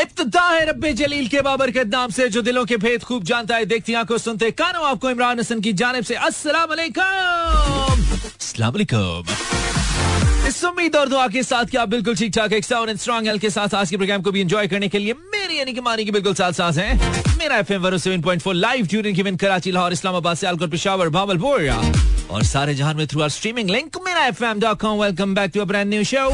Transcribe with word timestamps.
इब्तदा 0.00 0.48
है 0.48 0.64
रब्बे 0.68 0.92
जलील 0.92 1.26
के 1.28 1.40
बाबरकत 1.42 1.86
नाम 1.92 2.10
से 2.10 2.28
जो 2.28 2.42
दिलों 2.42 2.64
के 2.64 2.76
भेद 2.76 3.02
खूब 3.04 3.22
जानता 3.30 3.56
है। 3.56 3.64
देखती 3.66 3.94
आँखों 3.94 4.18
सुनते 4.18 4.50
कानों 4.50 4.84
आपको 4.88 5.10
इमरान 5.10 5.40
हसन 5.40 5.60
की 5.60 5.72
जानब 5.80 6.04
से 6.04 6.14
अस्सलाम 6.14 6.68
वालेकुम 6.68 8.04
इस 10.48 10.64
उम्मीद 10.64 10.96
और 10.96 11.08
दुआ 11.08 11.26
के 11.28 11.42
साथ 11.42 11.64
कि 11.70 11.76
आप 11.76 11.88
बिल्कुल 11.88 12.16
ठीक 12.16 12.32
ठाक 12.34 12.52
एक 12.52 12.64
साउंड 12.64 12.90
एंड 12.90 12.98
स्ट्रॉन्ग 12.98 13.26
हेल्थ 13.28 13.40
के 13.42 13.50
साथ 13.50 13.74
आज 13.74 13.90
के 13.90 13.96
प्रोग्राम 13.96 14.22
को 14.22 14.30
भी 14.32 14.40
एंजॉय 14.40 14.66
करने 14.68 14.88
के 14.88 14.98
लिए 14.98 15.12
मेरी 15.34 15.58
यानी 15.58 15.72
कि 15.72 15.80
मानी 15.80 16.04
की 16.04 16.10
बिल्कुल 16.10 16.34
साथ 16.34 16.52
साथ 16.52 16.72
हैं। 16.78 17.36
मेरा 17.38 17.56
FM 17.56 17.88
107.4 17.88 18.54
live 18.54 18.86
tuning 18.86 19.16
given 19.16 19.36
Karachi 19.36 19.72
Lahore 19.72 19.92
Islamabad 19.92 20.36
Sialkot 20.36 20.70
Peshawar 20.70 21.08
Bahawalpur. 21.18 21.60
और 22.30 22.42
सारे 22.44 22.74
जहाँ 22.74 22.92
में 22.94 23.06
थ्रू 23.06 23.20
आर 23.20 23.28
स्ट्रीमिंग 23.28 23.70
लिंक 23.70 23.96
मेरा 24.06 24.26
welcome 24.26 25.34
back 25.34 25.50
to 25.54 25.60
a 25.60 25.64
brand 25.64 25.88
new 25.90 26.04
show 26.04 26.28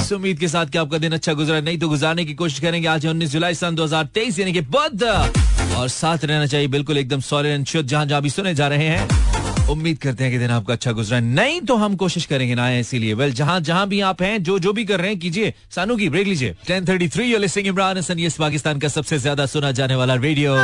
इस 0.00 0.12
उम्मीद 0.12 0.38
के 0.38 0.48
साथ 0.48 0.66
कि 0.66 0.78
आपका 0.78 0.98
दिन 0.98 1.12
अच्छा 1.12 1.32
गुजरा, 1.32 1.60
नहीं 1.60 1.78
तो 1.78 1.88
गुजारने 1.88 2.24
की 2.24 2.34
कोशिश 2.34 2.58
करेंगे। 2.60 2.88
आज 2.88 3.06
उन्नीस 3.06 3.30
जुलाई 3.30 3.54
सन 3.54 3.74
2023 3.74 4.38
यानी 4.38 4.52
कि 4.52 4.60
बुध। 4.60 5.02
और 5.02 5.88
साथ 5.88 6.24
रहना 6.24 6.46
चाहिए, 6.46 6.68
बिल्कुल 6.68 6.98
एकदम 6.98 7.20
सॉलिड 7.20 7.52
एंड 7.52 7.66
शुद्ध 7.66 7.88
जहाँ 7.88 8.06
जहाँ 8.06 8.22
भी 8.22 8.30
सुने 8.30 8.54
जा 8.54 8.68
रहे 8.68 8.86
हैं। 8.86 9.68
उम्मीद 9.68 9.98
करते 9.98 10.24
हैं 10.24 10.32
कि 10.32 10.38
दिन 10.38 10.50
आपका 10.50 10.72
अच्छा 10.72 10.92
गुजरा। 10.92 11.20
नहीं 11.20 11.60
तो 11.60 11.76
हम 11.76 11.96
कोशिश 11.96 12.24
करेंगे 12.26 12.54
ना 12.54 12.70
इसीलिए। 12.78 13.14
वेल 13.14 13.32
जहाँ 13.32 13.60
जहाँ 13.60 13.86
भी 13.88 14.00
आप 14.00 14.22
हैं, 14.22 14.42
जो 14.42 14.58
जो 14.58 14.72
भी 14.72 14.84
कर 14.84 15.00
रहे 15.00 15.10
हैं, 15.10 15.18
कीजिए। 15.18 15.54
सानू 15.70 15.96
की 15.96 16.08
ब्रेक 16.08 16.26
लीजिए। 16.26 16.56
Ten 16.66 16.84
1033 16.84 17.32
you 17.32 17.38
listening 17.38 17.68
Imran 17.68 17.98
Hasan 17.98 18.18
ये 18.18 18.30
पाकिस्तान 18.38 18.78
का 18.78 18.88
सबसे 18.88 19.18
ज़्यादा 19.18 19.46
सुना 19.46 19.72
जाने 19.72 19.94
वाला 19.94 20.14
रेडियो 20.16 20.56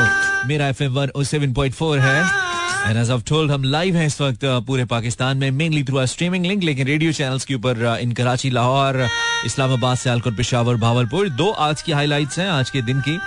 मेरा 0.47 0.69
एफएम 0.69 1.01
107.4 1.01 1.99
है। 1.99 2.56
हम 2.87 3.63
लाइव 3.65 3.97
हैं 3.97 4.07
इस 4.07 4.21
वक्त 4.21 4.45
पूरे 4.67 4.85
पाकिस्तान 4.85 5.37
में 5.37 5.51
mainly 5.51 5.83
through 5.85 5.99
our 5.99 6.07
streaming 6.07 6.45
link 6.47 6.63
लेकिन 6.63 6.87
रेडियो 6.87 7.13
चैनल्स 7.13 7.45
के 7.45 7.55
ऊपर 7.55 7.99
इन 8.03 8.13
कराची, 8.13 8.51
लाहौर, 8.51 9.09
इस्लामाबाद 9.47 9.97
सियालकोट 9.97 10.37
पेशावर, 10.37 10.77
भावलपुर, 10.77 11.29
दो 11.29 11.51
आज 11.51 11.83
की 11.83 11.93
हाइलाइट्स 11.93 12.39
हैं, 12.39 12.49
आज 12.49 12.71
के 12.71 12.83
दिन 12.83 13.01
की। 13.01 13.19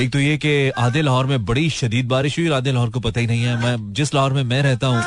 एक 0.00 0.12
तो 0.12 0.18
ये 0.18 0.36
कि 0.36 0.70
आधे 0.70 1.02
लाहौर 1.02 1.26
में 1.26 1.44
बड़ी 1.44 1.70
शदीद 1.70 2.08
बारिश 2.08 2.38
हुई 2.38 2.48
और 2.48 2.54
आधे 2.56 2.72
लाहौर 2.72 2.90
को 2.90 3.00
पता 3.00 3.20
ही 3.20 3.26
नहीं 3.26 3.42
है। 3.42 3.56
मैं, 3.56 3.92
जिस 3.92 4.14
लाहौर 4.14 4.32
में 4.32 4.42
मैं 4.44 4.62
रहता 4.62 4.86
हूँ, 4.86 5.00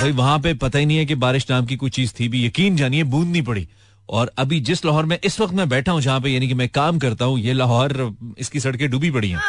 भाई 0.00 0.12
वहाँ 0.12 0.38
पे 0.38 0.54
पता 0.54 0.78
ही 0.78 0.86
नहीं 0.86 0.98
है 0.98 1.04
कि 1.04 1.14
बारिश 1.14 1.46
नाम 1.50 1.66
की 1.66 1.76
कोई 1.76 1.90
चीज़ 1.90 2.12
थी 2.20 2.28
भी। 2.28 2.46
यकीन 2.46 2.76
जानिए, 2.76 3.04
बूंद 3.04 3.28
नहीं 3.28 3.42
पड़ी। 3.42 3.68
और 4.08 4.32
अभी 4.38 4.60
जिस 4.60 4.84
लाहौर 4.84 5.04
में, 5.04 5.18
इस 5.24 5.40
वक्त 5.40 5.54
मैं 5.54 5.68
बैठा 5.68 5.92
हूँ, 5.92 6.00
जहाँ 6.00 6.20
पे 6.20 6.30
यानी 6.30 6.48
कि 6.48 6.54
मैं 6.54 6.68
काम 6.68 6.98
करता 6.98 7.24
हूँ, 7.24 7.38
ये 7.38 7.52
लाहौर, 7.52 8.16
इसकी 8.38 8.60
सड़कें 8.60 8.90
डूबी 8.90 9.10
पड़ी 9.10 9.30
हैं। 9.30 9.40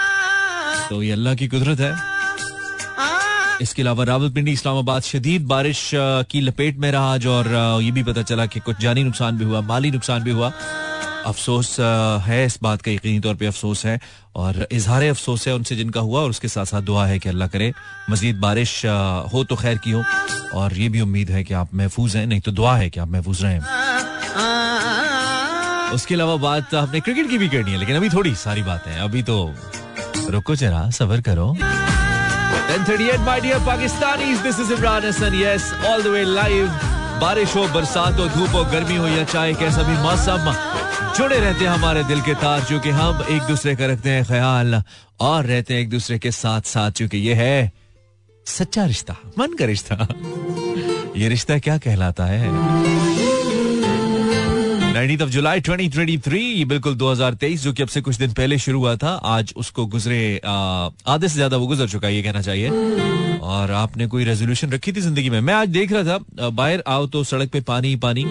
तो 0.89 1.03
ये 1.03 1.11
अल्लाह 1.11 1.35
की 1.35 1.47
कुदरत 1.47 1.79
है। 1.79 2.12
इसके 3.63 3.81
अलावा 3.81 4.03
रावलपिंडी, 4.03 4.51
इस्लामाबाद 4.51 5.01
शदीद 5.03 5.45
बारिश 5.47 5.89
की 6.29 6.39
लपेट 6.41 6.77
में 6.77 6.91
रहा 6.91 7.13
आज 7.13 7.27
और 7.27 7.47
ये 7.83 7.91
भी 7.91 8.03
पता 8.03 8.21
चला 8.21 8.45
कि 8.45 8.59
कुछ 8.59 8.79
जानी 8.81 9.03
नुकसान 9.03 9.37
भी 9.37 9.45
हुआ, 9.45 9.61
माली 9.63 9.91
नुकसान 9.91 10.23
भी 10.23 10.31
हुआ। 10.31 10.51
अफसोस 11.25 11.79
है 12.21 12.45
इस 12.45 12.57
बात 12.63 12.81
का 12.81 12.91
यकीनी 12.91 13.19
तौर 13.19 13.35
पे 13.35 13.45
अफसोस 13.45 13.85
है 13.85 13.99
और 14.35 14.67
इजहार 14.71 15.03
अफसोस 15.05 15.47
है 15.47 15.53
उनसे 15.55 15.75
जिनका 15.75 16.01
हुआ 16.01 16.21
और 16.21 16.29
उसके 16.29 16.47
साथ 16.47 16.65
साथ 16.65 16.81
दुआ 16.81 17.05
है 17.05 17.19
कि 17.19 17.29
अल्लाह 17.29 17.47
करे, 17.47 17.71
मजीद 18.09 18.39
बारिश 18.39 18.85
हो 19.33 19.43
तो 19.43 19.55
खैर 19.55 19.77
की 19.77 19.91
हो 19.91 20.03
और 20.53 20.73
ये 20.77 20.89
भी 20.89 21.01
उम्मीद 21.01 21.29
है 21.31 21.43
कि 21.43 21.53
आप 21.53 21.73
महफूज 21.73 22.15
हैं, 22.15 22.25
नहीं 22.27 22.41
तो 22.41 22.51
दुआ 22.51 22.75
है 22.77 22.89
कि 22.89 22.99
आप 22.99 23.07
महफूज 23.09 23.43
रहें। 23.43 23.59
उसके 25.93 26.15
अलावा 26.15 26.35
बात, 26.43 26.75
आपने 26.75 26.99
क्रिकेट 26.99 27.29
की 27.29 27.37
भी 27.37 27.49
करनी 27.49 27.71
है, 27.71 27.77
लेकिन 27.79 27.95
अभी 27.95 28.09
थोड़ी 28.09 28.35
सारी 28.35 28.63
बातें 28.63 28.91
अभी 28.99 29.23
तो 29.23 29.37
रुको 30.29 30.55
जरा, 30.55 30.89
सबर 30.91 31.21
करो। 31.21 31.55
1038 32.69 33.19
my 33.25 33.39
dear 33.39 33.59
Pakistanis, 33.59 34.41
this 34.41 34.57
is 34.57 34.69
Imran 34.69 35.03
Hassan, 35.03 35.33
yes, 35.33 35.71
all 35.85 36.01
the 36.01 36.11
way 36.11 36.25
live. 36.25 36.69
बारिश 37.21 37.55
हो, 37.55 37.67
बरसात 37.73 38.19
हो, 38.19 38.27
धूप 38.35 38.55
हो, 38.55 38.63
गर्मी 38.71 38.95
हो 38.95 39.07
या 39.07 39.23
चाहे 39.23 39.53
कैसा 39.53 39.83
भी 39.87 39.95
मौसम, 40.03 40.51
जुड़े 41.17 41.39
रहते 41.39 41.65
हैं 41.65 41.71
हमारे 41.71 42.03
दिल 42.03 42.21
के 42.21 42.33
तार 42.41 42.63
चूँकि 42.69 42.89
हम 42.89 43.23
एक 43.29 43.41
दूसरे 43.47 43.75
का 43.75 43.85
रखते 43.85 44.09
हैं 44.09 44.23
ख्याल 44.25 44.81
और 45.19 45.45
रहते 45.45 45.73
हैं 45.73 45.81
एक 45.81 45.89
दूसरे 45.89 46.19
के 46.19 46.31
साथ 46.31 46.61
साथ 46.73 46.91
चूँकि 46.91 47.17
ये 47.17 47.33
है 47.33 47.71
सच्चा 48.45 48.85
रिश्ता, 48.85 49.15
मन 49.39 49.53
का 49.59 49.65
रिश्ता। 49.65 50.07
ये 51.17 51.29
रिश्ता 51.29 51.57
क्या 51.59 51.77
कहलाता 51.77 52.25
है? 52.25 53.22
नाइनटीन 54.93 55.21
ऑफ़ 55.21 55.29
जुलाई 55.29 55.61
2023 55.61 56.65
बिल्कुल 56.69 56.95
2023 56.95 57.59
जो 57.59 57.71
कि 57.73 57.83
अब 57.83 57.89
से 57.89 58.01
कुछ 58.01 58.15
दिन 58.15 58.33
पहले 58.33 58.57
शुरू 58.57 58.79
हुआ 58.79 58.95
था, 58.95 59.09
आज 59.09 59.53
उसको 59.57 59.85
गुजरे 59.85 60.39
आधे 60.45 61.27
से 61.27 61.35
ज़्यादा 61.35 61.57
वो 61.57 61.67
गुजर 61.67 61.87
चुका 61.89 62.07
है, 62.07 62.15
ये 62.15 62.21
कहना 62.23 62.41
चाहिए। 62.41 63.39
और 63.43 63.71
आपने 63.73 64.07
कोई 64.07 64.23
रेजोल्यूशन 64.23 64.71
रखी 64.71 64.91
थी 64.91 65.01
ज़िंदगी 65.01 65.29
में? 65.29 65.39
मैं 65.41 65.53
आज 65.53 65.69
देख 65.69 65.91
रहा 65.91 66.03
था 66.03 66.49
बाहर 66.49 66.83
आओ 66.87 67.07
तो 67.07 67.23
सड़क 67.23 67.49
पे 67.51 67.61
पानी 67.63 67.87
ही 67.87 67.95
पानी। 68.05 68.25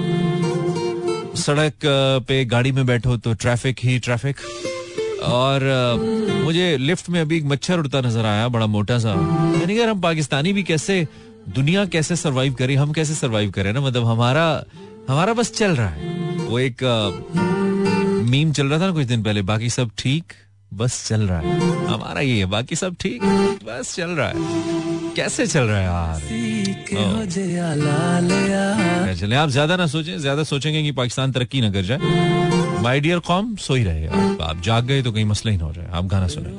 सड़क 1.40 1.74
पे 2.28 2.44
गाड़ी 2.44 2.72
में 2.72 2.84
बैठो 2.86 3.16
तो 3.16 3.34
ट्रैफ़िक 3.34 3.80
ही 3.82 3.98
ट्रैफ़िक 3.98 4.36
और 5.24 5.68
मुझे 6.44 6.76
लिफ्ट 6.78 7.10
में 7.10 7.20
अभी 7.20 7.36
एक 7.36 7.44
मच्छर 7.46 7.78
उड़ता 7.78 8.00
नज़र 8.00 8.26
आया, 8.26 8.48
बड़ा 8.48 8.66
मोटा 8.68 8.98
सा। 8.98 9.10
यानी 9.10 9.78
अगर 9.78 9.88
हम 9.88 10.00
पाकिस्तानी 10.00 10.52
भी 10.52 10.62
कैसे, 10.62 11.06
दुनिया 11.50 11.84
कैसे 11.88 12.16
सरवाइव 12.16 12.54
करें, 12.54 12.76
हम 12.76 12.92
कैसे 12.92 13.14
सरवाइव 13.14 13.50
करें 13.50 13.72
ना? 13.72 13.80
मतलब 13.80 14.06
हमारा 14.06 14.46
हमारा 15.08 15.32
बस 15.34 15.52
चल 15.52 15.76
रहा 15.76 15.88
है। 15.88 16.11
वो 16.52 16.58
एक 16.58 16.82
मीम 18.30 18.52
चल 18.52 18.66
रहा 18.66 18.78
था 18.80 18.86
ना 18.86 18.92
कुछ 18.92 19.06
दिन 19.06 19.22
पहले 19.22 19.42
बाकी 19.42 19.68
सब 19.70 19.90
ठीक 19.98 20.32
बस 20.72 21.06
चल 21.08 21.20
रहा 21.28 21.38
है। 21.38 21.44
हमारा 21.86 22.20
ये 22.20 22.36
है 22.36 22.46
बाकी 22.46 22.76
सब 22.76 22.96
ठीक 23.00 23.22
बस 23.66 23.94
चल 23.96 24.10
रहा 24.10 24.28
है। 24.28 24.34
कैसे 25.16 25.46
चल 25.46 25.64
रहा 25.64 25.78
है 25.78 25.84
यार? 25.84 26.20
चले 29.14 29.36
आप 29.36 29.48
ज़्यादा 29.48 29.76
ना 29.76 29.86
सोचें 29.86 30.18
ज़्यादा 30.18 30.42
सोचेंगे 30.44 30.82
कि 30.82 30.92
पाकिस्तान 30.92 31.32
तरक्की 31.32 31.60
ना 31.60 31.70
कर 31.70 31.82
जाए। 31.82 31.98
माय 32.82 33.00
डियर 33.00 33.18
कॉम 33.26 33.54
सो 33.56 33.74
ही 33.74 33.84
रहे 33.84 34.06
आप। 34.06 34.40
आप 34.42 34.60
जाग 34.64 34.84
गए 34.86 35.02
तो 35.02 35.12
कहीं 35.12 35.24
मसला 35.24 35.52
ही 35.52 35.58
ना 35.58 35.64
हो 35.64 35.72
जाए 35.72 35.88
आप 35.92 36.04
गाना 36.06 36.26
सुने। 36.28 36.50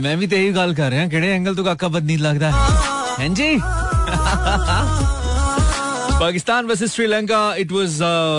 मैं 0.00 0.16
भी 0.18 0.26
तो 0.26 0.36
यही 0.36 0.52
गाल 0.52 0.74
कर 0.74 0.90
रहा 0.90 1.02
हूँ 1.02 1.10
केड़े 1.10 1.28
एंगल 1.28 1.54
तो 1.54 1.64
काका 1.64 1.88
बद 1.88 2.04
नींद 2.04 2.20
लगता 2.20 2.50
है 3.18 3.34
जी? 3.34 3.50
Pakistan 6.20 6.66
versus 6.66 6.94
Sri Lanka 6.94 7.38
it 7.54 7.72
was 7.72 7.98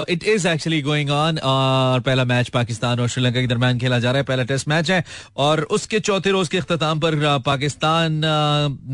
it 0.09 0.23
is 0.27 0.47
actually 0.47 0.81
going 0.81 1.09
on 1.11 1.37
और 1.39 1.99
पहला 1.99 2.23
मैच 2.25 2.47
पाकिस्तान 2.49 2.99
और 2.99 3.07
श्रीलंका 3.07 3.41
के 3.41 3.47
दरमियान 3.47 3.79
खेला 3.79 3.99
जा 3.99 4.11
रहा 4.11 4.17
है। 4.17 4.23
पहला 4.25 4.43
टेस्ट 4.43 4.67
मैच 4.67 4.89
है 4.91 5.03
और 5.37 5.61
उसके 5.77 5.99
चौथे 5.99 6.31
रोज 6.31 6.47
के 6.49 6.57
अख्ताम 6.57 6.99
पर 6.99 7.15
पाकिस्तान 7.45 8.13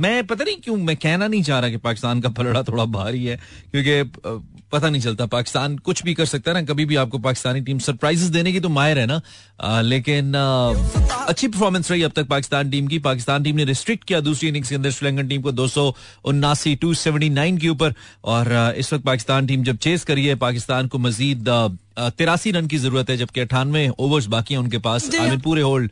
मैं 0.03 0.25
पता 0.27 0.43
नहीं 0.43 0.55
क्यों 0.63 0.75
मैं 0.77 0.95
कहना 0.97 1.27
नहीं 1.27 1.43
चाह 1.43 1.59
रहा 1.59 1.69
कि 1.69 1.77
पाकिस्तान 1.77 2.21
का 2.21 2.29
पलड़ा 2.29 2.63
थोड़ा 2.63 2.85
भारी 2.97 3.25
है 3.25 3.39
क्योंकि 3.71 4.41
पता 4.71 4.89
नहीं 4.89 5.01
चलता। 5.01 5.25
पाकिस्तान 5.25 5.77
कुछ 5.77 6.03
भी 6.03 6.13
कर 6.13 6.25
सकता 6.25 6.51
है 6.51 6.57
ना 6.57 6.65
कभी 6.65 6.85
भी 6.85 6.95
आपको 6.95 7.17
पाकिस्तानी 7.19 7.61
टीम 7.61 7.79
सरप्राइजेस 7.79 8.29
देने 8.29 8.51
की 8.51 8.59
तो 8.59 8.69
माहिर 8.69 8.99
है 8.99 9.05
ना। 9.05 9.21
आ, 9.61 9.81
लेकिन 9.81 10.35
आ, 10.35 10.73
अच्छी 11.27 11.47
परफॉर्मेंस 11.47 11.91
रही 11.91 12.03
अब 12.03 12.11
तक 12.15 12.27
पाकिस्तान 12.27 12.69
टीम 12.69 12.87
की। 12.87 12.99
पाकिस्तान 12.99 13.43
टीम 13.43 13.55
ने 13.55 13.65
रिस्ट्रिक्ट 13.65 14.03
किया 14.03 14.19
दूसरी 14.19 14.49
इनिंग्स 14.49 14.69
के 14.69 14.75
अंदर। 14.75 14.91
श्रीलंकन 14.91 15.27
टीम 15.27 15.41
को 15.41 15.51
दो 15.51 15.67
सौ 15.67 15.93
उन्नासी 16.25 16.75
टू 16.75 16.93
सेवेंटी 16.93 17.29
नाइन 17.29 17.57
के 17.57 17.69
ऊपर 17.69 17.93
और 18.25 18.72
इस 18.77 18.93
वक्त 18.93 19.03
पाकिस्तान 19.05 19.47
टीम 19.47 19.63
जब 19.63 19.77
चेस 19.77 20.03
करी 20.03 20.25
है 20.25 20.35
पाकिस्तान 20.35 20.87
को 20.87 20.97
मजीद 20.97 21.49
तिरासी 21.97 22.51
रन 22.51 22.67
की 22.67 22.77
ज़रूरत 22.77 23.09
है 23.09 23.17
जबकि 23.17 23.39
अठानवे 23.41 23.87
ओवर्स 23.99 24.25
बाकी 24.27 24.53
हैं 24.53 24.61
उनके 24.61 24.77
पास। 24.77 25.09
आई 25.15 25.29
मीन 25.29 25.39
पूरे 25.39 25.61
hold 25.61 25.89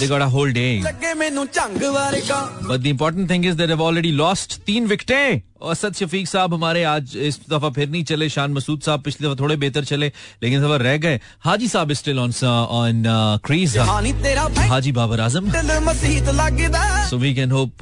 they 0.00 0.06
got 0.06 0.22
a 0.22 0.26
whole 0.36 0.52
day 0.52 0.82
but 0.84 2.76
the 2.76 2.86
important 2.86 3.30
thing 3.30 3.46
is 3.46 3.56
that 3.56 3.70
have 3.70 3.82
already 3.82 4.10
lost 4.12 4.60
तीन 4.66 4.86
विकेटें। 4.86 5.40
असद 5.70 5.94
शफीक 5.94 6.28
साहब 6.28 6.54
हमारे 6.54 6.82
आज 6.84 7.16
इस 7.16 7.38
दफ़ा 7.50 7.68
फिर 7.76 7.88
नहीं 7.88 8.04
चले 8.04 8.28
शान 8.28 8.52
मसूद 8.52 8.80
साहब 8.82 9.02
पिछली 9.02 9.26
दफ़ा 9.26 9.36
थोड़े 9.40 9.56
बेहतर 9.56 9.84
चले 9.84 10.06
लेकिन 10.42 10.62
दफ़ा 10.62 10.76
रह 10.76 10.96
गए। 10.96 11.20
हाजी 11.44 11.68
साहब 11.68 11.92
still 11.92 12.18
on 12.18 12.32
on 12.44 13.02
crease 13.44 13.76
Haji 13.78 14.92
Babar 14.92 15.20
Azam. 15.20 15.50
So 17.10 17.16
we 17.16 17.34
can 17.34 17.50
hope 17.50 17.72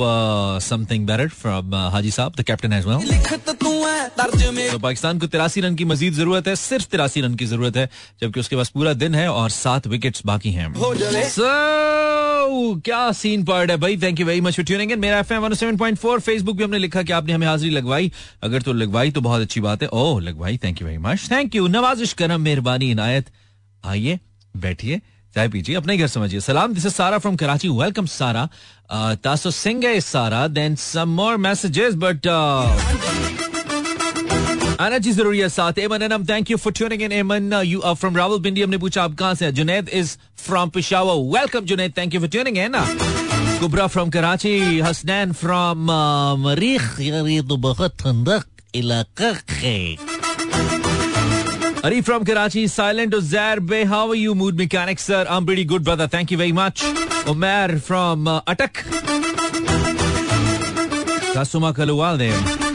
something 0.63 1.07
better 1.07 1.29
from 1.41 1.75
Haji 1.75 2.11
साहब 2.11 2.33
द 2.39 2.41
कैप्टन 2.43 2.73
एज 2.73 2.85
वेल 2.87 2.99
तो 4.71 4.79
पाकिस्तान 4.79 5.19
को 5.19 5.27
तिरासी 5.27 5.61
रन 5.61 5.75
की 5.75 5.85
मजीद 5.85 6.13
ज़रूरत 6.15 6.49
है 6.49 6.57
सिर्फ़ 6.57 6.87
तिरासी 6.91 7.04
रन 7.21 7.35
की 7.35 7.47
ज़रूरत 7.47 7.77
है 7.77 7.89
जबकि 8.21 8.41
उसके 8.41 8.57
पास 8.57 8.69
पूरा 8.69 8.93
दिन 8.93 9.15
है 9.15 9.29
और 9.29 9.51
सात 9.51 9.87
विकेट्स 9.87 10.23
बाकी 10.27 10.51
हैं। 10.53 10.73
So, 11.31 11.51
क्या 12.85 13.13
सीन 13.13 13.45
पार्ट 13.45 13.71
है 13.71 13.77
भाई? 13.77 13.97
Thank 13.97 14.21
you 14.21 14.27
very 14.27 14.41
much 14.41 14.57
for 14.57 14.65
tuning 14.65 14.93
in 14.93 14.99
मेरा 15.01 15.19
एफएम 15.19 15.43
107.4 15.43 16.21
फेसबुक 16.21 16.59
पे 16.59 16.65
हमने 16.65 16.79
लिखा 16.79 17.03
कि 17.03 17.13
आपने 17.13 17.33
हमें 17.33 17.47
हाजिरी 17.47 17.71
लगवाई। 17.71 18.13
अगर 18.43 18.63
तो 18.63 18.73
लगवाई 18.73 19.11
तो 19.11 19.21
बहुत 19.21 19.43
अच्छी 19.43 19.61
बात 19.61 19.83
है। 19.83 19.89
ओह 19.89 20.21
लगवाई 20.21 20.57
thank 20.65 20.81
you 20.83 20.87
very 20.87 20.99
much 20.99 21.29
thank 21.31 21.55
you 21.55 21.67
नवाजिश 21.69 22.13
करम 22.13 22.41
मेहरबानी 22.41 22.91
इनायत। 22.91 23.27
आइए 23.85 24.19
बैठिए। 24.57 25.01
चाय 25.35 25.49
पीजिए 25.49 25.77
अपने 25.77 25.97
घर 25.97 26.07
समझिए। 26.07 26.41
सलाम 26.41 26.75
this 26.75 26.87
is 26.87 26.95
Sara 26.95 27.19
from 27.19 27.37
Karachi 27.37 27.69
welcome 27.69 28.07
Sara 28.07 28.49
तासो 29.25 29.51
सिंह 29.51 29.87
है 29.87 30.01
Sara 30.01 30.47
then 30.49 30.77
some 30.77 31.09
more 31.09 31.37
messages 31.37 31.95
but 31.95 32.27
आना 34.81 34.99
जी 34.99 35.11
ज़रूरी 35.13 35.39
है 35.39 35.49
साथ 35.49 35.79
Aiman 35.79 36.03
Anam 36.03 36.25
thank 36.29 36.51
you 36.51 36.57
for 36.57 36.73
tuning 36.73 37.03
in 37.03 37.13
Aiman 37.13 37.53
you 37.65 37.81
are 37.91 37.95
from 37.95 38.17
Rawalpindi 38.17 38.63
हमने 38.63 38.79
पूछा 38.79 39.03
आप 39.03 39.15
कहाँ 39.19 39.35
से 39.35 39.51
Junaid 39.59 39.89
is 40.01 40.17
from 40.47 40.71
Peshawar 40.77 41.21
welcome 41.39 41.65
Junaid 41.73 41.93
thank 41.99 42.15
you 42.15 42.21
for 42.21 42.29
tuning 42.29 42.59
in 42.59 42.73
Kubra 43.61 43.87
from 43.87 44.11
Karachi 44.17 44.81
Hasnain 44.87 45.33
from 45.43 45.91
मरीख 46.47 47.01
यार 47.01 47.29
ये 47.29 47.43
तो 47.49 47.57
बहुत 47.69 47.97
ठंडक 48.03 48.45
इलाका 48.83 49.33
है 49.63 49.79
Ari 51.87 51.97
from 52.01 52.23
Karachi, 52.29 52.61
Silent 52.75 53.15
Uzair 53.17 53.61
Bey. 53.71 53.81
How 53.85 53.99
are 54.13 54.15
you, 54.21 54.35
Mood 54.35 54.57
Mechanic, 54.63 55.03
sir? 55.03 55.19
I'm 55.29 55.45
pretty 55.51 55.67
good, 55.73 55.85
brother. 55.85 56.07
Thank 56.15 56.31
you 56.31 56.39
very 56.43 56.55
much. 56.61 56.85
Omer 57.35 57.79
from 57.91 58.27
uh, 58.27 58.41
Atak. 58.55 58.81
Kasuma 61.35 61.75
Kaluwal 61.75 62.17
there. 62.17 62.74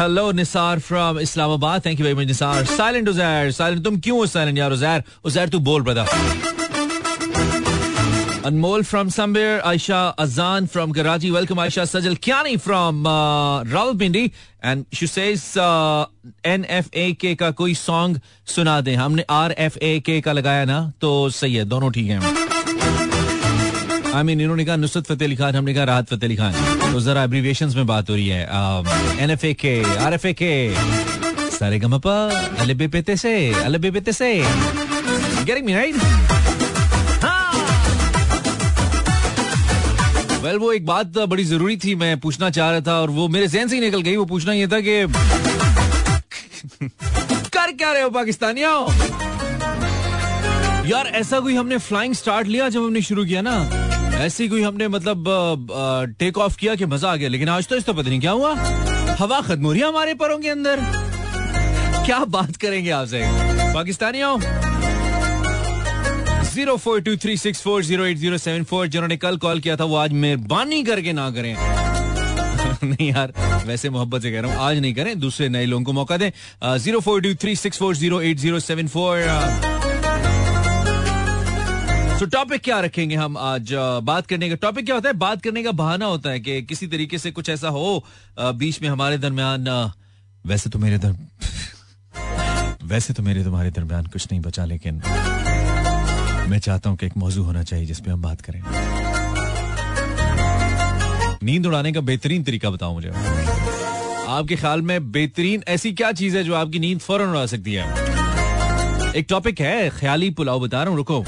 Hello 0.00 0.30
Nisar 0.32 0.78
from 0.80 1.18
Islamabad 1.20 1.84
thank 1.86 1.98
you 2.00 2.04
very 2.06 2.16
much 2.18 2.26
Nisar 2.26 2.64
silent 2.66 3.08
Uzair 3.08 3.50
silent 3.52 3.82
तुम 3.84 3.98
क्यों 4.06 4.24
silent 4.26 4.58
यार 4.58 4.72
उजैर 4.72 5.02
उजैर 5.24 5.48
तू 5.48 5.58
बोल 5.66 5.82
brother 5.88 6.06
Anmol 8.46 8.82
from 8.82 9.08
somewhere 9.16 9.60
Ayesha 9.70 10.00
Azan 10.24 10.66
from 10.72 10.92
Karachi 10.92 11.30
welcome 11.30 11.60
Ayesha 11.60 11.84
Sajal 11.84 12.14
क्या 12.22 12.42
from 12.64 13.04
Rahul 13.72 13.96
Pindi 13.98 14.24
and 14.64 14.84
शू 15.00 15.06
N 16.54 16.64
F 16.78 16.88
A 16.94 17.12
K 17.20 17.34
का 17.42 17.50
कोई 17.60 17.74
song 17.82 18.20
सुना 18.54 18.80
दे 18.88 18.94
हमने 19.04 19.24
आर 19.40 19.54
एफ़ 19.66 19.78
ए 19.82 19.98
के 20.06 20.20
का 20.20 20.32
लगाया 20.32 20.64
ना 20.72 20.80
तो 21.00 21.12
सही 21.40 21.54
है 21.54 21.64
दोनों 21.74 21.90
ठीक 21.98 22.08
है 22.10 22.49
आई 24.14 24.22
मीन 24.22 24.40
इन्होंने 24.40 24.64
कहा 24.64 24.76
नुसरत 24.76 25.06
फतेह 25.06 25.26
अली 25.26 25.36
खान 25.36 25.54
हमने 25.56 25.74
कहा 25.74 25.84
राहत 25.84 26.08
फतेह 26.08 26.28
अली 26.28 26.36
खान। 26.36 26.52
तो 26.92 27.00
जरा 27.00 27.22
एब्रीविएशन 27.24 27.72
में 27.76 27.86
बात 27.86 28.10
हो 28.10 28.14
रही 28.14 28.28
है। 28.28 28.42
एन 29.22 29.30
एफ़ 29.30 29.46
ए 29.46 29.52
के 29.54 29.82
आर 30.04 30.14
एफ़ 30.14 30.26
ए 30.26 30.32
के 30.42 30.52
सारे 31.50 31.78
गमपा 31.78 32.14
अलबे 32.62 32.88
पेते 32.88 33.16
से 33.16 33.32
अलबे 33.54 33.90
पेते 33.90 34.12
से। 34.12 34.32
Getting 35.44 35.66
me 35.66 35.74
right 35.74 35.94
well 40.42 40.52
well, 40.52 40.60
वो 40.60 40.72
एक 40.72 40.86
बात 40.86 41.18
बड़ी 41.28 41.44
ज़रूरी 41.44 41.76
थी 41.76 41.94
मैं 41.94 42.18
पूछना 42.20 42.50
चाह 42.50 42.70
रहा 42.70 42.80
था 42.86 42.94
और 43.00 43.10
वो 43.10 43.28
मेरे 43.28 43.46
जहन 43.46 43.68
से 43.68 43.74
ही 43.76 43.80
निकल 43.80 44.02
गई। 44.02 44.16
वो 44.16 44.24
पूछना 44.24 44.52
ये 44.52 44.66
था 44.68 44.80
कि 44.80 45.06
कर 47.48 47.72
क्या 47.72 47.92
रहे 47.92 48.02
हो 48.02 48.10
पाकिस्तानियों? 48.10 48.76
यार 50.88 51.06
ऐसा 51.16 51.40
कोई 51.40 51.54
हमने 51.54 51.78
फ्लाइंग 51.78 52.14
स्टार्ट 52.14 52.46
लिया 52.48 52.68
जब 52.68 52.84
हमने 52.84 53.02
शुरू 53.02 53.24
किया 53.24 53.42
ना? 53.42 53.56
ऐसे 54.20 54.46
कोई 54.48 54.62
हमने 54.62 54.86
मतलब 54.88 55.24
टेक 56.18 56.38
ऑफ़ 56.38 56.56
किया 56.56 56.74
कि 56.74 56.86
मज़ा 56.86 57.10
आ 57.12 57.16
गया? 57.16 57.28
लेकिन 57.28 57.48
आज 57.48 57.66
तो 57.68 57.76
इस 57.76 57.84
तो 57.84 57.92
पता 57.92 58.08
नहीं 58.08 58.20
क्या 58.20 58.30
हुआ। 58.30 58.54
हवा 59.18 59.40
खत्म 59.40 59.64
हो 59.64 59.72
रही 59.72 59.80
है 59.80 59.88
हमारे 59.88 60.14
परों 60.14 60.38
के 60.38 60.48
अंदर। 60.48 60.80
क्या 62.06 62.18
बात 62.28 62.56
करेंगे 62.56 62.90
आपसे 62.90 63.22
पाकिस्तानियों 63.74 64.38
zero 66.50 66.76
four 66.76 67.00
two 67.00 67.16
three 67.16 67.36
six 67.36 67.62
four 67.62 67.82
zero 67.84 68.04
eight 68.04 68.16
zero 68.18 68.38
seven 68.38 68.64
four, 68.64 68.86
जिन्होंने 68.86 69.16
कल 69.16 69.36
कॉल 69.38 69.60
किया 69.60 69.76
था, 69.76 69.84
वो 69.84 69.96
आज 69.96 70.12
मेहरबानी 70.12 70.82
करके 70.84 71.12
ना 71.12 71.30
करें। 71.30 71.54
नहीं 72.84 73.10
यार, 73.10 73.32
वैसे 73.66 73.90
मोहब्बत 73.90 74.22
से 74.22 74.32
कह 74.32 74.40
रहा 74.40 74.52
हूँ, 74.52 74.60
आज 74.60 74.78
नहीं 74.78 74.94
करें, 74.94 75.18
दूसरे 75.20 75.48
नए 75.48 75.66
लोगों 75.66 75.84
को 75.84 75.92
मौका 75.92 76.16
दें। 76.16 76.30
Zero 76.78 77.00
four 77.00 77.20
two 77.22 77.34
three 77.34 77.56
six 77.56 77.78
four 77.78 77.96
zero 77.96 78.20
eight 78.20 78.38
zero 78.38 78.60
seven 78.60 78.88
four 78.88 79.16
तो 82.20 82.26
टॉपिक 82.26 82.62
क्या 82.62 82.78
रखेंगे 82.80 83.16
हम 83.16 83.36
आज? 83.38 83.72
बात 84.04 84.26
करने 84.26 84.48
का 84.48 84.54
टॉपिक 84.62 84.84
क्या 84.86 84.94
होता 84.94 85.08
है? 85.08 85.14
बात 85.16 85.42
करने 85.42 85.62
का 85.62 85.70
बहाना 85.72 86.06
होता 86.06 86.30
है 86.30 86.40
कि 86.40 86.60
किसी 86.62 86.86
तरीके 86.86 87.18
से 87.18 87.30
कुछ 87.30 87.48
ऐसा 87.48 87.68
हो 87.68 88.04
बीच 88.38 88.80
में 88.82 88.88
हमारे 88.88 89.18
दरमियान 89.18 89.68
वैसे 90.44 90.70
तो 90.70 90.78
मेरे 90.78 90.98
दर 90.98 91.14
वैसे 92.84 93.14
तो 93.14 93.22
मेरे 93.22 93.44
तुम्हारे 93.44 93.70
दरमियान 93.70 94.06
कुछ 94.06 94.26
नहीं 94.32 94.40
बचा, 94.40 94.64
लेकिन 94.64 95.00
मैं 96.50 96.58
चाहता 96.58 96.90
हूँ 96.90 96.98
कि 96.98 97.06
एक 97.06 97.16
मौजू 97.16 97.42
होना 97.42 97.62
चाहिए 97.62 97.86
जिसपे 97.86 98.10
हम 98.10 98.22
बात 98.22 98.40
करें। 98.40 98.62
नींद 101.42 101.66
उड़ाने 101.66 101.92
का 101.92 102.00
बेहतरीन 102.02 102.42
तरीका 102.44 102.70
बताओ 102.70 102.92
मुझे। 102.94 103.08
आपके 103.08 104.56
ख्याल 104.56 104.82
में 104.82 105.10
बेहतरीन 105.12 105.62
ऐसी 105.68 105.92
क्या 105.92 106.12
चीज़ 106.14 106.36
है 106.36 106.44
जो 106.44 106.54
आपकी 106.54 106.78
नींद 106.78 106.98
फ़ौरन 107.00 107.30
उड़ा 107.30 107.46
सकती 107.46 107.74
है? 107.74 107.84
एक 109.12 109.26
टॉपिक 109.28 109.60
है, 109.60 109.90
ख्याली 109.90 110.30
पुलाव 110.30 110.60
बता 110.60 110.82
रहा 110.82 110.88
हूँ, 110.88 110.96
रुको। 110.96 111.24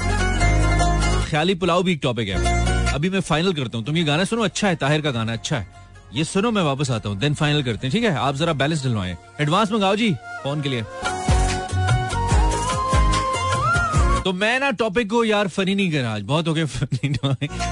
ख्याली 1.33 1.53
पुलाव 1.55 1.83
भी 1.83 1.91
एक 1.91 1.99
टॉपिक 2.03 2.29
है। 2.29 2.91
अभी 2.93 3.09
मैं 3.09 3.19
फाइनल 3.21 3.53
करता 3.53 3.77
हूँ। 3.77 3.85
तुम 3.85 3.97
ये 3.97 4.03
गाना 4.03 4.23
सुनो 4.23 4.43
अच्छा 4.43 4.67
है, 4.67 4.75
ताहिर 4.75 5.01
का 5.01 5.11
गाना 5.11 5.33
अच्छा 5.33 5.57
है। 5.57 5.67
ये 6.13 6.23
सुनो, 6.23 6.51
मैं 6.51 6.61
वापस 6.61 6.91
आता 6.91 7.09
हूँ। 7.09 7.17
देन 7.19 7.33
फाइनल 7.33 7.63
करते 7.63 7.87
हैं, 7.87 7.91
ठीक 7.91 8.03
है? 8.03 8.15
आप 8.17 8.35
जरा 8.35 8.53
बैलेंस 8.53 8.83
डलवाएँ 8.83 9.15
एडवांस 9.41 9.71
मंगाओ 9.71 9.95
जी 9.95 10.11
फ़ोन 10.43 10.61
के 10.61 10.69
लिए। 10.69 10.81
तो 14.23 14.33
मैं 14.33 14.59
ना 14.59 14.69
टॉपिक 14.71 15.09
को 15.09 15.23
यार 15.23 15.47
फनी 15.47 15.75
नहीं 15.75 15.91
करा। 15.91 16.13
आज 16.13 16.21
बहुत 16.23 16.47
हो 16.47 16.53
गए 16.53 16.65
फनी 16.65 17.09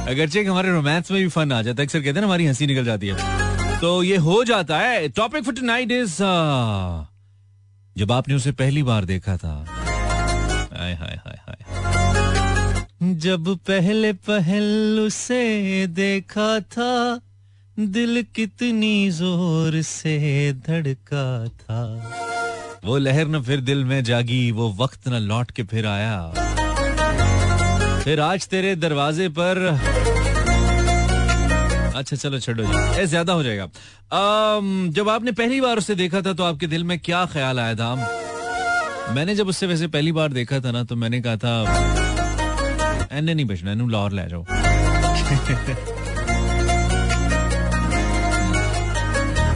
अगरचे 0.07 0.43
हमारे 0.43 0.71
रोमांस 0.71 1.11
में 1.11 1.21
भी 1.21 1.27
फन 1.29 1.51
आ 1.51 1.61
जाता 1.61 1.81
है। 1.81 1.85
अक्सर 1.85 1.99
कहते 1.99 2.19
हैं 2.19 2.25
हमारी 2.25 2.45
हँसी 2.45 2.67
निकल 2.67 2.85
जाती 2.85 3.07
है। 3.07 3.79
तो 3.79 3.91
ये 4.03 4.17
हो 4.17 4.43
जाता 4.43 4.79
है। 4.79 5.07
टॉपिक 5.09 5.43
फॉर 5.43 5.53
टुनाइट 5.53 5.91
इज़ 5.91 6.17
जब 7.95 8.11
आपने 8.11 8.35
उसे 8.35 8.51
पहली 8.51 8.83
बार 8.83 9.05
देखा 9.05 9.37
था। 9.37 9.53
हाय 9.69 10.93
हाय 10.93 11.19
हाय 11.25 11.40
जब 13.01 13.47
पहले 13.67 14.11
पहल 14.13 14.99
उसे 14.99 15.87
देखा 15.89 16.59
था 16.59 17.19
दिल 17.79 18.21
कितनी 18.35 19.09
ज़ोर 19.11 19.81
से 19.81 20.51
धड़का 20.67 21.47
था। 21.47 21.79
वो 22.85 22.97
लहर 22.97 23.27
न 23.27 23.41
फिर 23.43 23.61
दिल 23.61 23.83
में 23.85 24.03
जागी 24.03 24.51
वो 24.51 24.69
वक्त 24.79 25.07
न 25.07 25.19
लौट 25.21 25.51
के 25.51 25.63
फिर 25.63 25.85
आया। 25.85 26.19
फिर 28.03 28.19
आज 28.19 28.47
तेरे 28.47 28.75
दरवाजे 28.75 29.29
पर 29.39 29.65
अच्छा 31.95 32.15
चलो 32.15 32.39
छोड़ो 32.39 32.63
जी। 32.63 33.05
ज़्यादा 33.05 33.33
हो 33.33 33.43
जाएगा। 33.43 33.63
आम, 34.13 34.89
जब 34.91 35.09
आपने 35.09 35.31
पहली 35.31 35.61
बार 35.61 35.77
उसे 35.77 35.95
देखा 35.95 36.21
था 36.21 36.33
तो 36.33 36.43
आपके 36.43 36.67
दिल 36.67 36.83
में 36.83 36.99
क्या 36.99 37.25
ख्याल 37.33 37.59
आया 37.59 37.75
था? 37.75 37.93
मैंने 39.15 39.35
जब 39.35 39.47
उससे 39.47 39.67
वैसे 39.67 39.87
पहली 39.87 40.11
बार 40.11 40.33
देखा 40.33 40.59
था 40.59 40.71
ना 40.71 40.83
तो 40.83 40.95
मैंने 40.95 41.21
कहा 41.21 41.37
था 41.37 42.10
एने 43.11 43.33
नहीं 43.33 43.45
बचना 43.45 43.73
लाहौर 43.89 44.11
ले 44.11 44.27
जाओ। 44.27 44.45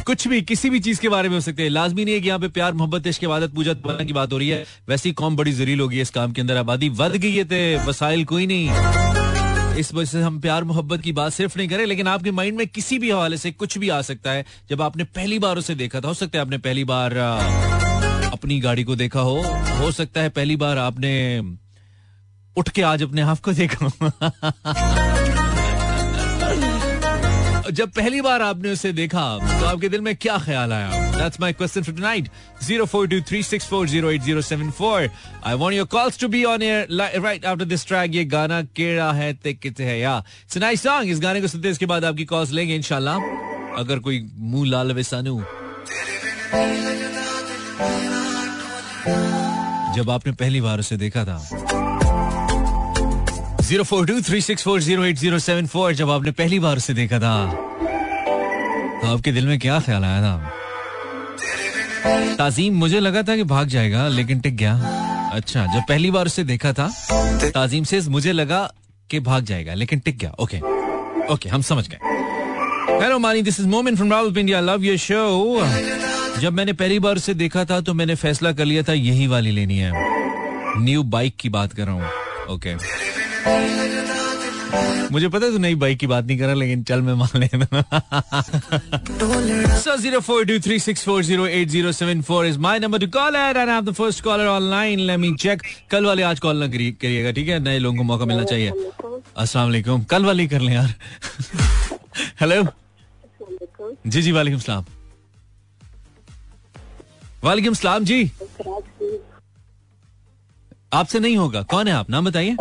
कुछ 0.04 0.28
भी, 0.28 0.42
किसी 0.42 0.70
भी 0.70 0.80
चीज़ 0.80 1.00
के 1.02 1.10
बारे 1.10 1.30
में 1.30 1.36
हो 1.36 1.42
सकते 1.42 1.64
हैं। 1.64 1.70
लाजमी 1.70 2.06
नहीं 2.06 2.16
है 2.16 2.22
कि 2.22 2.28
यहाँ 2.28 2.40
पे 2.40 2.48
प्यार, 2.48 2.74
मोहब्बत, 2.74 3.08
इश्क, 3.08 3.24
इबादत, 3.24 3.54
पूजा 3.54 3.74
की 3.74 4.14
बात 4.14 4.34
हो 4.34 4.38
रही 4.38 4.50
है। 4.50 4.66
वैसी 4.90 5.12
कौम 5.12 5.36
बड़ी 5.36 5.52
जरील 5.52 5.80
होगी 5.80 6.02
इस 6.02 6.10
काम 6.10 6.32
के 6.32 6.42
अंदर। 6.42 6.58
आबादी 6.58 6.90
वध 6.90 7.16
गई 7.16 7.36
है 7.36 7.86
वसाइल 7.86 8.26
कोई 8.26 8.48
नहीं। 8.48 8.70
इस 9.76 9.94
वजह 9.94 10.06
से 10.06 10.22
हम 10.22 10.40
प्यार, 10.40 10.64
मोहब्बत 10.64 11.02
की 11.02 11.12
बात 11.12 11.32
सिर्फ़ 11.34 11.58
नहीं 11.58 11.68
करें, 11.68 11.86
लेकिन 11.86 12.08
आपके 12.08 12.32
माइंड 12.32 12.58
में 12.58 12.68
किसी 12.68 13.00
भी 13.00 13.12
हवाले 13.12 13.38
से 13.38 13.52
कुछ 13.52 13.78
भी 13.78 13.90
आ 13.90 14.02
सकता 14.02 14.32
है। 14.32 14.46
जब 14.70 14.82
आपने 14.82 15.04
पहली 15.04 15.40
बार 15.40 15.58
उसे 15.58 15.76
देखा 15.76 16.02
था 16.02 16.08
हो 16.08 16.14
सकता 16.14 16.38
है 16.38 16.42
आपने 16.42 16.58
पहली 16.58 16.84
बार 16.84 17.18
अपनी 18.32 18.60
गाड़ी 18.60 18.84
को 18.84 18.96
देखा 18.96 19.20
हो। 19.20 19.42
हो 19.80 19.92
सकता 19.92 20.22
है 20.22 20.30
पहली 20.30 20.56
बार 20.56 20.78
आपने 20.78 21.42
उठ 22.58 22.70
के 22.70 22.82
आज 22.82 23.04
अपने 23.04 23.22
आप 23.22 23.40
को 23.48 23.54
देखा 23.54 23.90
जब 27.72 27.92
पहली 27.92 28.22
बार 28.22 28.42
आपने 28.42 28.72
उसे 28.72 28.92
देखा 28.94 29.38
तो 29.60 29.66
आपके 29.66 29.90
दिल 29.90 30.02
में 30.02 30.16
क्या 30.16 30.38
ख्याल 30.46 30.74
आया 30.74 31.04
That's 31.16 31.40
my 31.42 31.52
question 31.60 31.84
for 31.88 31.94
tonight. 31.98 32.26
0423640807 32.62 35.10
I 35.44 35.56
want 35.62 35.76
your 35.76 35.86
calls 35.94 36.18
to 36.24 36.28
be 36.34 36.42
on 36.46 36.62
air 36.62 36.86
right 37.26 37.44
after 37.52 37.66
this 37.66 37.86
track. 37.92 38.10
ये 38.16 38.24
गाना 38.34 38.62
केड़ा 38.80 39.12
है, 39.14 39.34
ते 39.34 39.54
किते 39.54 39.84
है, 39.84 40.00
या 40.00 40.24
It's 40.48 40.58
a 40.58 40.60
nice 40.66 40.82
song. 40.88 41.04
इस 41.14 41.20
गाने 41.20 41.42
को 41.42 41.48
सुनते 41.48 41.70
इसके 41.70 41.86
बाद 41.86 42.06
आपकी 42.06 42.26
कॉल्स 42.26 42.52
लेंगे, 42.52 42.76
इंशाल्लाह 42.76 43.16
अगर 43.80 44.00
कोई 44.00 44.30
मुँह 44.36 44.70
लाल 44.70 44.92
वेसानू 45.00 45.44
जब 49.96 50.10
आपने 50.10 50.32
पहली 50.32 50.62
बार 50.62 50.80
उसे 50.80 50.98
देखा 50.98 51.26
था 51.26 51.38
zero 53.66 53.84
four 53.84 54.06
two 54.08 54.20
three 54.22 54.40
six 54.42 54.64
four 54.64 54.82
zero 54.82 55.04
eight 55.06 55.18
zero 55.18 55.38
seven 55.40 55.68
four, 55.68 55.94
जब 55.94 56.10
आपने 56.12 56.32
पहली 56.32 56.58
बार 56.60 56.78
उसे 56.78 56.94
देखा 56.94 57.20
था। 57.20 57.52
तो 59.02 59.08
आपके 59.08 59.32
दिल 59.32 59.48
में 59.48 59.58
क्या 59.60 59.80
ख्याल 59.80 60.04
आया 60.06 60.22
था? 60.22 60.52
ताजीम, 62.36 62.74
मुझे 62.74 63.00
लगा 63.00 63.24
था 63.24 63.36
कि 63.36 63.44
भाग 63.44 63.68
जाएगा, 63.68 64.08
लेकिन 64.08 64.40
टिक 64.40 64.56
गया। 64.58 64.74
अच्छा 65.34 65.66
जब 65.66 65.82
पहली 65.90 66.12
बार 66.12 66.26
उसे 66.26 66.44
देखा 66.44 66.74
था, 66.74 66.88
ताजीम 67.56 67.84
से 67.84 68.02
मुझे 68.10 68.32
लगा 68.32 68.62
कि 69.10 69.20
भाग 69.20 69.44
जाएगा, 69.44 69.74
लेकिन 69.74 70.00
टिक 70.00 70.18
गया। 70.18 70.32
ओके। 70.40 70.60
ओके, 71.34 71.50
हम 71.50 71.62
समझ 71.62 71.88
गए। 71.90 71.98
Hello 73.02 73.20
Mani 73.20 73.42
this 73.42 73.60
is 73.60 73.68
moment 73.68 73.98
from 73.98 74.12
Rahul 74.12 74.38
India 74.38 74.60
love 74.62 74.84
your 74.84 74.98
show 74.98 75.62
जब 76.42 76.54
मैंने 76.54 76.74
पहली 76.74 77.00
बार 77.00 77.16
उसे 77.16 77.34
देखा 77.34 77.66
था 77.66 77.82
तो 77.82 77.94
मैंने 77.94 78.16
फैसला 78.16 78.52
कर 78.52 78.66
लिया 78.66 78.84
था, 78.84 78.94
यही 78.94 79.28
वाली 79.28 79.52
लेनी 79.52 79.78
है। 79.78 79.92
न्यू 80.84 81.04
बाइक 81.04 81.36
की 81.40 81.50
बात 81.50 81.74
कर 81.74 81.86
रहा 81.86 81.96
हूँ। 81.96 82.04
Okay 82.50 82.76
okay. 82.76 82.86
मुझे 85.12 85.28
पता 85.28 85.46
है 85.46 85.52
तू 85.52 85.58
नई 85.58 85.76
बाइक 85.76 86.00
की 86.00 86.08
बात 86.08 86.26
नहीं 86.26 86.38
कर 86.38 86.46
रहा 86.46 86.54
लेकिन 86.54 86.84
चल 86.84 87.02
मैं 87.02 87.14
मान 87.14 87.40
लेना 87.40 87.82
three 90.60 90.80
six 90.80 91.04
four 91.04 91.24
zero 91.24 91.48
first 93.92 94.24
caller 94.24 94.46
online 94.46 95.36
check 95.36 95.62
कल 95.92 96.06
वाले 96.06 96.24
आज 96.24 96.40
कॉल 96.40 96.58
ना 96.58 96.68
करिएगा, 96.68 97.32
ठीक 97.32 97.50
है? 97.50 97.60
नए 97.60 97.80
लोगों 97.80 97.98
को 97.98 98.04
मौका 98.04 98.26
मिलना 98.26 98.44
चाहिए। 98.44 98.72
अस्सलाम 99.38 99.66
वालेकुम। 99.66 100.04
कल 100.04 100.26
वाले 100.26 100.48
कर 100.48 100.60
लें 100.60 100.74
यार। 100.74 100.94
हेलो 102.42 102.68
जी 104.08 104.22
जी, 104.22 104.32
वालेकुम 104.32 104.60
सलाम। 104.60 104.86
वालेकुम 107.44 107.74
सलाम, 107.74 108.04
जी। 108.04 108.32
आपसे 110.94 111.20
नहीं 111.20 111.38
होगा। 111.38 111.62
कौन 111.62 111.88
है 111.88 111.94
आप? 111.94 112.10
नाम 112.10 112.26
बताइए। 112.26 112.56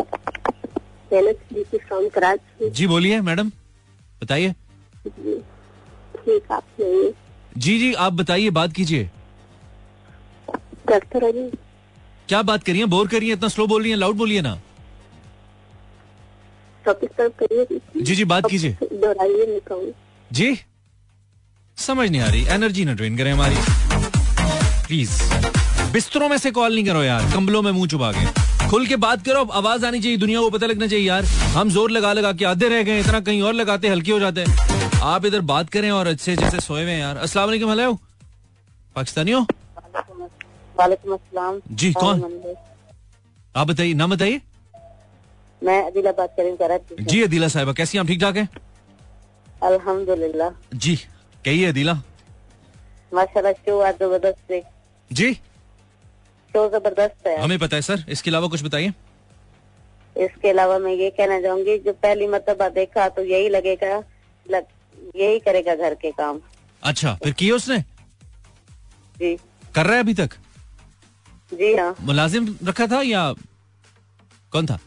फ्रॉम 1.13 2.07
कराची 2.09 2.69
जी 2.69 2.87
बोलिए 2.87 3.21
मैडम। 3.21 3.49
बताइए। 4.21 4.53
ठीक 5.07 6.51
आप 6.51 6.63
जी 7.57 7.77
जी 7.79 7.93
आप 7.93 8.13
बताइए 8.13 8.49
बात 8.49 8.73
कीजिए। 8.73 9.09
डॉक्टर 10.87 11.51
क्या 12.29 12.41
बात 12.41 12.63
करिए 12.63 12.85
बोर 12.85 13.07
करिए 13.07 13.33
इतना 13.33 13.47
स्लो 13.47 13.67
बोल 13.67 13.81
रही 13.81 13.91
है? 13.91 13.97
लाउड 13.97 14.15
बोलिए 14.15 14.41
ना। 14.41 14.59
टॉपिक 16.85 17.11
करिए। 17.21 17.79
जी 18.01 18.15
जी 18.15 18.25
बात 18.25 18.49
कीजिए। 18.49 18.77
दोहराइए 18.83 19.61
जी। 20.31 20.55
समझ 21.77 22.09
नहीं 22.09 22.21
आ 22.21 22.27
रही। 22.27 22.45
एनर्जी 22.45 22.85
ना 22.85 22.93
ड्रेन 22.93 23.17
करें 23.17 23.31
हमारी। 23.33 23.55
प्लीज़ 24.87 25.21
बिस्तरों 25.93 26.29
में 26.29 26.37
से 26.37 26.51
कॉल 26.51 26.75
नहीं 26.75 26.85
करो 26.85 27.03
यार। 27.03 27.31
कंबलों 27.33 27.61
में 27.61 27.71
मुँह 27.71 27.87
चुपा 27.87 28.11
के। 28.11 28.44
खुल 28.75 28.85
के 28.87 28.95
बात 28.97 29.21
करो 29.25 29.43
आवाज़ 29.55 29.85
आनी 29.85 29.99
चाहिए 30.01 30.17
दुनिया 30.17 30.39
को 30.41 30.49
पता 30.51 30.67
लगना 30.67 30.87
चाहिए 30.87 31.07
यार। 31.07 31.25
हम 31.51 31.69
ज़ोर 31.71 31.91
लगा 31.91 32.11
लगा 32.13 32.31
के 32.39 32.45
आधे 32.45 32.67
रह 32.69 32.81
गए 32.83 32.99
इतना 32.99 33.19
कहीं 33.27 33.41
और 33.41 33.53
लगाते 33.53 33.87
हल्के 33.87 34.11
हो 34.11 34.19
जाते 34.19 34.41
हैं। 34.41 34.99
आप 35.03 35.25
इधर 35.25 35.41
बात 35.51 35.69
करें 35.69 35.89
और 35.91 36.07
अच्छे 36.07 36.35
जैसे 36.35 36.59
सोए 36.59 36.81
हुए 36.83 36.93
यार। 36.93 37.17
अस्सलाम 37.17 37.45
वालेकुम 37.47 37.69
हेलो। 37.69 37.93
पाकिस्तानी 38.95 39.31
हो 39.31 39.39
वालेकुम 40.75 41.13
अस्सलाम। 41.13 41.61
जी, 41.71 41.91
कौन? 41.93 42.23
आप 43.55 43.67
बताइए 43.67 43.93
नाम 43.93 44.11
बताइए। 44.11 44.41
मैं 45.61 45.81
अदिला 45.85 46.11
बात 46.19 46.35
करें 46.39 47.05
जी 47.05 47.21
अदीला 47.23 47.47
साहिबा 47.47 47.73
कैसी 47.73 47.97
हैं? 47.97 48.03
आप 48.03 48.07
ठीक 48.07 48.21
ठाक 48.21 48.37
हैं? 48.37 48.47
अल्हम्दुलिल्लाह। 49.63 50.77
जी 50.77 50.95
कहिए 51.45 51.65
अदीला। 51.67 51.93
माशाल्लाह 53.13 53.53
शो 53.53 53.79
आज 53.81 53.95
ज़बरदस्त 53.99 54.63
जी। 55.11 55.37
शो 56.55 56.67
ज़बरदस्त 56.69 57.27
है। 57.27 57.37
हमें 57.41 57.57
पता 57.59 57.75
है 57.75 57.81
सर। 57.81 58.03
इसके 58.09 58.29
अलावा 58.31 58.47
कुछ 58.47 58.63
बताइए। 58.63 58.93
इसके 60.15 60.49
अलावा 60.49 60.77
मैं 60.79 60.93
ये 60.93 61.09
कहना 61.09 61.39
चाहूँगी 61.41 61.77
जो 61.77 61.93
पहली 61.93 62.27
मरतबा 62.27 62.67
देखा 62.69 63.07
तो 63.09 63.23
यही 63.23 63.49
लगेगा 63.49 63.97
लग, 64.45 64.65
यही 65.15 65.39
करेगा 65.39 65.75
घर 65.75 65.93
के 65.95 66.11
काम। 66.11 66.39
अच्छा 66.83 67.13
फिर 67.23 67.33
किए 67.33 67.51
उसने? 67.51 67.79
जी। 69.15 69.35
कर 69.75 69.85
रहा 69.85 69.93
है 69.93 69.99
अभी 69.99 70.13
तक? 70.13 70.29
जी 71.53 71.73
हाँ। 71.75 71.95
मुलाजिम 72.01 72.55
रखा 72.63 72.87
था 72.87 73.01
या 73.01 73.31
कौन 74.51 74.65
था? 74.65 74.79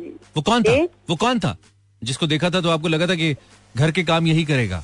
वो 0.00 0.42
कौन 0.42 0.62
था? 0.62 0.74
वो 1.10 1.16
कौन 1.16 1.38
था? 1.40 1.56
जिसको 2.02 2.26
देखा 2.26 2.50
था 2.50 2.60
तो 2.60 2.70
आपको 2.70 2.88
लगा 2.88 3.06
था 3.06 3.14
कि 3.14 3.34
घर 3.76 3.90
के 3.90 4.02
काम 4.04 4.26
यही 4.26 4.44
करेगा। 4.44 4.82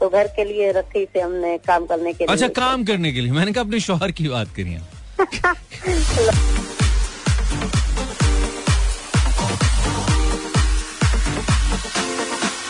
तो 0.00 0.08
घर 0.08 0.26
के 0.36 0.44
लिए 0.44 0.70
रखी 0.72 1.04
से 1.04 1.20
हमने 1.20 1.56
काम 1.66 1.86
करने 1.86 2.12
के 2.12 2.24
लिए 2.24 2.32
अच्छा 2.32 2.48
काम 2.60 2.84
करने 2.84 3.12
के 3.12 3.20
लिए। 3.20 3.32
मैंने 3.32 3.52
कहा 3.52 3.64
अपने 3.64 3.80
शोहर 3.80 4.10
की 4.12 4.28
बात 4.28 4.54
करी 4.56 4.72
है 4.72 4.82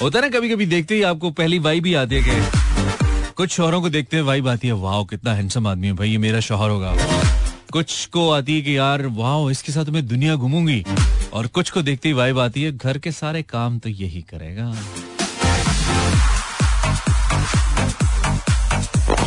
होता 0.03 0.19
है 0.19 0.23
ना 0.23 0.29
कभी 0.31 0.49
कभी 0.49 0.67
देखते 0.67 0.95
ही 0.95 1.03
आपको 1.03 1.31
पहली 1.33 1.59
वाई 1.59 1.81
भी 1.81 1.95
आती 1.95 2.15
है 2.15 2.23
कि 2.23 3.33
कुछ 3.37 3.51
शोहरों 3.51 3.81
को 3.83 3.89
देखते 3.91 4.17
हैं 4.17 4.25
वाइब 4.25 4.49
आती 4.49 4.67
है 4.69 4.75
वाह 4.83 5.03
कितना 5.05 5.35
हैंडसम 5.35 5.67
आदमी 5.67 5.87
है 5.87 5.93
भाई 5.95 6.11
ये 6.11 6.19
मेरा 6.19 6.41
शोहर 6.41 6.71
होगा। 6.71 6.95
कुछ 7.73 8.07
को 8.07 8.31
आती 8.31 8.55
है 8.55 8.61
कि 8.63 8.77
यार 8.77 9.07
वाह 9.17 9.51
इसके 9.51 9.73
साथ 9.73 9.91
मैं 9.93 10.07
दुनिया 10.07 10.35
घूमूँगी। 10.37 10.85
और 11.33 11.47
कुछ 11.47 11.71
को 11.71 11.83
देखते 11.83 12.09
ही 12.09 12.15
वाइब 12.15 12.39
आती 12.39 12.63
है 12.63 12.73
घर 12.73 12.99
के 12.99 13.13
सारे 13.13 13.43
काम 13.45 13.79
तो 13.79 13.89
यही 13.89 14.23
करेगा। 14.31 14.73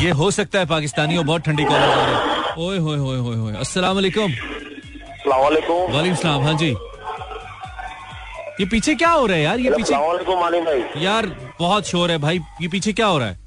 ये 0.02 0.12
हो 0.20 0.30
सकता 0.32 0.60
है 0.60 0.66
पाकिस्तानी 0.66 1.18
और 1.18 1.24
बहुत 1.24 1.42
ठंडी 1.46 1.64
कॉलर 1.64 1.80
आ 1.80 2.06
रहे 2.06 2.16
है। 2.16 2.22
ओए 2.68 2.78
होए 2.78 2.98
होए 2.98 3.18
होए 3.18 3.36
होए। 3.38 3.54
अस्सलाम 3.56 3.96
वालेकुम 3.96 4.32
वालेकुम 5.28 6.16
सलाम 6.16 6.44
हाँ 6.44 6.54
जी। 6.58 6.70
ये 8.60 8.66
पीछे 8.72 8.96
क्या 8.96 9.10
हो 9.10 9.26
रहा 9.26 9.38
है 9.38 9.44
यार? 9.44 9.60
ये 9.60 9.72
पीछे 9.72 9.94
भाई। 9.94 11.04
यार 11.04 11.26
बहुत 11.60 11.88
शोर 11.88 12.12
है 12.12 12.18
भाई। 12.18 12.40
ये 12.62 12.68
पीछे 12.68 12.94
क्या 12.94 13.08
हो 13.08 13.18
रहा 13.18 13.28
है? 13.28 13.40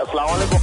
अस्सलाम 0.00 0.60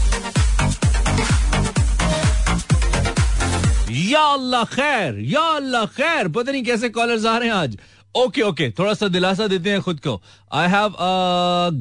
या 3.91 4.21
अल्लाह 4.23 4.63
खैर 4.65 5.19
या 5.29 5.41
अल्लाह 5.55 5.85
खैर। 5.97 6.27
पता 6.27 6.51
नहीं 6.51 6.63
कैसे 6.63 6.89
कॉलर्स 6.89 7.25
आ 7.25 7.37
रहे 7.37 7.49
हैं 7.49 7.55
आज। 7.55 7.77
ओके 8.15 8.41
ओके 8.41 8.69
थोड़ा 8.79 8.93
सा 8.93 9.07
दिलासा 9.07 9.47
देते 9.47 9.69
हैं 9.69 9.81
खुद 9.81 9.99
को। 9.99 10.21
आई 10.51 10.67
हैव 10.67 10.95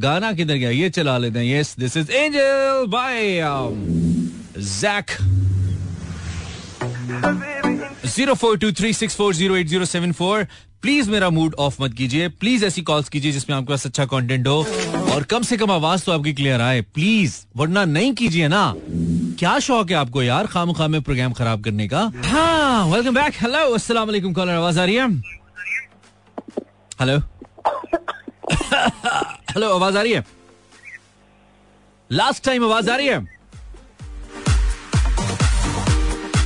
गाना 0.03 0.33
किधर 0.33 0.55
गया? 0.55 0.71
ये 0.71 0.91
चला 0.91 1.17
लेते 1.19 1.39
हैं। 1.39 1.59
Yes 1.59 1.75
this 1.79 1.97
is 1.97 2.11
Angel 2.13 2.87
by 2.89 3.41
Jack 4.59 5.17
zero 8.07 8.35
four 8.35 8.59
two 8.59 8.73
three 8.73 8.93
six 8.93 9.17
four 9.17 9.35
zero 9.35 9.57
eight 9.57 9.67
zero 9.69 9.85
seven 9.85 10.13
four 10.13 10.47
please 10.83 11.11
मेरा 11.11 11.31
मूड 11.31 11.55
ऑफ़ 11.59 11.83
मत 11.83 11.95
कीजिए। 11.99 12.29
प्लीज़ 12.31 12.65
ऐसी 12.65 12.83
कॉल्स 12.83 13.09
कीजिए 13.09 13.33
जिसमें 13.33 13.57
आपके 13.57 13.73
पास 13.73 13.87
अच्छा 13.87 14.05
कंटेंट 14.05 14.47
हो। 14.47 14.67
और 15.15 15.23
कम 15.31 15.43
से 15.43 15.57
कम 15.57 15.71
आवाज़ 15.71 16.05
तो 16.05 16.13
आपकी 16.13 16.33
क्लियर 16.33 16.61
आए। 16.61 16.81
प्लीज़ 16.95 17.37
वरना 17.57 17.85
नहीं 17.85 18.13
कीजिए 18.15 18.49
ना। 18.49 18.73
क्या 19.39 19.59
शौक 19.61 19.91
है 19.91 19.97
आपको 19.97 20.23
यार 20.23 20.47
खाम 20.47 20.73
खाम 20.73 20.91
में 20.93 21.03
प्रोग्राम 21.03 21.33
खराब 21.33 21.65
करने 21.65 21.89
का? 21.89 22.11
हाँ 22.27 22.87
वेलकम 22.87 23.15
बैक 23.15 23.35
हेलो 23.41 24.05
वालेकुम 24.05 24.33
कॉलर 24.33 24.53
आवाज़ 24.53 24.81
आ 24.81 24.85
रही 24.85 24.95
है? 24.95 25.38
हेलो। 27.01 27.17
हेलो 29.51 29.69
आवाज़ 29.75 29.97
आ 29.99 30.03
रही 30.03 30.13
है? 30.13 30.25
लास्ट 32.11 32.45
टाइम 32.45 32.65
आवाज़ 32.65 32.91
आ 32.91 32.97
रही 32.97 33.07
है? 33.09 33.19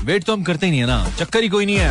वेट 0.05 0.25
तो 0.25 0.33
हम 0.33 0.43
करते 0.45 0.67
ही 0.67 0.71
नहीं 0.71 0.81
है 0.81 0.87
ना 0.87 1.05
चक्कर 1.19 1.43
ही 1.43 1.49
कोई 1.49 1.67
नहीं 1.67 1.77
है। 1.77 1.91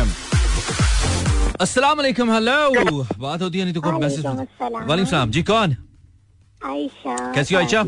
अस्सलाम 1.60 1.96
वालेकुम 1.96 2.32
हेलो। 2.32 3.02
बात 3.18 3.42
होती 3.42 3.58
है 3.58 3.64
नहीं 3.64 3.74
तो 3.74 3.80
कौन 3.80 4.00
मैसेज 4.02 4.26
वालेकुम 4.26 5.04
सलाम 5.04 5.30
जी 5.30 5.42
कौन? 5.50 5.76
आयशा 6.64 7.32
कैसी 7.34 7.54
हो 7.54 7.60
आयशा? 7.60 7.82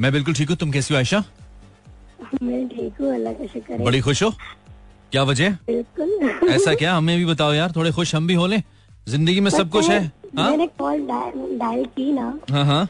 मैं 0.00 0.12
बिल्कुल 0.12 0.34
ठीक 0.34 0.48
हूँ 0.48 0.56
तुम 0.56 0.70
कैसी 0.72 0.94
हो 0.94 0.98
आयशा? 0.98 1.24
मैं 2.42 2.68
ठीक 2.68 3.00
हूँ 3.00 3.14
अल्लाह 3.14 3.32
का 3.32 3.46
शुक्र 3.52 3.82
बड़ी 3.84 4.00
खुश 4.00 4.22
हो? 4.22 4.30
क्या 5.12 5.22
वजह? 5.22 5.50
बिल्कुल। 5.66 6.48
ऐसा 6.50 6.74
क्या? 6.74 6.94
हमें 6.94 7.16
भी 7.18 7.24
बताओ 7.24 7.52
यार 7.54 7.72
थोड़े 7.76 7.90
खुश 7.92 8.14
हम 8.14 8.26
भी 8.26 8.34
हो 8.34 8.46
ले। 8.46 8.62
ज़िंदगी 9.08 9.40
में 9.40 9.50
सब 9.50 9.70
कुछ 9.70 9.88
है? 9.90 10.12
हाँ? 10.38 10.50
मैंने 10.50 10.66
कॉल 10.66 11.00
डायल 11.58 11.84
की 11.84 12.12
ना 12.12 12.38
हाँ 12.50 12.64
हाँ। 12.64 12.88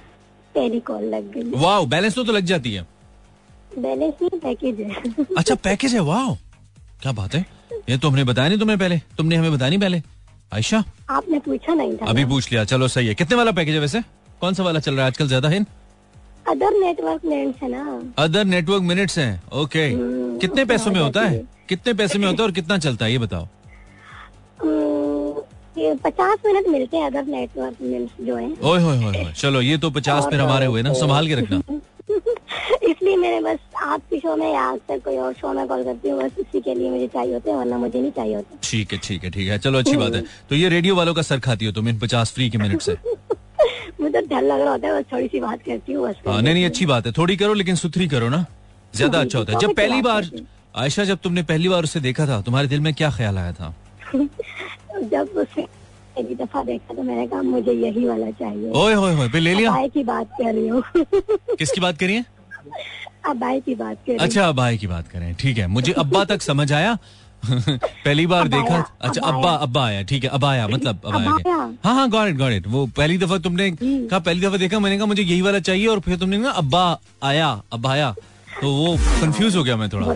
कॉल 0.57 1.05
लग 1.05 1.33
गई। 1.33 1.61
वाह 1.61 1.85
बैलेंस 1.85 2.15
तो, 2.15 2.25
तो 2.25 2.33
लग 2.33 2.45
जाती 2.45 2.73
है। 2.75 2.87
बैलेंस 3.79 4.15
नहीं 4.23 4.41
पैकेज 4.41 4.81
है। 4.81 5.25
अच्छा 5.39 5.55
पैकेज 5.55 5.95
है 5.95 6.01
वाह 6.01 6.35
क्या 7.03 7.13
बात 7.13 7.35
है? 7.35 7.47
ये 7.91 7.99
तो 7.99 8.09
हमने 8.09 8.25
बताया 8.25 8.49
नहीं 8.49 8.59
तुम्हें 8.59 8.79
पहले। 8.79 9.01
तुमने 9.17 9.37
हमें 9.37 9.53
बताया 9.53 9.69
नहीं 9.69 9.81
पहले। 9.81 10.03
आयशा? 10.55 10.85
आपने 11.11 11.39
पूछा 11.39 11.75
नहीं 11.75 11.97
था। 11.97 12.07
अभी 12.07 12.25
पूछ 12.25 12.53
लिया 12.53 12.65
चलो 12.65 12.89
सही 12.89 13.07
है। 13.07 13.15
कितने 13.15 13.37
वाला 13.37 13.53
पैकेज 13.53 13.75
है 13.75 13.81
वैसे? 13.81 14.03
कौन 14.41 14.55
सा 14.55 14.63
वाला 14.63 14.81
चल 14.81 14.95
रहा 14.95 15.03
है 15.03 15.07
आजकल 15.07 15.27
ज़्यादा 15.27 15.49
है 15.49 15.67
अदर 16.49 16.71
नेटवर्क 16.81 17.25
नेम्स 17.25 17.55
है 17.63 17.69
ना। 17.71 18.01
अदर 18.19 18.45
नेटवर्क 18.45 18.83
मिनट्स 18.83 19.19
हैं। 19.19 19.43
ओके 19.53 19.87
हम्म, 19.89 20.39
कितने 20.39 20.65
पैसों 20.65 20.91
में 20.93 21.01
होता 21.01 21.23
है? 21.23 21.45
कितने 21.69 21.93
पैसे 21.95 22.19
में 22.19 22.27
होता 22.27 22.43
है 22.43 22.49
और 22.49 22.53
कितना 22.53 22.79
चलता 22.79 23.05
है? 23.05 23.13
ये 23.13 23.19
बताओ। 23.19 23.43
अम्म, 23.43 24.71
ये 24.71 24.94
पचास 25.79 26.39
मिनट 26.47 26.69
मिलते 26.69 26.97
हैं 26.97 27.07
अदर 27.07 27.25
नेटवर्क 27.27 27.77
जो 28.21 28.37
है। 28.37 28.49
ओए 28.63 28.81
होए 28.83 28.97
होए 29.03 29.33
चलो 29.37 29.61
ये 29.61 29.77
तो 29.79 29.91
पचास 29.91 30.27
फिर 30.31 30.41
हमारे 30.41 30.67
हुए 30.67 30.83
ना 30.83 30.93
संभाल 30.95 31.29
के 31.29 31.35
रखना। 31.35 31.61
इसलिए 32.91 33.17
मैंने 33.17 33.41
बस 33.41 33.59
आपके 33.83 34.19
शो 34.19 34.37
में 34.37 34.53
या 34.53 34.65
अक्सर 34.71 34.99
कोई 34.99 35.17
और 35.17 35.33
शो 35.33 35.53
में 35.53 35.67
कॉल 35.69 35.83
करती 35.85 36.09
हूँ 36.09 36.23
बस 36.23 36.39
इसी 36.41 36.61
के 36.61 36.75
लिए 36.75 36.91
मुझे 36.91 37.07
चाहिए 37.07 37.33
होते 37.35 37.51
हैं 37.51 37.57
वरना 37.59 37.79
मुझे 37.79 38.01
नहीं 38.01 38.11
चाहिए 38.11 38.35
होते। 38.35 38.57
ठीक 38.63 38.93
है 38.93 38.99
ठीक 39.05 39.25
है 39.25 39.31
ठीक 39.31 39.49
है। 39.49 39.59
चलो 39.59 39.79
अच्छी 39.79 39.97
बात 39.97 40.15
है। 40.15 40.23
तो 40.49 40.55
ये 40.57 40.69
रेडियो 40.69 40.95
वालों 40.97 41.15
का 41.15 41.23
सर 41.23 41.39
खाती 41.41 41.67
हो 41.67 41.73
तुम 41.73 41.89
इन 41.89 41.99
पचास 41.99 42.33
फ्री 42.33 42.49
के 42.51 42.59
मिनट 42.59 42.81
से? 42.83 42.93
मुझे 44.01 44.21
तो 44.21 44.27
डर 44.27 44.43
लग 44.43 44.61
रहा 44.61 44.71
होता 44.73 44.89
है 44.89 45.01
बस 45.01 45.13
थोड़ी 45.13 45.29
सी 45.29 45.41
बात 45.41 45.63
करती 45.67 45.93
हूँ 45.93 46.09
बस। 46.09 46.15
हाँ 46.27 46.41
नहीं 46.43 46.55
नहीं 46.55 46.65
अच्छी 46.67 46.87
बात 46.87 47.07
है। 47.07 47.13
थोड़ी 47.13 47.37
करो 47.37 47.55
लेकिन 47.55 47.77
सुथरी 47.77 48.09
करो 48.09 48.29
ना। 48.29 48.45
ज़्यादा 48.95 49.21
अच्छा 49.21 49.39
होता 49.39 49.53
है। 49.53 49.59
जब 49.59 49.75
पहली 49.75 50.03
बार 50.03 50.31
आयशा 50.77 51.05
जब 51.05 51.19
तुमने 51.23 51.43
पहली 51.43 51.69
बार 51.69 51.85
उसे 51.85 52.01
देखा 52.01 52.27
था 52.27 52.41
तुम्हारे 52.43 52.69
दिल 52.69 52.81
में 52.81 52.93
क्या 52.95 53.11
ख्याल 53.11 53.39
आया 53.39 53.53
था? 53.53 53.75
जब 55.03 55.29
उसे 55.37 55.63
पहली 55.63 56.35
दफ़ा 56.35 56.63
देखा 56.65 56.95
तो 56.95 57.03
मैंने 57.03 57.27
कहा 57.27 57.43
मुझे 57.43 57.73
यही 57.73 58.07
वाला 58.07 58.31
चाहिए। 58.33 58.71
ओए 58.77 58.95
होए 58.95 59.15
होए 59.15 59.41
ले 59.41 59.55
लिया? 59.55 59.71
अबाई 59.71 59.89
की 59.89 60.05
बात 60.05 60.29
कर 60.41 60.53
रही 60.55 60.69
हूँ। 60.69 60.83
किसकी 61.59 61.81
बात 61.81 61.99
करिए 61.99 62.25
अबाई 63.27 63.61
की 63.61 63.75
बात 63.75 63.99
कर 64.07 64.23
अच्छा 64.23 64.47
अब्बा 64.49 64.73
की 64.75 64.87
बात 64.87 65.09
करें 65.09 65.35
ठीक 65.41 65.59
है। 65.59 65.67
मुझे 65.69 65.93
अब्बा 65.95 66.25
तक 66.25 66.43
समझ 66.43 66.73
आया। 66.73 66.97
पहली 67.45 68.27
बार 68.27 68.49
देखा। 68.49 68.77
अच्छा 69.01 69.21
अब्बा 69.23 69.51
अब्बा 69.63 69.85
आया। 69.87 70.03
ठीक 70.03 70.25
है 70.25 70.31
अब्बा 70.31 70.51
आया 70.51 70.69
मतलब 70.69 71.01
अब 71.07 71.17
आया। 71.17 71.57
हाँ 71.85 71.95
हाँ 71.95 72.09
गॉट 72.11 72.29
इट 72.29 72.37
गॉट 72.37 72.53
इट 72.53 72.67
वो 72.67 72.87
पहली 72.97 73.19
दफ़ा 73.19 73.39
तुमने 73.39 73.71
कहा 73.73 74.19
पहली 74.19 74.41
दफ़ा 74.41 74.57
देखा 74.57 74.79
मैंने 74.79 74.97
कहा 74.99 75.07
मुझे 75.07 75.23
यही 75.23 75.41
वाला 75.43 75.59
चाहिए। 75.61 75.87
और 75.87 76.01
फिर 76.01 76.17
तुमने 76.19 76.41
कहा 76.43 76.51
अब्बा 76.53 76.85
आया 77.23 77.49
अब्बा 77.73 77.91
आया 77.93 78.15
तो 78.61 78.73
वो 78.75 78.97
कंफ्यूज 79.21 79.57
हो 79.57 79.65
गया 79.65 79.77
मैं 79.77 79.89
थोड़ा। 79.89 80.07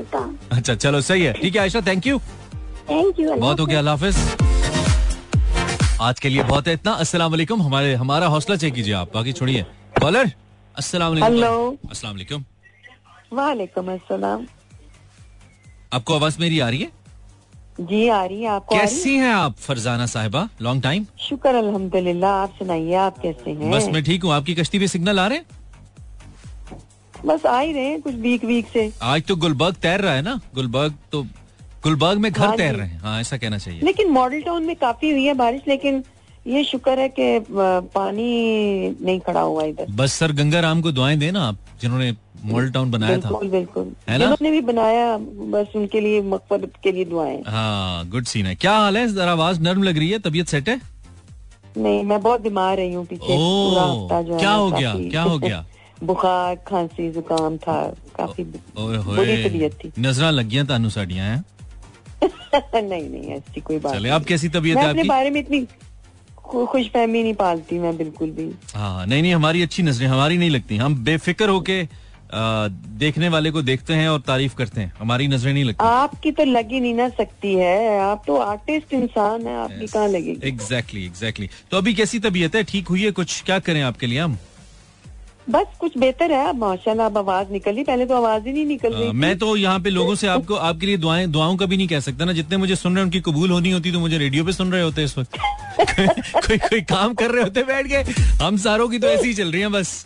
अच्छा 0.56 0.74
चलो 0.74 1.00
सही 1.02 1.22
है। 1.22 1.32
ठीक 1.32 1.54
है 1.54 1.62
Ayesha 1.62 1.80
thank 1.86 2.06
you 2.06 2.18
thank 2.90 3.20
you 3.20 3.34
बहुत 3.34 3.60
हो 3.60 3.66
गया 3.66 3.78
अल्लाह 3.78 3.94
हाफिज। 3.96 4.47
आज 6.00 6.20
के 6.20 6.28
लिए 6.28 6.42
बहुत 6.42 6.68
है। 6.68 6.72
इतना 6.74 6.92
अस्सलाम 6.94 7.30
वालेकुम। 7.30 7.62
हमारे 7.62 7.94
हमारा 7.94 8.26
हौसला 8.26 8.56
चेक 8.56 8.74
कीजिए 8.74 8.92
आप। 8.94 9.14
बाकी 9.14 9.32
छोड़िए। 9.32 9.62
कॉलर? 10.00 10.30
अस्सलाम 10.76 11.12
वालेकुम। 11.12 11.32
हेलो। 11.32 11.76
अस्सलाम 11.90 12.14
वालेकुम। 12.14 12.44
वालेकुम 13.32 13.90
अस्सलाम। 13.92 14.46
आपको 15.92 16.14
आवाज़ 16.14 16.38
मेरी 16.40 16.60
आ 16.60 16.68
रही 16.68 16.80
है? 16.80 16.90
जी 17.80 18.08
आ 18.08 18.24
रही 18.24 18.42
है। 18.42 18.48
आपको 18.48 18.76
कैसी 18.76 19.16
हैं 19.16 19.32
आप 19.32 19.56
फरजाना 19.56 20.06
साहिबा? 20.06 20.48
लॉन्ग 20.62 20.82
टाइम 20.82 21.06
शुक्र 21.20 21.54
अल्हम्दुलिल्लाह। 21.54 22.32
आप 22.32 22.54
सुनाइए 22.58 22.94
आप 22.94 23.18
कैसे 23.18 23.50
हैं? 23.50 23.70
बस 23.70 23.88
मैं 23.92 24.04
ठीक 24.04 24.24
हूँ। 24.24 24.32
आपकी 24.32 24.54
कश्ती 24.54 24.78
पे 24.78 24.88
सिग्नल 24.88 25.20
आ 25.20 25.26
रहे 25.26 25.38
हैं? 25.38 25.46
बस 27.26 27.46
आ 27.46 27.58
ही 27.60 27.72
रहे 27.72 27.84
हैं 27.84 28.00
कुछ 28.02 28.14
वीक 28.14 28.44
वीक 28.44 28.68
से। 28.68 28.92
आज 29.02 29.22
तो 29.22 29.36
गुलबर्ग 29.36 29.74
तैर 29.74 30.00
रहा 30.00 30.14
है 30.14 30.22
ना। 30.22 30.40
गुलबर्ग 30.54 30.94
तो 31.12 31.26
गुलबर्ग 31.84 32.18
में 32.18 32.30
घर 32.32 32.44
हाँ 32.44 32.56
तैर 32.56 32.74
रहे 32.74 32.86
हैं। 32.86 33.00
हाँ 33.00 33.20
ऐसा 33.20 33.36
कहना 33.36 33.58
चाहिए। 33.58 33.80
लेकिन 33.84 34.10
मॉडल 34.10 34.40
टाउन 34.42 34.62
में 34.62 34.74
काफ़ी 34.76 35.10
हुई 35.10 35.24
है 35.24 35.34
बारिश 35.34 35.62
लेकिन 35.68 36.02
ये 36.46 36.62
शुक्र 36.64 36.98
है 36.98 37.08
कि 37.08 37.44
पानी 37.50 38.24
नहीं 39.04 39.18
खड़ा 39.20 39.40
हुआ 39.40 39.64
इधर। 39.64 39.86
बस 39.96 40.12
सर 40.12 40.32
गंगा 40.32 40.60
राम 40.60 40.80
को 40.82 40.92
दुआएँ 40.92 41.16
देना 41.16 41.42
आप 41.48 41.58
जिन्होंने 41.82 42.10
मॉडल 42.44 42.70
टाउन 42.70 42.90
बनाया 42.90 43.16
था। 43.16 43.28
बिल्कुल 43.28 43.48
बिल्कुल। 43.48 43.84
है 44.08 44.18
ना? 44.18 44.18
जिन्होंने 44.18 44.50
भी 44.50 44.60
बनाया 44.66 45.16
बस 45.52 45.76
उनके 45.76 46.00
लिए 46.00 46.20
मकबरत 46.22 46.72
के 46.82 46.92
लिए 46.92 47.04
दुआएँ। 47.04 47.42
हाँ 47.46 48.08
गुड 48.08 48.24
सीन 48.24 48.46
है। 48.46 48.54
क्या 48.54 48.72
हाल 48.72 48.96
है? 48.96 49.06
जरा 49.08 49.32
आवाज़ 49.32 49.60
नर्म 49.60 49.82
लग 49.82 49.98
रही 49.98 50.10
है? 50.10 50.18
तबीयत 50.18 50.48
सेट 50.48 50.68
है? 50.68 50.80
नहीं 51.76 52.02
मैं 52.04 52.20
बहुत 52.22 52.40
बीमार 52.40 52.76
रही 52.76 52.92
हूँ 52.92 53.04
पीछे। 53.06 53.26
जो 53.26 54.38
क्या 54.38 54.50
हो 54.50 54.70
गया? 54.70 54.94
क्या 55.10 55.22
हो 55.22 55.38
गया? 55.38 55.64
बुखार 56.04 56.54
खांसी 56.66 57.10
जुकाम 57.12 57.56
था 57.56 57.76
काफ़ी 58.16 58.44
बुरी 58.44 59.36
तबीयत 59.48 59.78
थी। 59.84 59.92
नजरा 59.98 60.30
लगियाँ 60.30 60.66
तानू 60.66 60.90
साड़ियाँ 60.90 61.26
हैं। 61.26 61.44
नहीं 62.74 63.10
नहीं 63.10 63.30
ऐसी 63.32 63.60
कोई 63.60 63.78
बात 63.78 63.94
चले 63.94 64.08
आप 64.08 64.24
कैसी 64.24 64.48
तबीयत 64.48 64.78
है 64.78 64.88
अपने 64.88 65.04
बारे 65.04 65.30
में 65.30 65.40
इतनी 65.40 65.66
खु- 66.36 66.66
खुशफहमी 66.66 67.22
नहीं 67.22 67.34
पालती 67.34 67.78
मैं 67.78 67.96
बिल्कुल 67.96 68.30
भी। 68.30 68.54
हाँ 68.74 69.06
नहीं 69.06 69.22
नहीं 69.22 69.34
हमारी 69.34 69.62
अच्छी 69.62 69.82
नज़रें 69.82 70.08
हमारी 70.08 70.38
नहीं 70.38 70.50
लगती। 70.50 70.76
हम 70.76 71.04
बेफिक्र 71.04 71.48
होके 71.48 72.08
देखने 72.98 73.28
वाले 73.28 73.50
को 73.50 73.62
देखते 73.62 73.94
हैं 73.94 74.08
और 74.08 74.20
तारीफ़ 74.20 74.54
करते 74.54 74.80
हैं। 74.80 74.92
हमारी 75.00 75.28
नज़रें 75.28 75.52
नहीं 75.52 75.64
लगती। 75.64 75.84
आपकी 75.84 76.32
तो 76.32 76.44
लगी 76.44 76.80
नहीं 76.80 76.94
ना 76.94 77.08
सकती 77.08 77.54
है। 77.54 78.00
आप 78.00 78.22
तो 78.26 78.36
आर्टिस्ट 78.36 78.94
इंसान 78.94 79.46
है 79.46 79.56
आपकी 79.56 79.86
कहाँ 79.86 80.08
लगेगी। 80.08 80.48
एग्जैक्टली 80.48 81.06
एग्जैक्टली 81.06 81.50
तो 81.70 81.76
अभी 81.76 81.94
कैसी 81.94 82.18
तबीयत 82.18 82.54
है? 82.54 82.64
ठीक 82.64 82.88
हुई 82.88 83.04
है 83.04 83.10
कुछ? 83.10 83.42
क्या 83.42 83.58
करें 83.58 83.82
आपके 83.82 84.06
लिए 84.06 84.20
हम? 84.20 84.38
बस 85.50 85.66
कुछ 85.80 85.96
बेहतर 85.98 86.32
है 86.32 86.48
अब 86.48 86.56
माशाल्लाह 86.58 87.06
अब 87.06 87.18
आवाज़ 87.18 87.52
निकली। 87.52 87.82
पहले 87.84 88.06
तो 88.06 88.14
आवाज़ 88.14 88.46
ही 88.46 88.52
नहीं 88.52 88.64
निकल 88.66 88.92
रही 88.94 89.12
मैं 89.12 89.36
तो 89.38 89.54
यहाँ 89.56 89.80
पे 89.80 89.90
लोगों 89.90 90.14
से 90.14 90.26
आपको 90.36 90.54
आपके 90.54 90.86
लिए 90.86 90.96
दुआएँ 90.96 91.26
दुआओं 91.26 91.56
का 91.56 91.66
भी 91.66 91.76
नहीं 91.76 91.88
कह 91.88 92.00
सकता 92.00 92.24
ना। 92.24 92.32
जितने 92.32 92.56
मुझे 92.56 92.76
सुन 92.76 92.92
रहे 92.92 93.00
हैं 93.00 93.04
उनकी 93.04 93.20
कबूल 93.30 93.50
होनी 93.50 93.70
होती 93.70 93.92
तो 93.92 94.00
मुझे 94.00 94.18
रेडियो 94.18 94.44
पे 94.44 94.52
सुन 94.52 94.72
रहे 94.72 94.82
होते 94.82 95.04
इस 95.04 95.18
वक्त। 95.18 95.38
कोई 96.46 96.58
कोई 96.58 96.80
काम 96.92 97.14
कर 97.14 97.30
रहे 97.30 97.42
होते 97.42 97.62
बैठ 97.62 97.86
के। 97.86 98.44
हम 98.44 98.56
सारों 98.58 98.88
की 98.88 98.98
तो 98.98 99.06
ऐसी 99.08 99.26
ही 99.28 99.34
चल 99.34 99.52
रही 99.52 99.60
है 99.60 99.68
बस। 99.68 100.04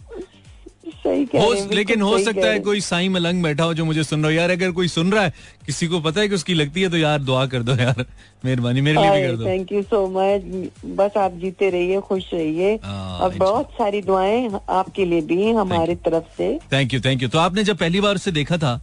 सही 1.04 1.24
कह 1.26 1.42
हो 1.42 1.52
लेकिन 1.72 2.00
हो 2.02 2.18
सकता 2.18 2.46
है 2.46 2.58
कोई 2.60 2.80
साई 2.80 3.08
मलंग 3.08 3.42
बैठा 3.42 3.64
हो 3.64 3.74
जो 3.74 3.84
मुझे 3.84 4.02
सुन 4.04 4.22
रहा 4.22 4.30
हो। 4.30 4.36
यार 4.36 4.50
अगर 4.50 4.70
कोई 4.70 4.88
सुन 4.88 5.12
रहा 5.12 5.24
है 5.24 5.32
किसी 5.66 5.86
को 5.86 6.00
पता 6.00 6.20
है 6.20 6.28
कि 6.28 6.34
उसकी 6.34 6.54
लगती 6.54 6.82
है 6.82 6.90
तो 6.90 6.96
यार 6.96 7.18
दुआ 7.18 7.46
कर 7.46 7.62
दो 7.62 7.74
यार। 7.74 8.04
मेहरबानी 8.44 8.80
मेरे 8.80 9.02
लिए 9.02 9.10
भी 9.10 9.26
कर 9.26 9.36
दो। 9.36 9.46
थैंक 9.46 9.72
यू 9.72 9.82
सो 9.82 10.06
मच 10.08 10.70
बस 10.96 11.16
आप 11.16 11.32
जीते 11.32 11.70
रहिए 11.70 12.00
खुश 12.00 12.30
रहिए। 12.34 12.74
हाँ, 12.84 13.18
और 13.18 13.34
बहुत 13.34 13.70
सारी 13.72 14.02
दुआएँ 14.02 14.48
आपके 14.68 15.04
लिए 15.04 15.20
भी 15.20 15.50
हमारी 15.52 15.94
तरफ़ 16.06 16.36
से। 16.36 16.58
थैंक 16.72 16.94
यू 16.94 17.00
थैंक 17.00 17.22
यू 17.22 17.28
तो 17.28 17.38
आपने 17.38 17.64
जब 17.64 17.76
पहली 17.76 18.00
बार 18.00 18.14
उसे 18.14 18.32
देखा 18.32 18.58
था 18.58 18.80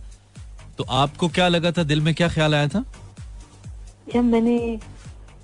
तो 0.78 0.86
आपको 0.98 1.28
क्या 1.30 1.48
लगा 1.48 1.72
था? 1.72 1.84
दिल 1.84 2.02
में 2.02 2.14
क्या 2.14 2.30
ख्याल 2.30 2.56
आया 2.56 2.68
था? 2.68 2.86
जब 4.14 4.24
मैंने 4.24 4.58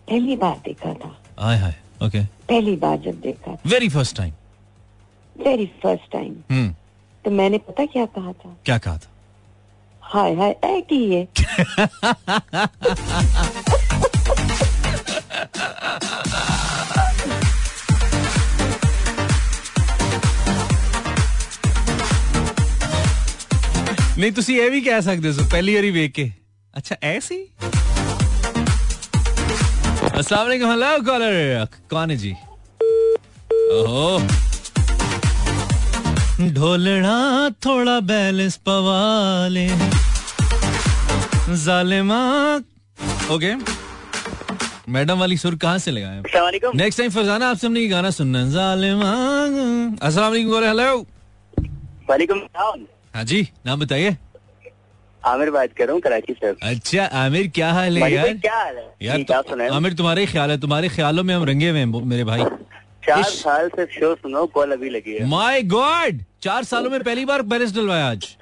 पहली 0.09 0.35
बार 0.35 0.61
देखा 0.65 0.93
था। 0.93 1.15
हाय 1.39 1.57
हाय 1.57 1.75
ओके 2.03 2.23
पहली 2.49 2.75
बार 2.75 2.97
जब 2.99 3.19
देखा 3.21 3.57
very 3.67 3.89
first 3.89 4.17
time 4.17 4.33
very 5.36 5.66
first 5.82 6.10
time 6.12 6.34
हम्म 6.50 6.68
तो 7.24 7.30
मैंने 7.30 7.58
पता 7.68 7.84
क्या 7.94 8.06
कहा 8.16 8.32
था 8.34 8.56
क्या 8.64 8.78
कहा 8.78 8.98
था 8.98 9.08
हाय 10.02 10.34
हाय 10.34 10.54
ऐ 10.64 10.80
की 10.90 11.00
है 11.12 11.26
ਨਹੀਂ 24.18 24.32
ਤੁਸੀਂ 24.32 24.60
ਇਹ 24.62 24.70
ਵੀ 24.70 24.80
ਕਹਿ 24.80 25.02
ਸਕਦੇ 25.02 25.30
ਹੋ 25.30 25.44
ਪਹਿਲੀ 25.52 25.74
ਵਾਰੀ 25.74 25.90
ਵੇਖ 25.90 26.12
ਕੇ 26.14 26.30
ਅੱਛਾ 26.74 26.96
ਐਸੀ 27.14 27.40
अस्सलाम 30.20 30.46
वालेकुम 30.46 30.70
हेलो 30.70 30.88
कॉलर 31.04 31.34
कौन 31.92 32.10
है 32.12 32.16
जी 32.22 32.30
ओहो 33.76 34.00
ढोलना 36.39 37.49
थोड़ा 37.65 37.99
बैलेंस 38.07 38.55
पवाले। 38.67 39.67
जालिमा। 41.63 42.19
ओके। 43.33 43.53
मैडम 44.91 45.19
वाली 45.19 45.37
सुर 45.37 45.55
कहाँ 45.55 45.77
से 45.79 45.91
लगाए 45.91 46.21
नेक्स्ट 46.75 46.99
टाइम 46.99 47.11
फरजाना 47.11 47.49
आपसे 47.49 47.67
हमने 47.67 47.79
ये 47.79 47.87
गाना 47.87 48.09
सुनना 48.11 48.39
है। 48.39 48.51
जालिमा। 48.51 49.11
अस्सलाम 50.07 50.31
वालेकुम 50.31 50.63
हेलो 50.63 50.99
वालेकुम 52.09 52.41
हाँ 53.15 53.23
जी 53.23 53.41
नाम 53.65 53.79
बताइए। 53.79 54.15
आमिर 55.23 55.49
बात 55.51 55.69
कर 55.77 55.85
रहा 55.85 55.93
हूँ 55.93 56.01
कराची 56.01 56.33
से। 56.33 56.53
अच्छा 56.63 57.05
आमिर 57.23 57.47
क्या 57.55 57.71
हाल 57.73 57.97
है 57.97 58.11
यार? 58.13 58.33
क्या 58.33 58.55
हाल 58.55 58.75
है? 58.77 58.87
यार 59.01 59.21
तो, 59.21 59.73
आमिर 59.73 59.93
तुम्हारे 59.93 60.25
ख्याल 60.25 60.51
है 60.51 60.59
तुम्हारे 60.61 60.89
ख्यालों 60.89 61.23
में 61.23 61.35
हम 61.35 61.43
रंगे 61.43 61.69
हुए 61.69 61.79
हैं 61.79 62.05
मेरे 62.05 62.23
भाई। 62.23 62.43
चार 63.05 63.23
साल 63.23 63.69
से 63.69 63.85
शो 63.91 64.13
सुनो 64.15 64.45
कॉल 64.47 64.71
अभी 64.71 64.89
लगी 64.89 65.13
है। 65.13 65.25
माय 65.29 65.61
गॉड 65.73 66.23
चार 66.43 66.63
सालों 66.63 66.89
में 66.89 66.99
पहली 67.01 67.25
बार 67.25 67.41
बैलेंस 67.43 67.75
डलवाया 67.75 68.07
आज। 68.07 68.35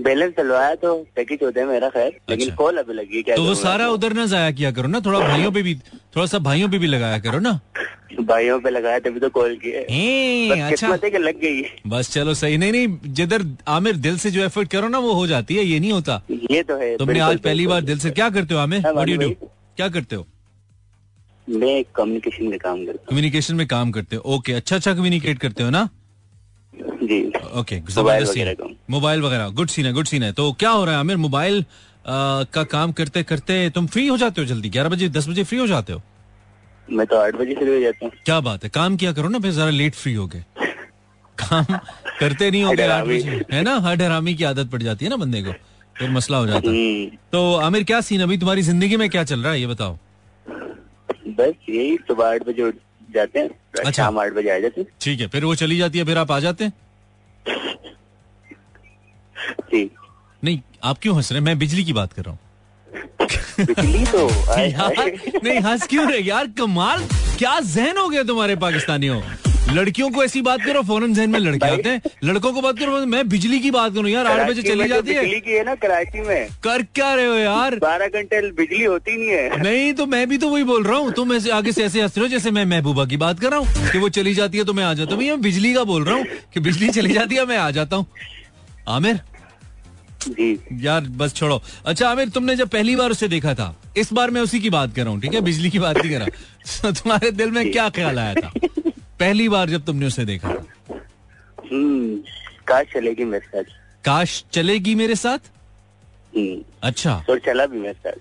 बैलेंस 0.00 0.32
चलवाया 0.34 0.74
तो 0.74 0.94
पैकेज 1.16 1.38
होते 1.42 1.60
हैं 1.60 1.66
मेरा 1.66 1.88
खैर 1.88 2.06
अच्छा। 2.06 2.30
लेकिन। 2.30 2.54
कॉल 2.54 2.76
अभी 2.78 2.94
लगी 2.94 3.22
क्या 3.22 3.36
तो 3.36 3.42
वो 3.44 3.54
सारा 3.56 3.88
उधर 3.90 4.12
ना 4.12 4.26
जाया 4.26 4.50
किया 4.50 4.70
करो 4.72 4.88
ना 4.88 5.00
थोड़ा 5.06 5.18
भाइयों 5.20 5.50
पे 5.52 5.62
भी 5.62 5.74
थोड़ा 6.16 6.26
सा 6.26 6.38
भाइयों 6.40 6.68
पे 6.68 6.78
भी 6.78 6.86
लगाया 6.86 7.18
करो 7.18 7.38
ना। 7.38 7.60
भाइयों 8.20 8.58
पे 8.60 8.70
लगाया 8.70 8.98
तभी 8.98 9.20
तो 9.20 9.28
कॉल 9.30 9.56
किए 9.64 9.82
अच्छा। 10.60 10.88
है 11.04 11.10
कि 11.10 11.18
लग 11.18 11.40
गई 11.40 11.62
बस 11.86 12.10
चलो 12.12 12.34
सही 12.34 12.58
नहीं 12.58 12.72
नहीं 12.72 13.12
जिधर 13.14 13.44
आमिर 13.68 13.96
दिल 14.06 14.16
से 14.18 14.30
जो 14.30 14.44
एफर्ट 14.44 14.70
करो 14.70 14.88
ना 14.88 14.98
वो 14.98 15.12
हो 15.12 15.26
जाती 15.26 15.56
है 15.56 15.64
ये 15.64 15.78
नहीं 15.80 15.92
होता। 15.92 16.20
ये 16.50 16.62
तो 16.62 16.76
है 16.76 16.96
तुमने 16.96 17.20
आज 17.20 17.38
पहली 17.40 17.66
बार 17.66 17.80
दिल 17.82 17.98
से 17.98 18.10
क्या 18.10 18.30
करते 18.30 18.54
हो 18.54 18.60
आमिर? 18.60 18.82
क्या 18.82 19.88
करते 19.88 20.16
हो? 20.16 20.26
मैं 21.48 21.84
कम्युनिकेशन 21.96 22.50
का 22.50 22.56
काम 22.58 22.84
करता 22.86 23.04
कम्युनिकेशन 23.08 23.54
में 23.54 23.66
काम 23.66 23.90
करते 23.92 24.16
हो। 24.16 24.34
ओके 24.34 24.52
अच्छा 24.52 24.76
अच्छा 24.76 24.94
कम्युनिकेट 24.94 25.38
करते 25.38 25.62
हो 25.62 25.70
ना? 25.70 25.88
जी। 27.02 27.20
ओके 27.56 27.80
मोबाइल 28.90 29.22
वगैरह 29.22 29.48
गुड 29.50 29.68
सीन 29.68 29.86
है 29.86 29.92
गुड 29.92 30.06
सीन 30.06 30.22
है। 30.22 30.32
तो 30.32 30.52
क्या 30.52 30.70
हो 30.70 30.84
रहा 30.84 30.94
है 30.94 31.00
आमिर? 31.00 31.16
मोबाइल 31.18 31.64
का 32.06 32.62
काम 32.66 32.92
करते 32.92 33.22
करते 33.22 33.68
तुम 33.70 33.86
फ्री 33.86 34.06
हो 34.06 34.16
जाते 34.16 34.40
हो 34.40 34.46
जल्दी? 34.46 34.68
ग्यारह 34.68 34.88
बजे 34.88 35.08
दस 35.10 35.28
बजे 35.28 35.44
फ्री 35.44 35.58
हो 35.58 35.66
जाते 35.66 35.92
हो? 35.92 36.02
मैं 36.88 37.06
तो 37.06 37.16
आठ 37.16 37.34
बजे 37.36 37.54
शुरू 37.54 37.72
हो 37.74 37.80
जाता 37.80 38.04
हूँ। 38.04 38.12
क्या 38.24 38.40
बात 38.40 38.64
है? 38.64 38.70
काम 38.70 38.96
किया 38.96 39.12
करो 39.12 39.28
ना 39.28 39.38
फिर 39.38 39.52
जरा 39.52 39.70
लेट 39.70 39.94
फ्री 39.94 40.14
हो 40.14 40.26
गए। 40.26 40.44
काम 41.38 41.64
करते 42.20 42.50
नहीं 42.50 42.62
हो 42.64 42.72
गए 42.72 42.86
आठ 42.88 43.04
बजे। 43.06 43.40
है 43.52 43.62
ना? 43.62 43.78
हर 43.78 44.02
हरामी 44.02 44.34
की 44.34 44.44
आदत 44.44 44.70
पड़ 44.72 44.82
जाती 44.82 45.04
है 45.04 45.10
ना 45.10 45.16
बंदे 45.16 45.42
को। 45.42 45.52
फिर 45.96 46.10
मसला 46.10 46.38
हो 46.38 46.46
जाता 46.46 46.70
है। 46.70 46.74
हम्म, 46.74 47.16
तो 47.32 47.54
आमिर 47.58 47.84
क्या 47.84 48.00
सीन 48.00 48.20
अभी 48.22 48.38
तुम्हारी 48.38 48.62
ज़िंदगी 48.62 48.96
में 48.96 49.08
क्या 49.10 49.24
चल 49.24 49.40
रहा 49.40 49.52
है? 49.52 49.60
ये 49.60 49.66
बताओ। 49.66 49.96
बस 51.38 51.54
यही 51.68 51.96
सुबह 52.08 52.28
आठ 52.28 52.42
बजे 52.46 52.62
उठ 52.62 52.74
जाते 53.14 53.38
हैं 53.38 53.48
अच्छा। 53.78 53.90
शाम 53.90 54.18
आठ 54.18 54.32
बजे 54.32 54.50
आ 54.50 54.58
जाते 54.58 54.80
हैं। 54.80 54.88
ठीक 55.00 55.20
है 55.20 55.26
फिर 55.28 55.44
वो 55.44 55.54
चली 55.54 55.76
जाती 55.78 55.98
है 55.98 56.04
फिर 56.04 56.18
आप 56.18 56.30
आ 56.32 56.38
जाते 56.40 56.64
हैं? 56.64 56.72
ठीक 59.70 59.94
नहीं 60.42 60.60
आप 60.84 60.98
क्यों 61.02 61.16
हंस 61.16 61.32
रहे 61.32 61.38
हैं? 61.40 61.44
मैं 61.44 61.58
बिजली 61.58 61.84
की 61.84 61.92
बात 61.92 62.12
कर 62.12 62.22
रहा 62.22 62.30
हूँ। 62.32 62.38
बिजली 63.60 64.04
तो 64.06 64.28
यार 64.58 65.10
नहीं 65.44 65.58
हंस 65.60 65.86
क्यों 65.86 66.10
रहे? 66.10 66.20
यार 66.20 66.46
कमाल! 66.58 67.06
क्या 67.38 67.58
जहन 67.60 67.98
हो 67.98 68.08
गया 68.08 68.22
तुम्हारे 68.22 68.56
पाकिस्तानियों? 68.56 69.20
लड़कियों 69.72 70.08
को 70.10 70.22
ऐसी 70.24 70.40
बात 70.42 70.60
करो 70.62 70.82
फ़ौरन 70.82 71.14
जहन 71.14 71.30
में 71.30 71.38
लड़के 71.38 71.68
आते 71.68 71.88
हैं। 71.88 72.10
लड़कों 72.24 72.52
को 72.52 72.60
बात 72.60 72.78
करो 72.78 73.04
मैं 73.06 73.28
बिजली 73.28 73.58
की 73.60 73.70
बात 73.70 73.94
करूँ 73.94 74.10
यार 74.10 74.26
आठ 74.26 74.48
बजे 74.48 74.62
चली 74.62 74.88
जाती 74.88 75.14
है। 75.14 75.20
बिजली 75.20 75.40
की 75.40 75.52
है 75.52 75.64
ना 75.64 75.74
कराची 75.74 76.20
में। 76.28 76.48
कर 76.64 76.82
क्या 76.94 77.12
रहे 77.14 77.26
हो 77.26 77.34
यार? 77.34 77.76
बारह 77.76 78.06
घंटे 78.08 78.40
बिजली 78.52 78.84
होती 78.84 79.16
नहीं 79.16 79.28
है। 79.28 79.62
नहीं 79.62 79.92
तो 79.94 80.06
मैं 80.06 80.26
भी 80.28 80.38
तो 80.38 80.48
वही 80.48 80.64
बोल 80.64 80.84
रहा 80.84 80.98
हूँ। 80.98 81.12
तुम 81.12 81.32
ऐसे 81.34 81.50
आगे 81.50 81.72
से 81.72 81.84
ऐसे 81.84 82.02
हंस 82.02 82.18
रहे 82.18 82.26
हो 82.26 82.30
जैसे 82.30 82.50
मैं 82.50 82.64
महबूबा 82.66 83.04
की 83.04 83.16
बात 83.16 83.40
कर 83.40 83.50
रहा 83.50 83.58
हूँ 83.60 83.90
कि 83.92 83.98
वो 83.98 84.08
चली 84.18 84.34
जाती 84.34 84.58
है 84.58 84.64
तो 84.64 84.72
मैं 84.72 84.84
आ 84.84 84.92
जाता 84.94 85.14
हूँ। 85.14 85.22
मैं 85.22 85.40
बिजली 85.40 85.74
का 85.74 85.84
बोल 85.84 86.04
रहा 86.04 86.16
हूँ 86.16 86.24
कि 86.54 86.60
बिजली 86.60 86.88
चली 86.90 87.14
जाती 87.14 87.34
है 87.34 87.46
मैं 87.46 87.58
आ 87.58 87.70
जाता 87.70 87.96
हूँ। 87.96 88.06
आमिर? 88.88 89.20
जी। 90.28 90.52
यार 90.84 91.00
बस 91.18 91.34
छोड़ो। 91.34 91.60
अच्छा 91.86 92.08
आमिर 92.08 92.28
तुमने 92.28 92.56
जब 92.56 92.68
पहली 92.68 92.96
बार 92.96 93.10
उसे 93.10 93.28
देखा 93.28 93.54
था 93.54 93.74
इस 93.96 94.12
बार 94.12 94.30
मैं 94.30 94.40
उसी 94.40 94.60
की 94.60 94.70
बात 94.70 94.94
कर 94.94 95.02
रहा 95.02 95.12
हूँ 95.12 95.20
ठीक 95.20 95.34
है? 95.34 95.40
बिजली 95.40 95.70
की 95.70 95.78
बात 95.78 95.98
नहीं 95.98 96.10
कर 96.10 96.18
रहा 96.20 96.90
तुम्हारे 96.92 97.30
दिल 97.32 97.50
में 97.50 97.70
क्या 97.72 97.88
ख्याल 97.90 98.18
आया 98.18 98.34
था? 98.34 98.52
पहली 99.20 99.48
बार 99.48 99.70
जब 99.70 99.84
तुमने 99.84 100.06
उसे 100.06 100.24
देखा? 100.24 100.48
हम्म 101.72 102.16
काश 102.66 102.86
चलेगी 102.94 103.24
मेरे 103.24 103.46
साथ। 103.46 103.78
काश 104.04 104.44
चलेगी 104.52 104.94
मेरे 104.94 105.14
साथ? 105.14 105.38
हम्म। 106.36 106.62
अच्छा। 106.82 107.24
और 107.30 107.38
चला 107.38 107.66
भी 107.66 107.78
मेरे 107.78 107.94
साथ। 107.94 108.20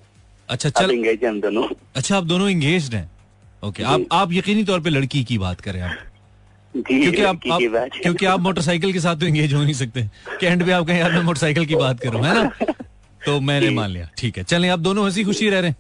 अच्छा 0.50 0.70
चल। 0.70 0.92
इंगेज 0.92 1.26
हम 1.26 1.42
दोनों। 1.42 1.68
अच्छा 1.96 2.18
आप 2.18 2.24
दोनों 2.24 2.50
इंगेज 2.50 2.94
हैं? 2.94 3.12
ओके 3.64 3.84
आप 3.84 4.06
आप 4.12 4.34
यकीनी 4.34 4.64
तौर 4.64 4.80
पे 4.80 4.90
लड़की 4.90 5.24
की 5.24 5.38
बात 5.38 5.62
करें 5.62 5.82
आप। 5.82 5.98
क्योंकि 6.78 7.22
आप, 7.22 7.40
आप 7.52 7.90
क्योंकि 8.02 8.26
आप 8.26 8.40
मोटरसाइकिल 8.40 8.94
के 8.94 9.00
साथ 9.00 9.16
तो 9.16 9.26
एंगेज 9.26 9.54
हो 9.54 9.64
नहीं 9.64 9.74
सकते। 9.74 10.02
कि 10.40 10.46
एंड 10.46 10.66
पे 10.66 10.72
आप 10.72 10.86
कहें 10.88 11.00
यार 11.00 11.12
मैं 11.12 11.22
मोटरसाइकिल 11.22 11.66
की 11.66 11.76
बात 11.76 12.00
करूँ 12.00 12.26
है 12.26 12.34
ना? 12.34 12.74
तो 13.26 13.40
मैंने 13.40 13.70
मान 13.70 13.90
लिया। 13.90 14.10
ठीक 14.18 14.38
है 14.38 14.44
चलें 14.44 14.70
आप 14.70 14.80
दोनों 14.80 15.06
हँसी 15.06 15.24
खुशी 15.24 15.50
रह 15.50 15.60
रहे 15.60 15.70
हैं। 15.70 15.78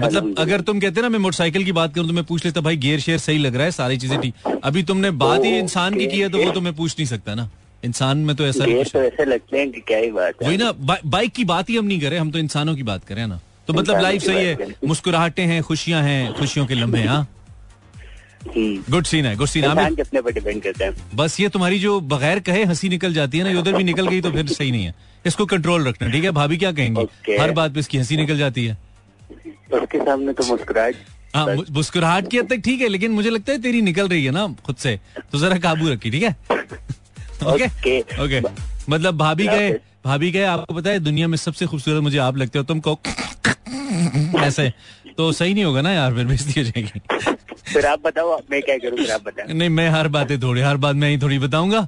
मतलब 0.00 0.34
अगर 0.38 0.60
तुम 0.60 0.80
कहते 0.80 1.02
ना 1.02 1.08
मैं 1.08 1.18
मोटरसाइकिल 1.18 1.64
की 1.64 1.72
बात 1.72 1.94
करूँ 1.94 2.06
तो 2.06 2.14
मैं 2.14 2.24
पूछ 2.24 2.44
लेता 2.44 2.60
भाई 2.60 2.76
गियर 2.78 3.00
शेयर 3.00 3.18
सही 3.18 3.38
लग 3.38 3.54
रहा 3.54 3.64
है? 3.64 3.70
सारी 3.72 3.96
चीज़ें 3.96 4.20
ठीक 4.20 4.60
अभी 4.64 4.82
तुमने 4.82 5.10
बात 5.22 5.44
ही 5.44 5.56
इंसान 5.58 5.98
की 5.98 6.06
की 6.06 6.20
है 6.20 6.28
तो 6.28 6.44
वो 6.44 6.50
तो 6.50 6.60
मैं 6.60 6.74
पूछ 6.74 6.94
नहीं 6.98 7.06
सकता 7.06 7.34
ना। 7.34 7.48
इंसान 7.84 8.18
में 8.18 8.34
तो 8.36 8.46
ऐसा 8.46 8.64
तो 8.64 8.70
है। 8.70 9.06
ऐसे 9.06 9.24
लगते 9.24 9.58
हैं 9.58 9.70
कि 9.72 9.80
क्या 9.80 9.98
ही 9.98 10.10
बात 10.12 10.42
है। 10.42 10.48
वही 10.48 10.56
ना 10.56 10.70
बा, 10.72 10.96
बाइक 11.06 11.32
की 11.32 11.44
बात 11.44 11.70
ही 11.70 11.76
हम 11.76 11.84
नहीं 11.84 12.00
करें 12.00 12.18
हम 12.18 12.30
तो 12.30 12.38
इंसानों 12.38 12.74
की 12.76 12.82
बात 12.82 13.04
करें 13.04 13.26
ना? 13.26 13.40
तो 13.68 13.72
मतलब 13.74 14.00
लाइफ 14.02 14.22
सही 14.22 14.44
है 14.44 14.54
करें। 14.54 14.74
मुस्कुराहटें 14.88 15.44
हैं 15.46 15.62
खुशियाँ 15.62 16.02
हैं 16.02 16.32
खुशियों 16.34 16.66
के 16.66 16.74
लम्हे 16.74 17.02
हाँ? 17.04 17.26
हम्म। 18.46 18.82
गुड 18.90 19.04
सीन 19.04 19.26
है 19.26 19.34
गुड 19.36 19.48
सीन 19.48 19.64
इंसान 19.64 19.78
आमिर। 19.78 20.00
अपने 20.00 20.20
पर 20.20 20.32
डिपेंड 20.32 20.62
करते 20.62 20.84
हैं? 20.84 20.94
बस 21.14 21.38
ये 21.40 21.48
तुम्हारी 21.48 21.78
जो 21.78 22.00
बगैर 22.02 22.40
कहे 22.40 22.64
हँसी 22.64 22.88
निकल 22.88 23.14
जाती 23.14 23.38
है 23.38 23.52
ना 23.52 23.58
उधर 23.60 23.76
भी 23.76 23.84
निकल 23.84 24.08
गई 24.08 24.20
तो 24.20 24.30
फिर 24.30 24.46
सही 24.48 24.70
नहीं 24.70 24.84
है। 24.84 24.94
इसको 25.24 25.46
कंट्रोल 25.46 25.88
रखना 25.88 26.08
ठीक 26.08 26.24
है? 26.24 26.30
भाभी 26.32 26.56
क्या 26.56 26.72
कहेंगे? 26.72 27.36
हर 27.40 27.52
बात 27.52 27.74
पे 27.74 27.80
इसकी 27.80 27.98
हँसी 27.98 28.16
निकल 28.16 28.38
जाती 28.38 28.66
है। 28.66 28.76
उसके 29.72 29.98
सामने 29.98 30.32
तो 30.32 30.44
मुस्कुराहट 30.46 30.94
हाँ 31.36 31.46
मुस्कुराहट 31.70 32.28
की 32.30 32.38
हद 32.38 32.48
तक 32.50 32.60
ठीक 32.64 32.80
है 32.80 32.88
लेकिन 32.88 33.10
मुझे 33.12 33.30
लगता 33.30 33.52
है 33.52 33.60
तेरी 33.62 33.80
निकल 33.82 34.08
रही 34.08 34.24
है 34.24 34.30
ना 34.30 34.46
खुद 34.66 34.76
से। 34.76 34.98
तो 35.32 35.38
जरा 35.38 35.58
काबू 35.58 35.88
रखी 35.90 36.10
ठीक 36.10 36.22
है? 36.22 36.36
ओके? 37.46 38.00
ओके। 38.24 38.40
मतलब 38.90 39.16
भाभी 39.18 39.46
गए 39.46 39.70
भाभी 40.04 40.30
गए 40.30 40.44
आपको 40.44 40.74
पता 40.74 40.90
है 40.90 40.98
दुनिया 41.00 41.28
में 41.28 41.36
सबसे 41.36 41.66
खूबसूरत 41.66 42.02
मुझे 42.02 42.18
आप 42.18 42.36
लगते 42.36 42.58
हो 42.58 42.64
तुम 42.64 42.80
को 42.88 42.98
ऐसे। 44.44 44.72
तो 45.16 45.30
सही 45.32 45.54
नहीं 45.54 45.64
होगा 45.64 45.80
ना 45.80 45.92
यार 45.92 46.14
फिर 46.14 46.26
बेइज्जती 46.26 46.60
हो 46.60 46.64
जाएगी। 46.66 47.00
फिर 47.72 47.86
आप 47.86 48.00
बताओ 48.04 48.38
मैं 48.50 48.62
क्या 48.62 48.76
करूँ 48.78 48.98
फिर 48.98 49.10
आप 49.12 49.24
बताओ। 49.24 49.52
नहीं 49.52 49.68
मैं 49.68 49.88
हर 49.90 50.08
बातें 50.08 50.38
थोड़ी 50.42 50.60
हर 50.60 50.76
बात 50.76 50.96
मैं 50.96 51.10
ही 51.10 51.18
थोड़ी 51.18 51.38
बताऊँगा। 51.38 51.86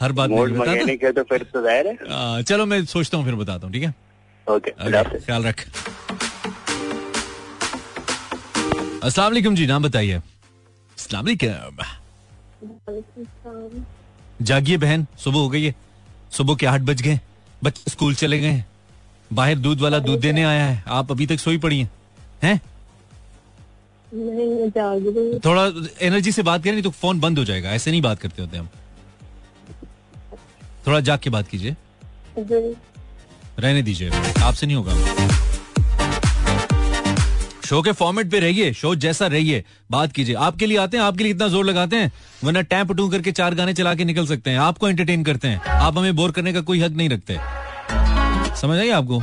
हर 0.00 0.12
बात 0.12 0.30
नहीं 0.30 0.96
है 1.04 1.12
तो 1.12 1.22
फिर 1.22 1.42
तो 1.52 1.62
ज़ाहिर 1.62 1.86
है। 1.86 2.42
चलो 2.42 2.66
मैं 2.66 2.84
सोचता 2.84 3.18
हूँ 3.18 3.24
फिर 3.24 3.34
बताता 3.34 3.66
हूँ 3.66 3.72
ठीक 3.74 3.82
है? 3.82 3.94
ओके। 4.46 4.70
ख्याल 5.18 5.44
रख। 5.44 5.64
अस्सलाम 9.04 9.32
वालेकुम 9.32 9.54
जी 9.54 9.66
नाम 9.66 9.82
बताइए। 9.82 10.14
अस्सलाम 10.14 11.24
वालेकुम 11.26 11.64
जागिए 14.42 14.76
बहन 14.76 15.06
सुबह 15.24 15.38
हो 15.38 15.48
गई 15.48 15.64
है। 15.64 15.74
सुबह 16.30 16.54
के 16.54 16.66
आठ 16.66 16.80
बज 16.80 17.02
गए। 17.02 17.20
बच्चे 17.64 17.90
स्कूल 17.90 18.14
चले 18.14 18.38
गए। 18.40 18.64
बाहर 19.32 19.54
दूध 19.54 19.80
वाला 19.80 19.98
दूध 19.98 20.20
देने 20.20 20.44
आया 20.44 20.64
है। 20.66 20.84
आप 20.88 21.10
अभी 21.10 21.26
तक 21.26 21.38
सोई 21.38 21.58
पड़ी 21.58 21.80
हैं? 21.80 21.90
हैं? 22.42 22.60
नहीं 24.14 24.48
मैं 24.48 24.68
जाग 24.70 25.06
रही। 25.06 25.38
थोड़ा 25.44 25.66
एनर्जी 26.06 26.32
से 26.32 26.42
बात 26.42 26.62
करें 26.64 26.72
नहीं 26.72 26.82
तो 26.82 26.90
फ़ोन 26.90 27.20
बंद 27.20 27.38
हो 27.38 27.44
जाएगा। 27.44 27.70
ऐसे 27.70 27.90
नहीं 27.90 28.02
बात 28.02 28.18
करते 28.18 28.42
होते 28.42 28.58
हम। 28.58 28.68
थोड़ा 30.86 31.00
जाग 31.00 31.18
के 31.18 31.30
बात 31.30 31.48
कीजिए। 31.48 31.76
रहने 32.38 33.82
दीजिए। 33.82 34.10
आपसे 34.42 34.66
नहीं 34.66 34.76
होगा। 34.76 35.43
शो 37.64 37.80
के 37.82 37.92
फॉर्मेट 37.92 38.30
पे 38.30 38.38
रहिए 38.40 38.72
शो 38.74 38.94
जैसा 39.02 39.26
रहिए 39.26 39.64
बात 39.90 40.12
कीजिए। 40.12 40.34
आपके 40.46 40.66
लिए 40.66 40.78
आते 40.78 40.96
हैं 40.96 41.04
आपके 41.04 41.24
लिए 41.24 41.32
इतना 41.32 41.46
ज़ोर 41.48 41.64
लगाते 41.64 41.96
हैं 41.96 42.12
वरना 42.44 42.60
टैप 42.64 42.92
टू 42.92 43.08
करके 43.10 43.32
चार 43.32 43.54
गाने 43.54 43.74
चला 43.74 43.94
के 43.94 44.04
निकल 44.04 44.26
सकते 44.26 44.50
हैं। 44.50 44.58
आपको 44.60 44.88
एंटरटेन 44.88 45.24
करते 45.24 45.48
हैं। 45.48 45.60
आप 45.60 45.98
हमें 45.98 46.16
बोर 46.16 46.32
करने 46.32 46.52
का 46.52 46.60
कोई 46.62 46.80
हक 46.80 46.92
नहीं 46.92 47.08
रखते। 47.10 47.38
समझ 48.56 48.78
आई 48.78 48.90
आपको? 48.92 49.18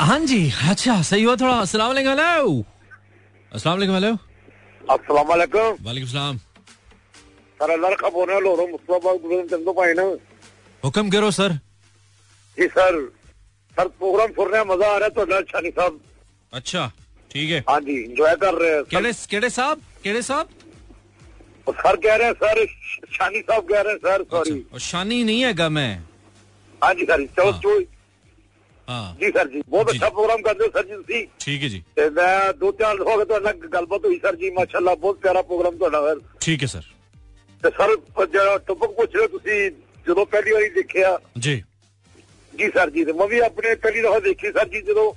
हाँ 0.00 0.18
जी 0.22 0.40
अच्छा 0.70 1.00
सही 1.02 1.22
हुआ 1.22 1.36
थोड़ा। 1.36 1.54
अस्सलाम 1.56 1.88
वालेकुम 1.88 2.62
अस्सलाम 3.52 3.78
वालेकुम 3.78 4.18
अस्सलाम 4.84 5.26
वालेकुम। 5.28 5.84
वालेकुम 5.84 6.08
सलाम। 6.08 6.36
सर 7.60 7.70
अल्लाह 7.70 7.94
का 7.94 8.08
बोल 8.10 8.28
रहा 8.28 8.38
लोरो 8.38 8.66
मुस्तफ़ा 8.68 9.16
चंदो 9.46 9.72
भाई 9.72 9.94
ना। 9.94 10.02
हुक्म 10.82 11.10
करो 11.10 11.30
सर। 11.30 11.52
जी 12.58 12.66
सर। 12.68 13.00
सर 13.76 13.88
प्रोग्राम 13.88 14.30
सुन 14.32 14.50
रहे 14.50 14.60
हैं 14.60 14.68
मज़ा 14.68 14.86
आ 14.86 14.96
रहा 14.98 15.04
है 15.04 15.10
तो 15.16 15.40
शानी 15.46 15.70
साहब। 15.70 16.00
अच्छा। 16.52 16.90
ठीक 17.31 17.49
है 17.51 17.59
हाँ 17.67 17.79
जी 17.81 17.93
इंजॉय 18.01 18.35
कर 18.37 18.53
रहे 18.55 18.71
हैं 18.71 18.81
सर, 18.81 18.89
केड़े 18.91 19.13
केड़े 19.29 19.49
साहब 19.51 19.81
केड़े 20.03 20.21
साहब 20.23 20.47
सर 21.77 21.95
कह 21.97 22.15
रहे 22.15 22.27
हैं 22.27 22.33
सर 22.35 22.65
शानी 23.13 23.39
साहब 23.41 23.63
कह 23.69 23.81
रहे 23.81 23.93
हैं 23.93 23.99
सर 23.99 24.23
सॉरी 24.25 24.51
अच्छा, 24.51 24.73
और 24.73 24.79
शानी 24.81 25.23
नहीं 25.23 25.43
है 25.43 25.69
मैं 25.71 25.91
हाँ 26.81 26.93
जी 26.93 27.05
सर 27.05 27.25
चलो 27.37 27.51
हाँ। 27.51 27.59
जो 27.61 27.79
हाँ 28.87 29.15
जी 29.21 29.29
सर 29.31 29.47
जी 29.47 29.61
बहुत 29.69 29.87
जी। 29.87 29.93
अच्छा 29.93 30.09
प्रोग्राम 30.09 30.41
करते 30.41 30.63
हो 30.63 30.69
सर 30.71 30.85
जी 30.85 30.95
ਤੁਸੀਂ 30.95 31.25
ठीक 31.41 31.61
है 31.63 31.69
जी 31.69 31.81
ਤੇ 31.95 32.09
ਮੈਂ 32.11 32.53
ਦੋ 32.59 32.71
ਚਾਰ 32.79 32.99
ਹੋ 33.01 33.17
ਗਏ 33.17 33.25
ਤੁਹਾਡੇ 33.25 33.43
ਨਾਲ 33.45 33.69
ਗੱਲਬਾਤ 33.73 34.05
ਹੋਈ 34.05 34.17
ਸਰ 34.23 34.35
ਜੀ 34.35 34.49
ਮਾਸ਼ਾਅੱਲਾ 34.51 34.95
ਬਹੁਤ 34.95 35.19
ਪਿਆਰਾ 35.19 35.41
ਪ੍ਰੋਗਰਾਮ 35.43 35.77
ਤੁਹਾਡਾ 35.77 36.01
ਸਰ 36.07 36.19
ठीक 36.45 36.65
है 36.65 36.71
सर 36.73 36.85
ਤੇ 37.63 37.69
ਸਰ 37.77 37.95
ਜਿਹੜਾ 38.25 38.57
ਟੌਪਿਕ 38.67 38.91
ਪੁੱਛ 38.91 39.15
ਰਹੇ 39.15 39.21
ਹੋ 39.21 39.27
ਤੁਸੀਂ 39.37 39.59
ਜਦੋਂ 40.07 40.25
ਪਹਿਲੀ 40.25 40.51
ਵਾਰੀ 40.51 40.69
ਦੇਖਿਆ 40.79 41.17
जी 41.47 41.57
ਜੀ 42.53 42.69
ਸਰ 42.69 42.89
ਜੀ 42.89 43.03
ਤੇ 43.05 43.13
ਮੈਂ 43.13 43.27
ਵੀ 43.27 43.39
ਆਪਣੇ 43.39 43.75
ਪਹਿਲੀ 43.83 44.01
ਦਫਾ 44.01 44.19
ਦੇਖੀ 44.19 44.51
ਸਰ 44.51 44.67
ਜੀ 44.69 44.81
ਜਦੋਂ 44.87 45.11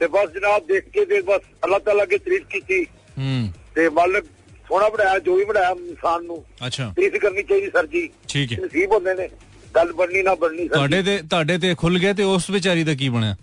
ਤੇ 0.00 0.06
ਬਸ 0.08 0.30
ਜਨਾਬ 0.34 0.66
ਦੇਖ 0.66 0.88
ਕੇ 0.94 1.04
ਤੇ 1.04 1.20
ਬਸ 1.28 1.40
ਅੱਲਾਹ 1.64 1.80
ਤਾਲਾ 1.80 2.02
ਅੱਗੇ 2.02 2.18
ਤਾਰੀਫ 2.18 2.46
ਕੀਤੀ 2.50 2.80
हम्म 3.18 3.48
ਤੇ 3.74 3.88
ਮਾਲਕ 3.96 4.24
ਸੋਹਣਾ 4.68 4.88
ਬਣਾਇਆ 4.88 5.18
ਜੋ 5.20 5.36
ਵੀ 5.36 5.44
ਬਣਾਇਆ 5.44 5.70
ਇਨਸਾਨ 5.70 6.24
ਨੂੰ 6.24 6.36
अच्छा 6.66 6.90
ਤਾਰੀਫ 6.90 7.16
ਕਰਨੀ 7.22 7.42
ਚਾਹੀਦੀ 7.42 7.70
ਸਰ 7.70 7.86
ਜੀ 7.86 8.08
ਠੀਕ 8.28 8.52
ਹੈ 8.52 8.58
ਨਸੀਬ 8.64 8.92
ਹੁੰਦੇ 8.92 9.14
ਨੇ 9.14 9.28
ਗੱਲ 9.74 9.92
ਬਣਨੀ 9.92 10.22
ਨਾ 10.22 10.34
ਬਣਨੀ 10.36 10.66
ਸਰ 10.68 10.74
ਤੁਹਾਡੇ 10.74 10.96
ਜੀ। 10.98 11.02
ਤੇ 11.06 11.22
ਤੁਹਾਡੇ 11.30 11.58
ਤੇ 11.58 11.74
ਖੁੱਲ 11.74 11.98
ਗਏ 11.98 12.12
ਤੇ 12.12 12.22
ਉਸ 12.32 12.48
ਵਿਚਾਰੀ 12.50 12.84
ਦਾ 12.84 12.94
ਕੀ 12.94 13.08
ਬਣਿਆ 13.08 13.36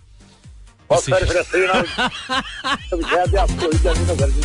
ਬਸ 0.90 1.04
ਸਰ 1.06 1.24
ਫਿਰ 1.24 1.40
ਅਸੇ 1.40 1.66
ਨਾਲ 1.66 1.86
ਸਮਝਿਆ 2.90 3.24
ਤੇ 3.26 3.38
ਆਪ 3.38 3.50
ਕੋਈ 3.60 3.78
ਗੱਲ 3.84 3.98
ਨਾ 4.00 4.14
ਸਰ 4.14 4.30
ਜੀ 4.30 4.42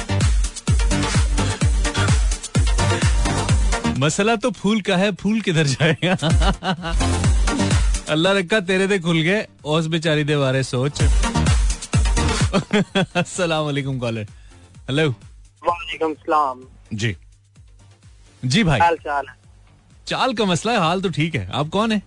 मसला 4.02 4.34
तो 4.38 4.50
फूल 4.56 4.82
का 4.88 4.96
है 4.98 5.06
फूल 5.20 5.38
किधर 5.46 5.70
जाएगा 5.70 6.12
अल्लाह 8.15 8.36
रखा 8.38 8.60
तेरे 8.67 8.86
ते 8.91 9.00
खुल 9.06 9.22
गए 9.22 9.39
उस 9.76 9.88
बेचारी 9.93 10.26
दे 10.26 10.38
बारे 10.41 10.62
सोच 10.67 11.02
अस्सलाम 12.55 13.65
वालेकुम 13.65 13.99
कॉलर 13.99 14.27
हेलो 14.88 15.09
वालेकुम 15.62 16.15
सलाम 16.15 16.61
जी। 16.95 17.15
जी 18.43 18.62
भाई। 18.65 18.81
हाल 18.81 18.97
चाल 19.05 19.27
है? 19.29 19.35
चाल 20.07 20.35
का 20.35 20.45
मसला 20.45 20.73
है 20.73 20.79
हाल 20.79 21.01
तो 21.03 21.09
ठीक 21.11 21.35
है। 21.35 21.49
आप 21.53 21.69
कौन 21.73 21.93
है? 21.93 22.03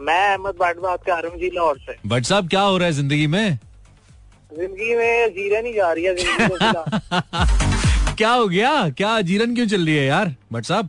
मैं 0.00 0.20
अहमद 0.32 0.54
भट्ट 0.60 0.78
बात 0.80 1.04
कर 1.06 1.22
रहा 1.22 1.32
हूँ 1.32 1.40
जी 1.40 1.50
लाहौर 1.54 1.78
से। 1.78 1.96
भट्ट 2.08 2.26
साहब 2.26 2.48
क्या 2.48 2.60
हो 2.62 2.76
रहा 2.78 2.86
है 2.86 2.92
ज़िंदगी 2.92 3.26
में? 3.26 3.58
ज़िंदगी 4.52 4.94
में 4.96 5.28
जीरे 5.34 5.62
नहीं 5.62 5.74
जा 5.74 5.92
रही 5.92 6.04
है 6.04 6.14
ज़िंदगी 6.16 8.14
क्या 8.20 8.30
हो 8.32 8.46
गया? 8.48 8.88
क्या 8.90 9.20
जीरन 9.22 9.54
क्यों 9.54 9.66
चल 9.68 9.84
रही 9.86 9.96
है 9.96 10.04
यार 10.06 10.34
भट्ट 10.52 10.66
साहब? 10.66 10.88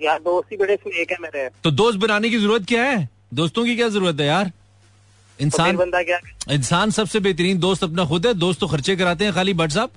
यार 0.00 0.18
दोस्त 0.20 0.52
ही 0.52 0.56
बड़े 0.56 0.76
स्नेक 0.76 1.10
है 1.10 1.16
मेरे। 1.22 1.48
तो 1.64 1.70
दोस्त 1.72 1.98
बनाने 1.98 2.30
की 2.30 2.38
ज़रूरत 2.38 2.66
क्या 2.68 2.84
है? 2.84 3.08
दोस्तों 3.34 3.64
की 3.64 3.76
क्या 3.76 3.88
ज़रूरत 3.88 4.20
है 4.20 4.26
यार? 4.26 4.52
तो 5.38 5.44
इंसान 5.44 5.76
बंदा 5.76 6.02
क्या? 6.02 6.18
इंसान 6.50 6.90
सबसे 6.90 7.20
बेहतरीन 7.20 7.58
दोस्त 7.58 7.84
अपना 7.84 8.04
खुद 8.04 8.26
है 8.26 8.32
दोस्त 8.34 8.60
तो 8.60 8.66
खर्चे 8.66 8.96
कराते 8.96 9.24
हैं 9.24 9.32
खाली 9.34 9.52
भट्ट 9.54 9.72
साहब? 9.72 9.90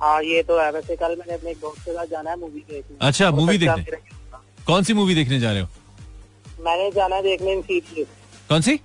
हाँ 0.00 0.22
ये 0.22 0.42
तो 0.42 0.58
है। 0.60 0.70
वैसे 0.72 0.96
कल 0.96 1.16
मैंने 1.18 1.34
अपने 1.34 1.50
एक 1.50 1.56
दोस्त 1.56 1.84
के 1.84 1.92
साथ 1.92 2.06
जाना 2.06 2.30
है 2.30 2.36
मूवी 2.40 2.64
देखने। 2.70 2.96
अच्छा, 3.00 3.30
मूवी 3.30 3.56
अच्छा 3.56 3.76
देखने। 3.76 3.98
कौन 4.66 4.82
सी 4.82 4.94
मूवी 4.94 5.14
देखने 5.14 5.40
जा 5.40 5.52
रहे 5.52 5.60
हो? 5.60 5.68
मैंने 6.60 6.90
जाना 6.90 7.16
है 7.16 7.22
देखने 7.22 7.52
इंसीरियस 7.52 8.06
कौन 8.48 8.60
सी? 8.60 8.80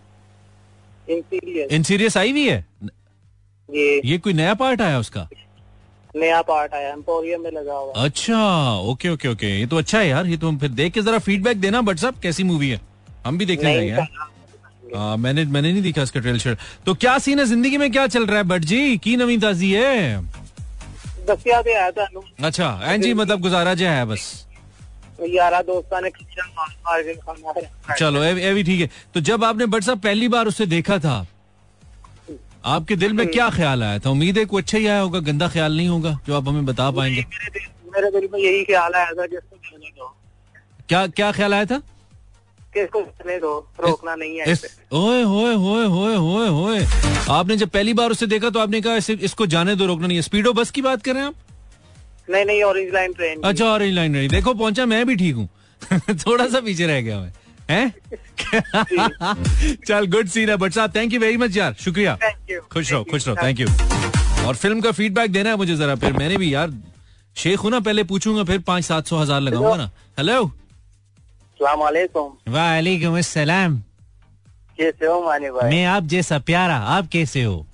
इंसीरियस 1.09 1.71
इन 1.71 1.83
सीरियस 1.83 2.17
आई 2.17 2.31
हुई 2.31 2.47
है? 2.47 2.65
ये 3.69 4.01
ये 4.05 4.17
कोई 4.17 4.33
नया 4.33 4.53
पार्ट 4.53 4.81
आया 4.81 4.99
उसका? 4.99 5.27
नया 6.15 6.41
पार्ट 6.41 6.73
आया 6.73 6.89
एम्पोरियम 6.89 7.41
में 7.41 7.51
लगा 7.51 7.73
हुआ 7.73 8.03
अच्छा 8.05 8.39
ओके 8.89 9.09
ओके 9.09 9.27
ओके 9.27 9.47
ये 9.59 9.65
तो 9.67 9.77
अच्छा 9.77 9.99
है 9.99 10.07
यार 10.07 10.27
ये 10.27 10.37
तो 10.37 10.51
फिर 10.57 10.69
देख 10.71 10.93
के 10.93 11.01
जरा 11.01 11.19
फीडबैक 11.19 11.59
देना 11.61 11.81
भट्ट 11.81 11.99
साहब 11.99 12.19
कैसी 12.23 12.43
मूवी 12.43 12.69
है? 12.69 12.81
हम 13.25 13.37
भी 13.37 13.45
देखने 13.45 13.73
जाएँगे 13.73 14.29
हाँ, 14.95 15.17
मैंने 15.17 15.45
मैंने 15.45 15.71
नहीं 15.71 15.81
देखा 15.81 16.01
इसका 16.01 16.19
ट्रेलर 16.19 16.57
तो 16.85 16.93
क्या 16.95 17.17
सीन 17.19 17.39
है? 17.39 17.45
ज़िंदगी 17.45 17.77
में 17.77 17.91
क्या 17.91 18.05
चल 18.07 18.25
रहा 18.25 18.37
है? 18.37 18.43
भट्ट 18.45 18.63
जी 18.65 18.97
की 18.97 19.15
नवी 19.17 19.37
ताजी 19.37 19.71
है? 19.71 20.21
दसिया 21.29 21.57
आया 21.57 21.89
था 21.91 22.07
अच्छा 22.43 22.69
एन 22.93 23.01
जी 23.01 23.13
मतलब 23.13 23.41
गुजारा 23.41 23.73
जो 23.73 23.87
है 23.87 24.05
बस। 24.05 24.23
चलो 27.99 28.23
ये 28.23 28.53
भी 28.53 28.63
ठीक 28.63 28.81
है। 28.81 28.89
तो 29.13 29.21
जब 29.21 29.43
आपने 29.43 29.65
बट 29.65 29.83
साहब 29.83 29.99
पहली 30.01 30.27
बार 30.27 30.47
उसे 30.47 30.65
देखा 30.65 30.97
था 30.99 31.25
आपके 32.65 32.95
दिल 32.95 33.13
में 33.13 33.27
क्या 33.27 33.49
ख्याल 33.49 33.83
आया 33.83 33.99
था? 33.99 34.09
उम्मीद 34.09 34.37
है 34.37 34.45
कोई 34.45 34.61
अच्छा 34.61 34.77
ही 34.77 34.87
आया 34.87 34.99
होगा 34.99 35.19
गंदा 35.21 35.47
ख्याल 35.49 35.77
नहीं 35.77 35.87
होगा 35.87 36.17
जो 36.27 36.35
आप 36.37 36.47
हमें 36.47 36.65
बता 36.65 36.89
पाएँगे। 36.91 37.21
मेरे 37.21 37.49
दिल 37.49 37.67
मेरे 37.93 38.11
दिल 38.11 38.29
में 38.33 38.39
यही 38.39 38.63
ख्याल 38.65 38.93
आया 38.93 39.11
था 39.11 39.25
क्या 40.89 41.05
क्या 41.07 41.31
ख्याल 41.31 41.53
आया 41.53 41.65
था? 41.65 41.81
कि 42.73 42.81
इसको 42.81 43.01
जाने 43.01 43.37
दो 43.39 43.53
रोकना 43.79 44.15
नहीं 44.15 44.37
है 44.39 44.51
इस, 44.51 44.65
ओए 44.93 45.21
होए 45.23 45.53
होए 45.55 45.85
होए 45.85 46.15
होए 46.15 46.47
होए 46.49 46.85
आपने 47.29 47.55
जब 47.57 47.69
पहली 47.69 47.93
बार 47.93 48.11
उसे 48.11 48.27
देखा 48.27 48.49
तो 48.49 48.59
आपने 48.59 48.81
कहा 48.81 48.95
इसे, 48.95 49.13
इसको 49.13 49.45
जाने 49.47 49.75
दो 49.75 49.85
रोकना 49.85 50.07
नहीं 50.07 50.17
है। 50.17 50.21
स्पीडो 50.21 50.53
बस 50.53 50.71
की 50.71 50.81
बात 50.81 51.03
कर 51.03 51.13
रहे 51.13 51.21
हैं 51.21 51.27
आप? 51.27 51.35
नहीं 52.29 52.45
नहीं 52.45 52.63
ऑरेंज 52.63 52.93
लाइन 52.93 53.13
ट्रेन 53.13 53.41
अच्छा 53.43 53.65
ऑरेंज 53.65 53.93
लाइन 53.95 54.15
रही 54.15 54.27
देखो 54.27 54.53
पहुँचा 54.53 54.85
मैं 54.85 55.05
भी 55.05 55.15
ठीक 55.15 55.35
हूँ। 55.35 55.47
थोड़ा 56.27 56.47
सा 56.47 56.59
पीछे 56.59 56.87
रह 56.87 57.01
गया 57.01 57.19
मैं। 57.19 57.31
हैं? 57.69 57.93
चल 59.87 60.05
गुड 60.07 60.27
सीन 60.27 60.49
है 60.49 60.55
बट 60.57 60.73
साहब। 60.73 60.95
थैंक 60.95 61.13
यू 61.13 61.19
वेरी 61.19 61.37
मच 61.37 61.57
यार। 61.57 61.75
शुक्रिया। 61.79 62.17
खुश 62.71 62.91
रहो 62.91 63.03
खुश 63.11 63.27
रहो। 63.27 63.35
थैंक 63.43 63.59
यू 63.59 63.67
और 64.47 64.55
फ़िल्म 64.55 64.81
का 64.81 64.91
फीडबैक 64.91 65.31
देना 65.31 65.49
है 65.49 65.55
मुझे 65.57 65.75
जरा 65.75 65.95
फिर। 65.95 66.13
मैंने 66.13 66.37
भी 66.37 66.53
यार 66.53 66.71
शेख 67.35 67.59
हूँ 67.59 67.71
ना 67.71 67.79
पहले 67.79 68.03
पूछूँगा 68.03 68.43
फिर 68.43 68.59
पाँच 68.67 68.83
सात 68.85 69.07
सौ 69.07 69.17
हज़ार 69.17 69.41
लगाऊँगा 69.41 69.75
ना। 69.77 69.89
हेलो 70.19 70.51
वालेकुम 71.61 73.21
कैसे 74.79 75.05
हो 75.05 75.21
मानी 75.21 75.49
भाई? 75.49 75.69
मैं 75.69 75.85
आप 75.85 76.03
जैसा 76.03 76.39
प्यारा 76.39 76.75
आप 76.75 77.07
कैसे 77.07 77.43
हो? 77.43 77.67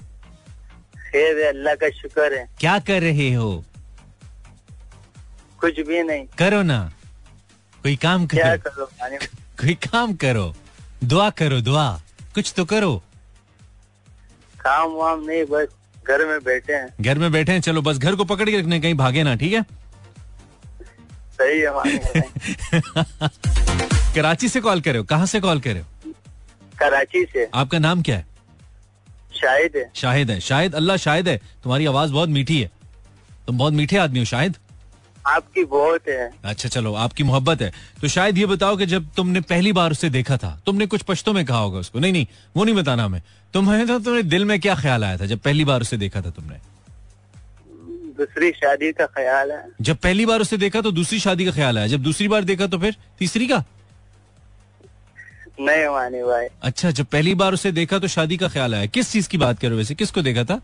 खैर 0.98 1.48
अल्लाह 1.48 1.76
का 1.76 1.90
शुक्र 1.90 2.34
है। 2.34 2.50
क्या 2.60 2.80
कर 2.80 3.02
रहे 3.02 3.34
हो? 3.34 3.66
कुछ 5.60 5.80
भी 5.80 6.04
नहीं। 6.04 6.26
करो 6.38 6.62
ना। 6.62 6.92
कोई 7.84 7.96
काम 7.96 8.28
करो। 8.28 8.42
क्या 8.42 8.58
करो 8.58 8.86
कोई 9.62 9.74
काम 9.74 10.14
करो। 10.14 10.56
दुआ 11.04 11.30
करो 11.30 11.62
दुआ। 11.62 12.02
कुछ 12.36 12.54
तो 12.58 12.66
करो। 12.66 13.04
काम 14.60 14.92
वाम 14.92 15.24
नहीं 15.24 15.44
बस 15.46 15.68
घर 16.08 16.26
में 16.26 16.44
बैठे 16.44 16.74
हैं। 16.74 16.94
घर 17.02 17.18
में 17.18 17.32
बैठे 17.32 17.52
हैं 17.52 17.62
चलो 17.62 17.82
बस 17.82 17.98
घर 17.98 18.16
को 18.16 18.24
पकड़ 18.24 18.50
के 18.50 18.60
रखने 18.60 18.80
कहीं 18.80 18.94
भागे 18.94 19.24
ना 19.24 19.36
ठीक 19.36 19.54
है? 19.54 19.66
सही 21.42 21.60
है 21.60 21.72
कराची 24.18 24.50
से 24.50 24.62
कॉल 24.62 24.82
करे 24.82 24.98
हो? 24.98 25.04
कहाँ 25.04 25.26
से 25.26 25.40
कॉल 25.40 25.60
करे 25.60 25.80
हो? 25.80 26.14
कराची 26.80 27.26
से। 27.26 27.50
आपका 27.54 27.80
नाम 27.80 28.02
क्या 28.02 28.16
है? 28.16 28.26
शायद 29.36 29.76
है। 29.76 29.90
शाहिद 29.96 30.32
है। 30.32 30.40
शायद 30.40 30.76
अल्लाह 30.76 30.98
शायद 30.98 31.28
है। 31.28 31.38
तुम्हारी 31.64 31.86
आवाज़ 31.86 32.12
बहुत 32.12 32.30
मीठी 32.30 32.62
है। 32.62 32.72
तुम 33.48 33.58
बहुत 33.58 33.74
मीठे 33.74 33.98
आदमी 33.98 34.20
हो 34.20 34.26
शायद 34.26 34.56
आपकी 35.26 35.64
बहुत 35.64 36.08
है। 36.10 36.30
अच्छा 36.44 36.70
चलो 36.70 36.94
आपकी 36.96 37.24
मोहब्बत 37.24 37.62
है। 37.62 37.72
तो 38.02 38.08
शायद 38.08 38.38
ये 38.38 38.46
बताओ 38.46 38.78
कि 38.78 38.86
जब 38.86 39.08
तुमने 39.16 39.42
पहली 39.42 39.72
बार 39.72 39.92
उसे 39.92 40.10
देखा 40.10 40.38
था 40.38 40.52
तुमने 40.66 40.86
कुछ 40.88 41.02
पश्तों 41.02 41.34
में 41.34 41.44
कहा 41.46 41.58
होगा 41.58 41.80
उसको? 41.80 42.00
नहीं 42.00 42.12
नहीं 42.14 42.28
वो 42.56 42.64
नहीं 42.64 42.76
बताना 42.76 43.04
हमें। 43.04 43.22
तुम्हें 43.54 43.88
तो 43.88 44.00
तुम्हारे 44.00 44.24
दिल 44.24 44.46
में 44.46 44.60
क्या 44.60 44.76
ख्याल 44.76 45.04
आया 45.04 45.18
था 45.18 45.26
जब 45.26 45.40
पहली 45.40 45.66
बार 45.66 45.82
उसे 45.82 45.98
देखा 45.98 46.22
था 46.22 46.30
तुमने? 46.30 46.60
दूसरी 48.18 48.52
शादी 48.52 48.92
का 48.92 49.06
ख्याल 49.06 49.52
है। 49.52 49.64
जब 49.82 49.98
पहली 49.98 50.26
बार 50.26 50.42
उसे 50.42 50.58
देखा 50.58 50.82
तो 50.82 50.92
दूसरी 50.92 51.20
शादी 51.20 51.46
का 51.46 51.52
ख्याल 51.52 51.78
आया। 51.78 51.88
जब 51.88 52.04
दूसरी 52.04 52.28
बार 52.28 52.44
देखा 52.44 52.68
तो 52.68 52.78
फिर 52.78 52.96
तीसरी 53.20 53.48
का? 53.48 53.64
नहीं 55.60 55.88
मानी 55.88 56.24
भाई। 56.24 56.48
अच्छा 56.64 56.92
जब 56.92 57.06
पहली 57.06 57.36
बार 57.36 57.54
उसे 57.54 57.72
देखा 57.72 58.00
तो 58.00 58.08
शादी 58.08 58.38
का 58.38 58.48
ख्याल 58.48 58.76
आया। 58.76 58.86
किस 58.86 59.12
चीज़ 59.12 59.30
की 59.30 59.38
बात 59.38 59.60
करो 59.60 59.76
वैसे? 59.76 59.96
किसको 59.96 60.22
देखा 60.22 60.44
था? 60.44 60.58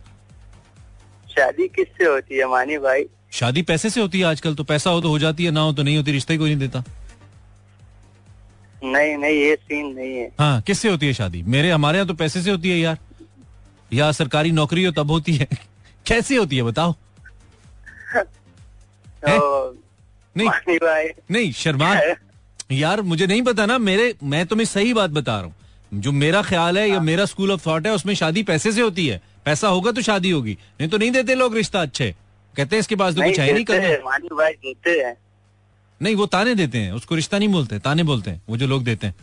शादी 1.29 1.67
किससे 1.67 2.05
होती 2.05 2.37
है 2.37 2.47
मानी 2.47 2.77
भाई? 2.77 3.05
शादी 3.31 3.61
पैसे 3.61 3.89
से 3.89 4.01
होती 4.01 4.19
है 4.19 4.25
आजकल 4.25 4.55
तो 4.55 4.63
पैसा 4.63 4.89
हो 4.89 5.01
तो 5.01 5.09
हो 5.09 5.19
जाती 5.19 5.45
है 5.45 5.51
ना 5.51 5.61
हो 5.61 5.73
तो 5.73 5.83
नहीं 5.83 5.97
होती 5.97 6.11
रिश्ता 6.11 6.37
कोई 6.37 6.55
नहीं 6.55 6.59
देता। 6.59 6.83
नहीं 8.83 9.17
नहीं 9.17 9.35
ये 9.35 9.55
सीन 9.55 9.85
नहीं 9.95 10.17
है। 10.17 10.29
हाँ 10.39 10.61
किससे 10.61 10.89
होती 10.89 11.07
है 11.07 11.13
शादी? 11.13 11.41
मेरे 11.43 11.71
हमारे 11.71 11.97
यहाँ 11.97 12.07
तो 12.07 12.13
पैसे 12.13 12.41
से 12.41 12.51
होती 12.51 12.69
है 12.69 12.77
यार। 12.77 12.97
या 13.93 14.11
सरकारी 14.11 14.51
नौकरी 14.51 14.83
हो 14.83 14.91
तब 14.91 15.11
होती 15.11 15.35
है। 15.37 15.47
कैसे 16.07 16.35
होती 16.35 16.57
है 16.57 16.63
बताओ? 16.63 16.93
तो 19.25 19.77
नहीं। 20.37 21.09
नहीं 21.31 21.51
शर्मा 21.51 21.93
यार 22.69 23.01
मुझे 23.01 23.27
नहीं 23.27 23.41
पता 23.41 23.65
ना 23.65 23.77
मेरे 23.77 24.13
मैं 24.23 24.45
तुम्हें 24.45 24.65
सही 24.65 24.93
बात 24.93 25.09
बता 25.09 25.35
रहा 25.35 25.45
हूँ। 25.45 25.55
जो 25.93 26.11
मेरा 26.11 26.41
ख्याल 26.41 26.77
है 26.77 26.89
या 26.89 26.99
मेरा 26.99 27.25
स्कूल 27.25 27.51
ऑफ़ 27.51 27.67
थॉट 27.67 27.87
है 27.87 27.93
उसमें 27.93 28.13
शादी 28.15 28.43
पैसे 28.43 28.71
से 28.71 28.81
होती 28.81 29.07
है। 29.07 29.21
पैसा 29.45 29.67
होगा 29.67 29.91
तो 29.91 30.01
शादी 30.01 30.29
होगी 30.29 30.57
नहीं 30.79 30.89
तो 30.89 30.97
नहीं 30.97 31.11
देते 31.11 31.35
लोग 31.35 31.55
रिश्ता 31.55 31.81
अच्छे। 31.81 32.15
कहते 32.53 32.75
हैं 32.75 32.79
इसके 32.79 32.95
पास 32.95 33.13
तो 33.13 33.21
कुछ 33.21 33.39
है 33.39 33.53
नहीं 33.53 33.65
करना। 33.65 33.87
हैं, 33.87 35.05
हैं। 35.05 35.15
नहीं 36.01 36.15
वो 36.15 36.25
ताने 36.25 36.55
देते 36.55 36.77
हैं 36.77 36.91
उसको 36.91 37.15
रिश्ता 37.15 37.37
नहीं 37.39 37.49
बोलते 37.49 37.79
ताने 37.79 38.03
बोलते 38.03 38.31
हैं 38.31 38.41
वो 38.49 38.57
जो 38.57 38.67
लोग 38.67 38.83
देते 38.83 39.07
हैं। 39.07 39.15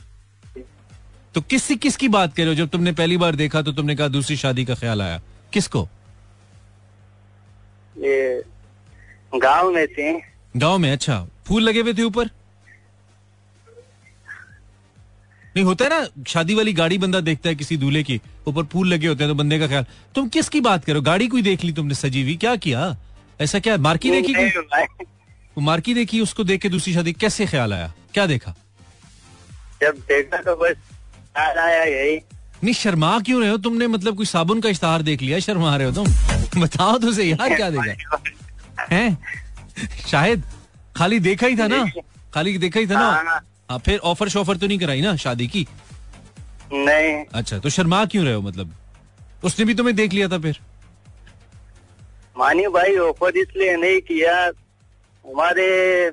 तो 1.35 1.41
किससी 1.41 1.77
किसकी 1.77 2.09
बात 2.09 2.35
कर? 2.35 2.43
रहे 2.43 2.49
हो 2.49 2.55
जब 2.55 2.69
तुमने 2.69 2.93
पहली 2.93 3.17
बार 3.17 3.35
देखा 3.35 3.63
तो 3.63 3.73
तुमने 3.73 3.97
कहा 3.97 4.09
दूसरी 4.09 4.37
शादी 4.37 4.65
का 4.65 4.75
ख्याल 4.75 5.03
आया। 5.03 5.21
किसको? 5.53 5.89
गाँव 9.35 9.71
में 9.71 9.87
थे। 9.89 10.13
गाँव 10.57 10.79
में 10.79 10.93
अच्छा। 10.93 11.27
फूल 11.47 11.63
लगे 11.63 11.81
हुए 11.81 11.95
थे 11.95 12.03
ऊपर? 12.03 12.31
नहीं 15.57 15.65
होता 15.65 15.85
है 15.85 15.91
ना 15.91 16.25
शादी 16.29 16.55
वाली 16.55 16.73
गाड़ी 16.73 16.99
बंदा 16.99 17.21
देखता 17.21 17.49
है 17.49 17.55
किसी 17.55 17.77
दूल्हे 17.77 18.03
की 18.03 18.21
ऊपर 18.49 18.65
फूल 18.65 18.89
लगे 18.89 19.07
होते 19.07 19.25
हैं 19.25 19.33
तो 19.33 19.35
बंदे 19.35 19.59
का 19.59 19.67
ख्याल। 19.67 19.87
तुम 20.15 20.29
किसकी 20.29 20.61
बात 20.61 20.85
करो? 20.85 21.01
गाड़ी 21.01 21.29
कोई 21.29 21.43
देख 21.43 21.65
ली 21.65 21.73
तुमने 21.73 21.95
सजी 21.95 22.23
हुई 22.23 22.37
क्या 22.37 22.57
किया? 22.57 22.97
ऐसा 23.41 23.59
क्या 23.59 23.77
मार्की 23.77 24.11
देखी 24.11 24.35
कोई? 24.35 24.49
वो 25.57 25.61
मार्की 25.61 25.95
देखी 25.95 26.21
उसको 26.21 26.45
देख 26.45 26.61
के 26.61 26.69
दूसरी 26.69 26.95
शादी 26.95 27.13
कैसे 27.13 27.47
ख्याल 27.47 27.73
आया? 27.73 27.93
क्या 28.15 28.27
देखा? 28.27 28.55
जब 29.83 29.99
देखा 30.09 30.37
तो 30.37 30.57
बस 30.57 30.77
आया 31.37 31.85
यही। 31.85 32.17
नहीं 32.65 32.75
शर्मा 32.75 33.19
क्यों 33.21 33.41
रहे 33.41 33.51
हो 33.51 33.57
तुमने? 33.57 33.87
मतलब 33.87 34.17
कोई 34.17 34.27
साबुन 34.27 34.61
का 34.61 34.69
इश्तहार 34.69 35.03
देख 35.03 35.23
लिया 35.23 35.39
शर्मा 35.39 35.77
रहे 35.77 35.87
हो 35.87 35.93
तुम? 35.93 36.07
बताओ 36.63 36.99
तो 36.99 37.13
सही 37.13 37.33
यार 37.33 37.57
क्या 37.57 37.71
देखा? 37.71 38.23
हैं? 38.93 39.19
शायद 40.09 40.43
खाली 40.97 41.19
देखा 41.21 41.47
ही 41.47 41.57
था 41.57 41.67
ना? 41.67 41.85
खाली 42.35 42.59
देखा 42.59 42.81
ही 42.81 42.87
था 42.87 42.95
ना? 42.95 43.41
हाँ। 43.71 43.79
हाँ 43.79 43.79
फिर 43.79 43.99
ऑफ़र 43.99 44.29
शॉफर 44.29 44.57
तो 44.57 44.67
नहीं 44.67 44.79
कराई 44.79 45.01
ना 45.01 45.17
शादी 45.17 45.47
की? 45.47 45.67
नहीं। 46.73 47.25
अच्छा 47.35 47.59
तो 47.59 47.69
शर्मा 47.69 48.05
क्यों 48.05 48.25
रहे 48.25 48.35
हो 48.35 48.41
मतलब? 48.41 48.75
उसने 49.45 49.65
भी 49.65 49.75
तुम्हें 49.75 49.97
देख 49.97 50.13
लिया 50.13 50.29
था 50.29 50.39
फिर? 50.39 50.61
मानी 52.39 52.67
भाई 52.67 52.97
ऑफ़र 52.97 53.37
इसलिए 53.37 53.77
नहीं 53.77 54.01
किया। 54.01 54.45
हमारे 55.31 56.07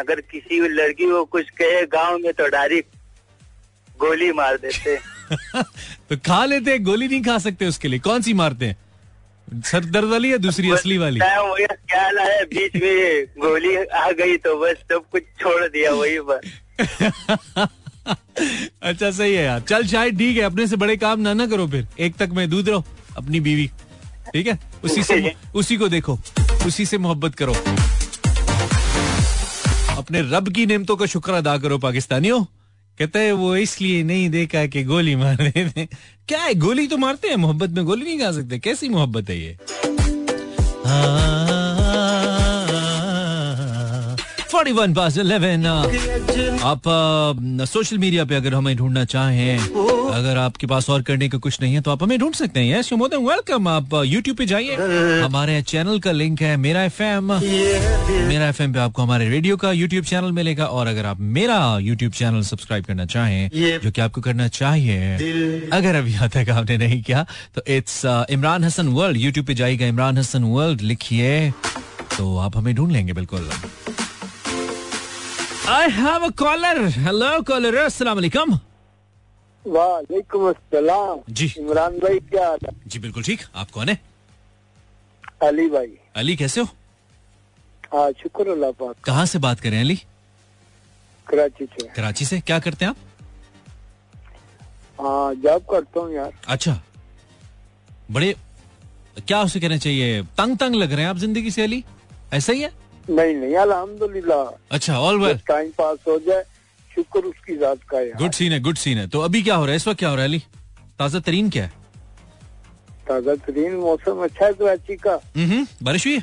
अगर 0.00 0.20
किसी 0.20 0.60
लड़की 0.60 1.04
को 1.04 1.24
कुछ 1.24 1.50
कहे 1.50 1.86
गाँव 1.86 2.18
में 2.18 2.32
तो 2.32 2.48
डायरेक्ट 2.48 2.96
गोली 4.00 4.32
मार 4.32 4.56
देते। 4.56 4.96
तो 6.10 6.16
खा 6.16 6.44
लेते 6.44 6.78
गोली 6.78 7.08
नहीं 7.08 7.22
खा 7.22 7.38
सकते 7.38 7.66
उसके 7.66 7.88
लिए। 7.88 7.98
कौन 7.98 8.22
सी 8.22 8.34
मारते 8.34 8.66
हैं? 8.66 8.76
सर 9.62 9.84
दर्द 9.84 10.08
वाली 10.08 10.32
या 10.32 10.36
दूसरी 10.36 10.70
असली 10.70 10.98
वाली? 10.98 11.20
ख्याल 11.20 12.18
आया 12.18 12.42
बीच 12.42 12.82
में 12.82 13.24
गोली 13.24 13.76
आ 13.76 14.10
गई 14.10 14.36
तो 14.36 14.56
बस 14.56 14.76
सब 14.76 15.04
कुछ 15.12 15.22
छोड़ 15.22 15.68
दिया 15.68 15.92
वही 15.92 16.18
पर 16.20 16.40
अच्छा 18.82 19.10
सही 19.10 19.34
है 19.34 19.44
यार। 19.44 19.60
चल 19.60 19.86
शायद 19.86 20.18
ठीक 20.18 20.36
है। 20.36 20.42
अपने 20.42 20.66
से 20.66 20.76
बड़े 20.76 20.96
काम 20.96 21.20
ना 21.20 21.32
ना 21.34 21.46
करो 21.46 21.66
फिर। 21.68 21.86
एक 21.98 22.16
तक 22.16 22.28
मैं 22.32 22.50
दूध 22.50 22.68
रहो 22.68 22.84
अपनी 23.16 23.40
बीवी। 23.40 23.70
ठीक 24.32 24.46
है? 24.46 24.58
उसी 24.84 25.02
से 25.02 25.32
उसी 25.54 25.76
को 25.76 25.88
देखो। 25.88 26.18
उसी 26.66 26.86
से 26.86 26.98
मोहब्बत 26.98 27.34
करो। 27.34 27.54
अपने 29.96 30.20
रब 30.20 30.48
की 30.48 30.66
नेमतों 30.66 30.96
का 30.96 31.06
शुक्र 31.06 31.32
अदा 31.32 31.58
करो 31.58 31.78
पाकिस्तानियों। 31.78 32.44
कहते 32.98 33.18
हैं 33.18 33.32
वो 33.32 33.56
इसलिए 33.56 34.02
नहीं 34.02 34.30
देखा 34.30 34.66
कि 34.66 34.84
गोली 34.84 35.16
मार 35.16 35.36
रहे 35.36 35.68
थे 35.68 35.86
क्या 36.28 36.42
है? 36.42 36.54
गोली 36.54 36.86
तो 36.86 36.96
मारते 36.96 37.28
हैं। 37.28 37.36
मोहब्बत 37.36 37.70
में 37.70 37.84
गोली 37.84 38.04
नहीं 38.04 38.18
खा 38.18 38.32
सकते। 38.32 38.58
कैसी 38.58 38.88
मोहब्बत 38.88 39.30
है 39.30 39.40
ये? 39.40 39.58
फोर्टी 44.54 44.72
वन 44.72 44.92
पास 44.94 45.16
इलेवन 45.18 45.64
आप 46.64 46.82
सोशल 47.68 47.98
मीडिया 47.98 48.24
पे 48.24 48.34
अगर 48.34 48.54
हमें 48.54 48.76
ढूंढना 48.76 49.04
चाहें, 49.04 49.58
अगर 50.10 50.36
आपके 50.38 50.66
पास 50.66 50.88
और 50.90 51.02
करने 51.02 51.28
का 51.28 51.38
कुछ 51.38 51.60
नहीं 51.62 51.74
है 51.74 51.80
तो 51.80 51.90
आप 51.90 52.02
हमें 52.02 52.18
ढूंढ 52.18 52.34
सकते 52.34 52.60
हैं। 52.60 52.78
यस 52.78 52.92
यू 52.92 52.98
वेलकम 52.98 53.68
आप 53.68 53.94
यूट्यूब 54.06 54.36
पे 54.36 54.46
जाइए। 54.46 54.76
हमारे 55.22 55.60
चैनल 55.64 55.98
का 56.00 56.12
लिंक 56.12 56.42
है 56.42 56.56
मेरा 56.56 56.82
एफएम 56.84 57.32
मेरा 57.32 58.48
एफएम 58.48 58.72
पे 58.72 58.78
आपको 58.78 59.02
हमारे 59.02 59.28
रेडियो 59.28 59.56
का 59.56 59.72
यूट्यूब 59.72 60.04
चैनल 60.04 60.32
मिलेगा। 60.32 60.66
और 60.66 60.86
अगर 60.86 61.06
आप 61.06 61.20
मेरा 61.32 61.58
यूट्यूब 61.80 62.12
चैनल 62.12 62.42
सब्सक्राइब 62.44 62.84
करना 62.84 63.06
चाहें, 63.06 63.50
जो 63.82 63.90
कि 63.90 64.00
आपको 64.00 64.20
करना 64.20 64.48
चाहिए, 64.50 65.68
अगर 65.72 65.94
अभी 65.94 66.14
तक 66.34 66.50
आपने 66.50 66.76
नहीं 66.76 67.02
किया 67.02 67.26
तो 67.54 67.62
it's 67.68 68.00
Imran 68.30 68.64
Hasan 68.64 68.88
world 68.94 69.16
YouTube 69.16 69.46
पे 69.46 69.54
जाइएगा 69.54 69.86
इमरान 69.86 70.18
हसन 70.18 70.44
वर्ल्ड 70.54 70.80
लिखिए 70.82 71.50
तो 72.16 72.36
आप 72.38 72.56
हमें 72.56 72.74
ढूंढ 72.74 72.92
लेंगे, 72.92 73.12
बिल्कुल। 73.12 73.50
I 75.68 75.88
have 75.90 76.24
a 76.24 76.28
caller 76.38 76.78
hello 76.86 77.28
caller 77.48 77.76
अस्सलाम 77.78 78.14
वालेकुम 78.16 78.52
वालेकुम 79.64 80.48
अस्सलाम 80.48 81.20
जी। 81.30 81.46
इमरान 81.58 81.98
भाई 81.98 82.18
क्या 82.20 82.46
हाल 82.48 82.58
है? 82.66 82.72
जी 82.86 82.98
बिल्कुल 82.98 83.22
ठीक। 83.22 83.42
आप 83.54 83.70
कौन 83.70 83.88
है? 83.88 83.98
अली 85.42 85.66
भाई। 85.68 85.86
अली 86.16 86.36
कैसे 86.36 86.60
हो? 86.60 86.66
हाँ 87.94 88.10
शुक्र 88.22 88.48
अल्लाह 88.50 88.70
पाक। 88.82 88.94
कहाँ 89.04 89.24
से 89.26 89.38
बात 89.38 89.60
कर 89.60 89.68
रहे 89.68 89.78
हैं 89.78 89.84
अली? 89.84 89.96
कराची 91.26 91.64
से। 91.66 91.88
कराची 91.96 92.24
से। 92.24 92.40
क्या 92.40 92.58
करते 92.58 92.84
हैं 92.84 92.90
आप? 92.90 92.96
हाँ 94.98 95.34
जॉब 95.34 95.64
करता 95.70 96.00
हूँ 96.00 96.14
यार। 96.14 96.32
अच्छा। 96.48 96.80
बड़े 98.10 98.34
क्या 99.26 99.42
उसे 99.42 99.60
कहना 99.60 99.76
चाहिए? 99.76 100.22
तंग 100.38 100.56
तंग 100.58 100.74
लग 100.74 100.92
रहे 100.92 101.02
हैं 101.02 101.10
आप 101.10 101.16
ज़िंदगी 101.18 101.50
से 101.50 101.62
अली? 101.62 101.84
ऐसा 102.32 102.52
ही 102.52 102.60
है? 102.60 102.72
नहीं 103.10 103.34
नहीं 103.34 103.54
अल्हम्दुलिल्लाह। 103.56 104.74
अच्छा 104.74 104.98
ऑल 104.98 105.20
वेल 105.20 105.38
टाइम 105.48 105.70
पास 105.78 105.98
हो 106.08 106.18
जाए 106.26 106.42
शुक्र 106.90 107.20
उसकी 107.20 107.56
जात 107.56 107.78
का 107.90 107.98
है। 107.98 108.12
गुड 108.18 108.32
सीन 108.32 108.52
है 108.52 108.60
गुड 108.60 108.76
सीन 108.78 108.98
है। 108.98 109.06
तो 109.08 109.20
अभी 109.20 109.42
क्या 109.42 109.54
हो 109.54 109.64
रहा 109.64 109.70
है? 109.70 109.76
इस 109.76 109.88
वक्त 109.88 109.98
क्या 109.98 110.08
हो 110.08 110.14
रहा 110.14 110.24
है 110.24 110.28
अली? 110.28 110.42
ताज़ा 110.98 111.20
तरीन 111.20 111.50
क्या 111.50 111.64
है? 111.64 111.72
ताज़ा 113.08 113.34
तरीन 113.46 113.74
मौसम 113.76 114.22
अच्छा 114.24 114.46
है 114.46 114.52
कराची 114.52 114.96
का। 114.96 115.18
हम्म, 115.36 115.66
बारिश 115.82 116.06
हुई 116.06 116.14
है? 116.14 116.22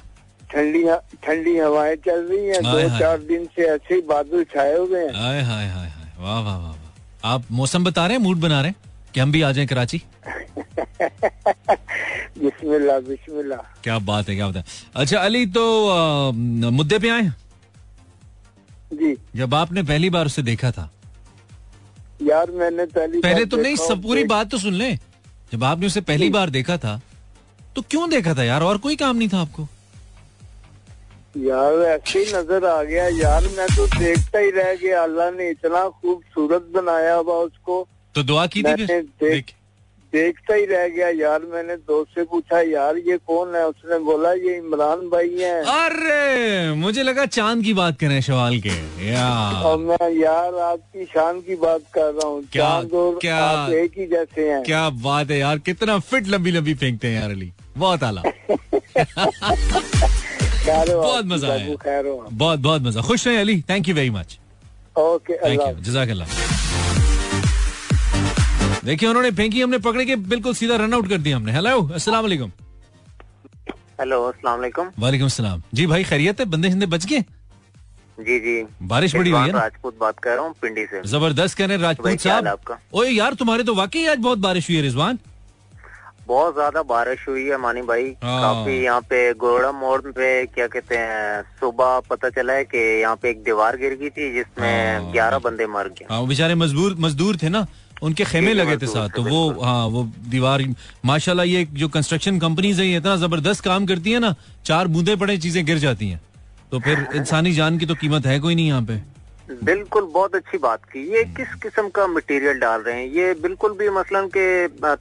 ठंडी 0.52 0.84
ठंडी 1.24 1.58
हवाएँ 1.58 1.96
चल 2.06 2.22
रही 2.30 2.46
हैं। 2.46 2.62
दो 2.64 3.00
चार 3.00 3.18
दिन 3.24 3.46
से 3.56 3.66
ऐसे 3.66 3.96
ही 3.96 4.02
बादल 4.08 4.44
छाए 4.54 4.78
हुए 4.78 5.00
हैं। 5.00 5.14
हाय 5.16 5.42
हाय 5.42 5.68
हाय 5.68 5.88
हाय। 5.88 6.12
वाह 6.20 6.40
वाह 6.40 6.58
वाह 6.58 6.72
वाह। 6.72 7.34
आप 7.34 7.44
मौसम 7.52 7.84
बता 7.84 8.06
रहे 8.06 8.18
हैं 8.18 8.24
मूड 8.24 8.38
बना 8.40 8.62
रहे 8.62 8.70
हैं? 8.70 8.91
कि 9.14 9.20
हम 9.20 9.32
भी 9.32 9.42
आ 9.42 9.52
जाएँ 9.52 9.68
कराची? 9.68 10.02
बिस्मिल्लाह 12.42 13.00
बिस्मिल्लाह। 13.08 13.60
क्या 13.84 13.98
बात 14.00 14.30
है 14.30 14.36
क्या 14.36 14.48
बात 14.48 14.56
है। 14.56 14.64
अच्छा 14.96 15.20
अली 15.20 15.46
तो 15.58 15.64
अ, 15.88 16.32
मुद्दे 16.72 17.00
पे 17.00 17.10
आए? 17.10 17.32
जी। 18.94 19.16
जब 19.36 19.54
आपने 19.56 19.84
पहली 19.84 20.10
बार 20.10 20.26
उसे 20.26 20.42
देखा 20.44 20.72
था। 20.72 20.90
यार 22.22 22.52
मैंने 22.52 22.86
पहली 22.86 23.20
पहले 23.22 23.46
तो 23.46 23.58
नहीं 23.58 23.76
सब 23.76 24.02
पूरी 24.02 24.24
बात 24.32 24.50
तो 24.52 24.58
सुन 24.58 24.74
ले। 24.74 24.92
जब 25.52 25.64
आपने 25.64 25.86
उसे 25.88 26.02
पहली 26.10 26.30
बार 26.30 26.50
देखा 26.50 26.78
था 26.78 27.00
तो 27.76 27.82
क्यों 27.82 28.10
देखा 28.10 28.34
था 28.36 28.44
यार? 28.44 28.64
और 28.64 28.78
कोई 28.78 28.96
काम 28.96 29.16
नहीं 29.18 29.30
था 29.30 29.40
आपको? 29.42 29.68
यार 31.38 31.74
ऐसे 31.88 32.20
ही 32.20 32.34
नज़र 32.34 32.66
आ 32.66 32.82
गया। 32.84 33.08
यार 33.18 33.44
मैं 33.58 33.68
तो 33.76 33.86
देखता 34.00 34.40
ही 34.40 34.50
रह 34.52 34.74
गया। 34.82 35.04
अल्लाह 35.04 35.30
ने 35.32 35.50
इतना 35.50 35.88
खूबसूरत 36.02 36.70
बनाया 36.74 37.14
हुआ 37.16 37.36
उसको। 37.44 37.82
तो 38.16 38.24
दुआ 38.24 38.46
की 38.48 38.64
थी 38.64 38.76
फिर? 38.76 38.86
देख- 38.86 39.08
देख। 39.08 39.46
देखता 40.14 40.56
ही 40.56 40.66
रह 40.66 40.88
गया 40.88 41.08
यार 41.10 41.42
मैंने 41.54 41.76
दोस्त 41.76 42.12
से 42.16 42.24
पूछा 42.24 42.62
यार 42.62 42.98
ये 42.98 43.18
कौन 43.18 43.56
है? 43.56 43.68
उसने 43.68 44.00
बोला 44.00 44.34
ये 44.34 44.58
इमरान 44.58 44.98
भाई 44.98 45.36
है। 45.40 45.62
अरे 45.64 46.74
मुझे 46.74 47.04
लगा 47.04 47.26
चाँद 47.26 47.64
की 47.64 47.74
बात 47.74 48.00
करें 48.00 48.22
सवाल 48.22 48.60
के। 48.60 48.70
यार 49.10 49.64
और 49.64 49.78
मैं 49.78 50.22
यार 50.24 50.56
आपकी 50.56 51.06
शान 51.06 51.40
की 51.40 51.56
बात 51.56 51.82
कर 51.94 52.02
रहा 52.02 52.28
हूँ। 52.28 52.44
क्या- 52.52 52.82
चाँद 52.82 52.94
और 52.94 53.18
क्या- 53.22 53.58
आप 53.58 53.72
एक 53.72 53.92
ही 53.98 54.06
जैसे 54.06 54.50
हैं। 54.50 54.64
क्या 54.64 54.90
बात 54.90 55.32
है 55.32 55.40
यार 55.40 55.58
कितना 55.58 56.00
फिट 56.00 56.28
लंबी 56.28 56.52
लंबी 56.52 56.74
फेंकते 56.74 57.08
हैं 57.08 57.22
यार 57.22 57.32
अली। 57.32 57.52
बहुत 57.78 58.04
आला। 58.04 58.22
बहुत 60.94 61.26
मज़ा 61.26 61.48
आया। 61.48 61.68
बहुत 62.32 62.60
बहुत 62.60 62.82
मज़ा। 62.82 63.02
खुश 63.02 63.28
रहे 63.28 63.38
Ali. 63.38 63.62
Thank 63.62 63.90
you 63.90 63.96
very 63.96 64.10
much 64.10 64.40
okay 64.98 65.82
जजाक 65.82 66.10
देखिए 68.86 69.10
उन्होंने 69.10 69.30
फेंकी 69.32 69.62
हमने 69.62 69.78
पकड़ 69.78 70.04
के 70.04 70.16
बिल्कुल 70.30 70.54
सीधा 70.56 70.76
रन 70.76 70.94
आउट 70.94 71.08
कर 71.10 71.18
दिया 71.18 71.38
हमने। 71.38 71.52
हेलो 71.52 71.82
अस्सलाम 71.96 72.24
वालेकुम। 72.24 72.52
हेलो 74.00 74.22
अस्सलाम 74.26 74.60
वालेकुम। 74.60 74.88
वालेकुम 75.00 75.28
सलाम 75.30 75.62
जी 75.74 75.86
भाई 75.88 76.04
खैरियत 76.04 76.40
है? 76.40 76.46
बंदे 76.46 76.68
हिंदे 76.68 76.86
बच 76.88 77.06
गए? 77.06 77.20
जी 78.20 78.40
जी। 78.40 78.64
बारिश 78.84 79.16
बड़ी 79.16 79.30
हुई 79.32 79.42
है 79.42 79.52
राजपूत 79.52 79.98
बात 80.00 80.20
कर 80.20 80.36
रहा 80.36 80.46
हूँ 80.46 80.54
पिंडी 80.62 80.86
से। 80.86 81.02
ज़बरदस्त 81.10 81.58
कह 81.58 81.66
रहे 81.66 81.78
हैं 81.78 81.84
राजपूत 81.84 82.20
साहब। 82.22 82.48
आपका? 82.48 82.78
ओए 82.94 83.10
यार 83.10 83.34
तुम्हारे 83.34 83.64
तो 83.64 83.76
वाकई 83.76 84.06
आज 84.08 84.18
बहुत 84.20 84.38
बारिश 84.40 84.70
हुई 84.70 84.76
है 84.76 84.82
रिजवान। 84.82 85.20
बहुत 86.28 86.54
ज़्यादा 86.54 86.82
बारिश 86.84 87.28
हुई 87.28 87.46
है 87.46 87.58
मानी 87.58 87.82
भाई। 87.84 88.04
हाँ। 88.24 88.42
काफ़ी 88.42 88.82
यहाँ 88.84 89.02
पे 89.10 89.34
गोड़ा 89.36 89.72
मोड़ 89.74 90.02
पे 90.02 90.46
क्या 90.48 90.68
कहते 90.68 90.98
हैं 90.98 91.42
सुबह 91.60 92.00
पता 92.10 92.30
चला 92.32 92.54
है 92.54 92.64
कि 92.66 92.78
यहाँ 93.02 93.16
पे 93.22 93.30
एक 93.30 93.44
दीवार 93.44 93.78
गिर 93.78 93.94
गई 94.02 94.10
थी 94.10 94.26
हाँ। 94.26 94.34
जिसमें 94.34 95.12
ग्यारह 95.14 95.40
बंदे 95.40 95.68
मर 95.68 95.88
गए। 95.90 96.06
हाँ 96.10 96.26
बेचारे 96.28 96.56
मजदूर 96.56 96.96
मजदूर 97.00 97.38
थे 97.44 97.50
ना। 97.50 97.66
उनके 98.02 98.24
खेमे 98.26 98.54
लगे 98.54 98.78
थे 98.78 98.88
साथ 98.88 99.10
तो 99.16 99.24
वो 99.24 99.62
हाँ 99.62 99.86
वो 99.88 100.04
दीवार 100.30 100.64
माशाल्लाह 101.06 101.46
ये 101.46 101.66
जो 101.74 101.88
कंस्ट्रक्शन 101.90 102.40
कंपनीज़ 102.40 102.82
है 102.82 102.88
ये 102.88 102.98
इतना 102.98 103.16
ज़बरदस्त 103.18 103.64
काम 103.64 103.86
करती 103.86 104.12
है 104.12 104.20
ना 104.20 104.36
चार 104.66 104.88
बूंदे 104.88 105.16
पड़े 105.16 105.38
चीज़ें 105.38 105.66
गिर 105.66 105.78
जाती 105.80 106.10
हैं। 106.10 106.22
तो 106.72 106.80
फिर 106.80 107.08
इंसानी 107.16 107.52
जान 107.54 107.78
की 107.78 107.86
तो 107.86 107.96
कीमत 107.96 108.26
है 108.26 108.40
कोई 108.40 108.56
नहीं 108.56 108.68
यहाँ 108.68 108.82
पे। 108.84 109.11
बिल्कुल 109.64 110.04
बहुत 110.14 110.36
अच्छी 110.36 110.58
बात 110.58 110.84
की। 110.86 111.00
ये 111.14 111.24
किस 111.38 111.54
किस्म 111.64 111.90
का 111.90 112.06
मटेरियल 112.08 112.60
डाल 112.60 112.82
रहे 112.82 112.96
हैं? 112.96 113.08
ये 113.10 113.34
बिल्कुल 113.42 113.72
भी 113.78 113.90
मसलन 113.90 114.28
के 114.36 114.46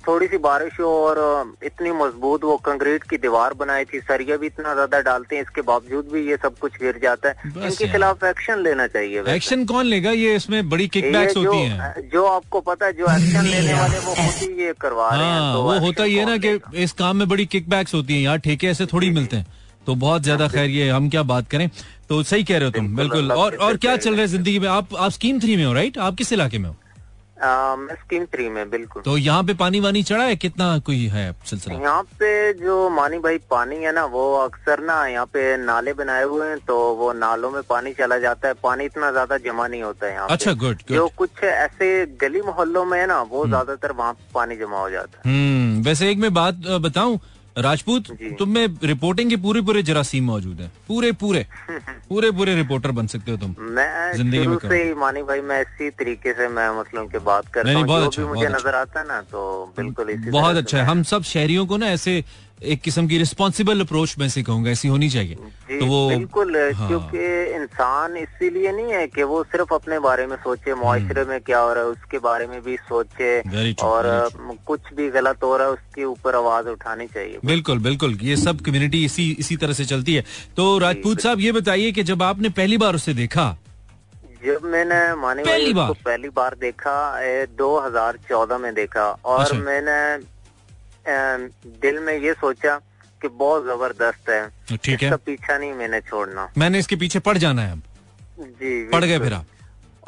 थोड़ी 0.07 0.27
सी 0.27 0.39
बारिश 0.41 0.81
हो 0.81 0.91
और 0.99 1.19
इतनी 1.65 1.91
मज़बूत 1.95 2.45
वो 2.45 2.57
कंक्रीट 2.67 3.03
की 3.11 3.17
दीवार 3.19 3.55
बनाई 3.55 3.85
थी 3.85 4.01
सरिया 4.01 4.37
भी 4.37 4.47
इतना 4.47 4.75
ज़्यादा 4.75 5.01
डालते 5.01 5.37
हैं 5.37 5.43
इसके 5.43 5.63
बावजूद 5.63 6.09
भी 6.13 6.27
ये 6.29 6.37
सब 6.43 6.59
कुछ 6.59 6.79
गिर 6.83 6.99
जाता 7.03 7.29
है। 7.29 7.53
इनके 7.67 7.89
खिलाफ 7.93 8.25
एक्शन 8.25 8.63
लेना 8.63 8.87
चाहिए 8.89 9.23
एक्शन 9.35 9.65
कौन 9.67 9.87
लेगा? 9.87 10.11
ये 10.13 10.35
इसमें 10.37 10.69
बड़ी 10.69 10.91
जो 10.95 11.43
होती 11.43 11.57
हैं। 11.59 12.09
जो 12.11 12.25
आपको 12.27 12.61
पता 12.63 12.87
है 12.87 12.93
जो 12.93 13.07
एक्शन 13.07 13.47
लेने 13.47 13.75
वाले 13.75 13.99
वो 13.99 14.15
खुद 14.15 14.35
ही 14.41 14.53
ये 14.63 14.73
करवा 14.81 15.09
रहे 15.11 15.27
हैं 15.27 15.33
हाँ 15.33 15.55
तो 15.55 15.63
वो 15.63 15.79
होता 15.87 16.05
ये 16.05 16.25
कौन 16.25 16.31
ना 16.31 16.37
कि 16.39 16.83
इस 16.83 16.93
काम 16.99 17.17
में 17.17 17.29
बड़ी 17.29 17.47
किकबैक्स 17.49 17.95
होती 17.95 18.15
है। 18.15 18.21
यार 18.21 18.39
ठेके 18.41 18.67
ऐसे 18.67 18.87
थोड़ी 18.87 19.11
मिलते 19.11 19.37
हैं। 19.37 19.47
तो 19.87 19.95
बहुत 19.97 20.23
ज़्यादा 20.23 20.49
खैर 20.49 20.71
ये 20.71 20.88
हम 20.90 21.09
क्या 21.11 21.23
बात 21.25 21.49
करें? 21.51 21.69
तो 22.09 22.23
सही 22.25 22.45
कह 22.45 22.59
रहे 22.59 22.64
हो 22.64 22.71
तुम 22.71 22.95
बिल्कुल, 22.97 23.33
और 23.33 23.57
और 23.57 23.77
क्या 23.77 23.97
चल 23.97 24.12
रहा 24.12 24.21
है 24.21 24.27
ज़िंदगी 24.29 24.59
में? 24.59 24.69
आप 24.69 24.95
आप 24.97 25.11
स्कीम 25.12 25.40
थ्री 25.40 25.57
में 25.57 25.64
हो 25.64 25.73
राइट 25.73 25.99
आप 26.01 26.14
किस 26.16 26.33
इलाके 26.33 26.59
में 26.59 26.69
हो? 26.69 26.77
मैं 27.79 27.95
स्कीम 27.97 28.25
थ्री 28.27 28.49
में 28.49 28.71
बिल्कुल। 28.71 29.03
तो 29.03 29.16
यहाँ 29.16 29.43
पे 29.45 29.55
पानी 29.55 29.79
वानी 29.81 30.03
चढ़ा 30.03 30.25
है? 30.25 30.35
कितना 30.37 30.66
कोई 30.87 31.07
है 31.09 31.33
सिलसिला? 31.47 31.77
यहाँ 31.77 32.03
पे 32.19 32.53
जो 32.55 32.88
मानी 32.90 33.19
भाई 33.19 33.38
पानी 33.51 33.77
है 33.77 33.93
ना 33.95 34.05
वो 34.07 34.25
अक्सर 34.38 34.81
ना 34.85 35.07
यहाँ 35.07 35.27
पे 35.27 35.57
नाले 35.57 35.93
बनाए 35.95 36.25
हुए 36.25 36.49
हैं 36.49 36.59
तो 36.66 36.77
वो 36.95 37.12
नालों 37.14 37.51
में 37.51 37.62
पानी 37.71 37.93
चला 37.99 38.19
जाता 38.19 38.49
है। 38.49 38.55
पानी 38.62 38.85
इतना 38.85 39.11
ज़्यादा 39.11 39.38
जमा 39.40 39.66
नहीं 39.66 39.83
होता 39.83 40.07
है 40.07 40.12
यहाँ 40.12 40.29
अच्छा 40.31 40.53
गुड 40.55 40.83
जो 40.90 41.09
कुछ 41.16 41.43
ऐसे 41.45 42.07
गली 42.21 42.40
मोहल्लों 42.43 42.85
में 42.85 42.99
है 42.99 43.07
ना 43.07 43.21
वो 43.23 43.47
ज़्यादातर 43.47 43.93
वहाँ 43.93 44.16
पानी 44.35 44.57
जमा 44.57 44.81
हो 44.81 44.90
जाता 44.90 45.23
है। 45.25 45.33
हम्म 45.33 45.83
वैसे 45.85 46.11
एक 46.11 46.19
मैं 46.19 46.35
बात 46.35 46.66
बताऊँ 46.83 47.19
राजपूत। 47.59 48.11
तुम 48.39 48.49
में 48.49 48.67
रिपोर्टिंग 48.85 49.31
के 49.31 49.37
पूरे 49.37 49.61
पूरे 49.63 49.83
जरासीम 49.83 50.25
मौजूद 50.25 50.61
है। 50.61 50.71
पूरे 50.89 51.13
पूरे 51.13 51.47
पूरे 52.09 52.31
पूरे 52.31 52.55
रिपोर्टर 52.55 52.91
बन 52.91 53.07
सकते 53.07 53.31
हो 53.31 53.37
तुम। 53.37 53.55
मैं 53.77 54.13
ज़िंदगी 54.17 54.47
में 54.47 54.57
से 54.59 54.83
मानी 54.95 55.23
भाई 55.23 55.41
मैं 55.41 55.61
इसी 55.61 55.91
तरीके 55.91 56.33
से 56.33 56.49
मैं 56.49 56.69
मतलब 56.81 57.11
के 57.13 57.19
बात 57.19 57.49
कर 57.55 57.65
नहीं, 57.65 57.77
हूँ। 57.77 57.87
बहुत 57.87 58.07
अच्छा, 58.07 58.27
मुझे 58.27 58.45
अच्छा। 58.45 58.57
नज़र 58.57 58.75
आता 58.75 59.01
है 59.01 59.07
ना 59.09 59.21
तो 59.23 59.73
बिल्कुल 59.77 60.15
बहुत 60.31 60.57
अच्छा 60.57 60.79
है। 60.79 60.85
हम 60.85 61.03
सब 61.13 61.23
शहरियों 61.23 61.67
को 61.67 61.77
ना 61.77 61.87
ऐसे 61.87 62.23
एक 62.62 62.81
किस्म 62.81 63.07
की 63.09 63.18
रिस्पॉन्सिबल 63.18 63.81
अप्रोच 63.81 64.14
में 64.18 64.29
से 64.29 64.42
कहूँगा 64.42 64.70
ऐसी 64.70 64.88
होनी 64.88 65.09
चाहिए 65.11 65.79
तो 65.79 65.87
वो 65.87 66.09
बिल्कुल 66.09 66.57
हाँ। 66.75 66.88
क्योंकि 66.88 67.55
इंसान 67.57 68.16
इसीलिए 68.16 68.73
नहीं 68.73 68.92
है 68.92 69.07
कि 69.07 69.23
वो 69.23 69.42
सिर्फ़ 69.44 69.73
अपने 69.75 69.99
बारे 69.99 70.27
में 70.27 70.37
सोचे 70.37 70.75
मुआशरे 70.75 71.25
में 71.25 71.40
क्या 71.40 71.59
हो 71.59 71.73
रहा 71.73 71.85
है 71.85 71.90
उसके 71.90 72.18
बारे 72.18 72.46
में 72.46 72.61
भी 72.62 72.77
सोचे 72.88 73.31
हम्म। 73.38 73.73
और 73.83 74.29
कुछ 74.66 74.92
भी 74.94 75.09
गलत 75.11 75.42
हो 75.42 75.57
रहा 75.57 75.66
है 75.66 75.73
उसके 75.73 76.05
ऊपर 76.05 76.37
आवाज़ 76.37 76.68
उठानी 76.68 77.07
चाहिए 77.07 77.38
बिल्कुल 77.44 77.79
बिल्कुल 77.79 78.18
ये 78.23 78.37
सब 78.37 78.61
कम्युनिटी 78.61 79.05
इसी 79.05 79.31
इसी 79.38 79.57
तरह 79.57 79.73
से 79.73 79.85
चलती 79.85 80.14
है 80.14 80.25
तो 80.57 80.77
राजपूत 80.79 81.20
साहब 81.20 81.40
ये 81.40 81.53
बताइए 81.53 81.92
कि 81.92 82.03
जब 82.03 82.23
आपने 82.23 82.49
पहली 82.59 82.77
बार 82.77 82.94
उसे 82.94 83.14
देखा 83.14 83.55
जब 84.44 84.64
मैंने 84.64 85.01
मानी 85.14 85.42
पहली 85.42 85.73
बार? 85.75 85.92
पहली 86.05 86.29
बार 86.29 86.55
देखा 86.61 86.92
दो 87.57 87.79
हज़ार 87.79 88.18
चौदह 88.29 88.59
में 88.59 88.73
देखा 88.75 89.09
और 89.25 89.40
अच्छा। 89.40 89.57
मैंने 89.57 89.99
दिल 91.07 91.99
में 91.99 92.17
ये 92.19 92.33
सोचा 92.33 92.77
कि 93.23 93.29
बहुत 93.29 93.65
ज़बरदस्त 93.65 94.29
है। 94.29 94.77
ठीक 94.77 95.03
है। 95.03 95.17
पीछा 95.17 95.59
नहीं 95.59 95.73
मैंने 95.73 96.01
छोड़ना। 96.01 96.49
मैंने 96.59 96.79
इसके 96.79 96.97
पीछे 96.97 97.19
पड़ 97.19 97.37
जाना 97.39 97.63
है 97.63 97.73
अब। 97.73 97.83
जी 98.41 98.83
पड़ 98.89 99.05
गए 99.05 99.19
फिर 99.19 99.33
आप। 99.33 99.47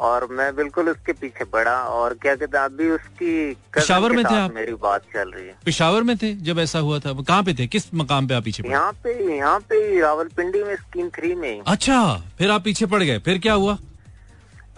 और 0.01 0.27
मैं 0.31 0.55
बिल्कुल 0.55 0.89
उसके 0.89 1.13
पीछे 1.13 1.45
पड़ा। 1.45 1.75
और 1.79 2.13
क्या 2.13 2.35
कहते 2.35 2.57
हैं 2.57 2.63
अभी 2.65 2.89
उसकी 2.89 3.53
पेशावर 3.73 4.11
में 4.11 4.23
थे 4.25 4.35
आप? 4.35 4.53
मेरी 4.55 4.73
बात 4.73 5.03
चल 5.13 5.31
रही 5.31 5.45
है। 5.47 5.55
पिशावर 5.65 6.03
में 6.03 6.15
थे 6.17 6.33
जब 6.47 6.59
ऐसा 6.59 6.79
हुआ 6.79 6.99
था? 6.99 7.13
कहाँ 7.13 7.43
पे 7.43 7.53
थे? 7.53 7.67
किस 7.67 7.93
मकाम 7.93 8.27
पे 8.27 8.33
आप 8.33 8.43
पीछे 8.43 8.63
पड़े? 8.63 8.71
यहाँ 8.71 8.91
पे 9.03 9.37
यहाँ 9.37 9.59
पे 9.59 9.99
रावलपिंडी 10.01 10.63
में 10.63 10.75
स्कीम 10.75 11.09
थ्री 11.09 11.33
में 11.35 11.61
अच्छा 11.67 12.03
फिर 12.37 12.51
आप 12.51 12.63
पीछे 12.63 12.85
पड़ 12.85 13.03
गए। 13.03 13.19
फिर 13.19 13.39
क्या 13.39 13.53
हुआ? 13.53 13.77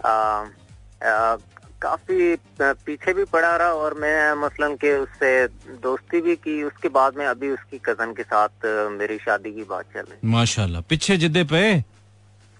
आ, 0.04 0.10
आ, 0.10 1.36
काफ़ी 1.82 2.36
पीछे 2.62 3.12
भी 3.12 3.24
पड़ा 3.24 3.56
रहा 3.56 3.68
और 3.68 3.94
मैं 3.94 4.34
मसलन 4.34 4.74
के 4.74 4.98
उससे 4.98 5.46
दोस्ती 5.82 6.20
भी 6.20 6.36
की। 6.36 6.62
उसके 6.62 6.88
बाद 6.88 7.16
में 7.16 7.26
अभी 7.26 7.50
उसकी 7.50 7.78
कज़न 7.78 8.12
के 8.12 8.22
साथ 8.22 8.66
मेरी 8.90 9.18
शादी 9.18 9.52
की 9.52 9.62
बात 9.62 9.84
चल 9.94 10.00
रही 10.00 10.30
माशाल्लाह। 10.30 10.80
पीछे 10.80 11.16
जिद्दे 11.16 11.44
पे? 11.44 11.84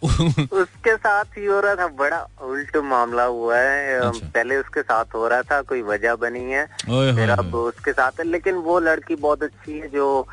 उसके 0.53 0.97
साथ 0.97 1.25
ही 1.25 1.45
हो 1.45 1.61
रहा 1.61 1.75
था। 1.75 1.87
बड़ा 1.87 2.29
उल्ट 2.43 2.77
मामला 2.77 3.25
हुआ 3.25 3.59
है। 3.59 4.01
अच्छा। 4.01 4.27
पहले 4.35 4.57
उसके 4.57 4.83
साथ 4.83 5.05
हो 5.15 5.29
रहा 5.29 5.43
था 5.43 5.63
कोई 5.63 5.83
वजह 5.83 6.15
बनी 6.15 6.45
है। 6.53 6.67
फिर 6.67 7.31
अब 7.31 7.55
उसके 7.55 7.93
साथ 7.93 8.21
है। 8.21 8.25
लेकिन 8.25 8.55
वो 8.55 8.79
लड़की 8.81 9.15
बहुत 9.15 9.43
अच्छी 9.43 9.79
है 9.79 9.89
जो 9.89 10.29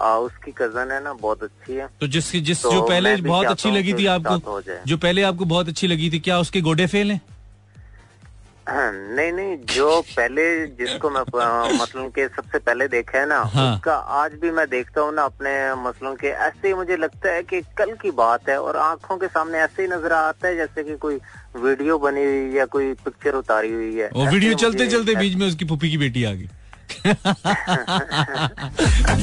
आ, 0.00 0.16
उसकी 0.16 0.52
कज़न 0.52 0.90
है 0.92 1.04
ना 1.04 1.12
बहुत 1.12 1.42
अच्छी 1.42 1.74
है। 1.74 1.88
तो 2.00 2.06
जिस 2.06 2.36
जिस 2.36 2.62
तो 2.62 2.70
जो 2.70 2.82
पहले 2.82 3.16
बहुत 3.16 3.46
अच्छी 3.46 3.70
लगी 3.70 3.94
थी 3.94 4.06
आपको 4.06 4.60
जो 4.86 4.96
पहले 4.96 5.22
आपको 5.22 5.44
बहुत 5.44 5.68
अच्छी 5.68 5.86
लगी 5.86 6.10
थी 6.10 6.18
क्या 6.20 6.38
उसके 6.38 6.60
गोडे 6.60 6.86
फेल 6.86 7.10
हैं? 7.10 7.20
नहीं 8.68 9.32
नहीं 9.32 9.56
जो 9.74 10.00
पहले 10.02 10.66
जिसको 10.78 11.10
मैं 11.10 11.20
आ, 11.42 11.68
मसलन 11.72 12.08
के 12.10 12.26
सबसे 12.28 12.58
पहले 12.58 12.88
देखा 12.88 13.18
है 13.18 13.26
ना 13.28 13.38
हाँ। 13.54 13.74
उसका 13.74 13.94
आज 13.94 14.32
भी 14.42 14.50
मैं 14.50 14.68
देखता 14.70 15.00
हूँ 15.00 15.14
ना 15.14 15.22
अपने 15.22 15.52
मसलों 15.82 16.14
के 16.14 16.28
ऐसे 16.46 16.68
ही 16.68 16.74
मुझे 16.74 16.96
लगता 16.96 17.32
है 17.32 17.42
कि 17.42 17.60
कल 17.78 17.92
की 18.02 18.10
बात 18.10 18.48
है 18.48 18.60
और 18.60 18.76
आँखों 18.76 19.16
के 19.18 19.28
सामने 19.28 19.58
ऐसे 19.58 19.82
ही 19.82 19.88
नज़र 19.88 20.12
आता 20.12 20.48
है 20.48 20.56
जैसे 20.56 20.84
कि 20.84 20.96
कोई 20.96 21.20
वीडियो 21.56 21.98
बनी 21.98 22.24
हुई 22.24 22.56
या 22.56 22.64
कोई 22.66 22.92
पिक्चर 23.04 23.34
उतारी 23.34 23.72
हुई 23.72 23.94
है। 23.94 24.10
वो 24.14 24.26
वीडियो 24.26 24.54
चलते 24.54 24.86
चलते 24.88 25.14
बीच 25.16 25.34
में 25.34 25.48
उसकी 25.48 25.64
पुपी 25.64 25.90
की 25.90 25.98
बेटी 25.98 26.24
आ 26.24 26.32
गई। 26.32 26.48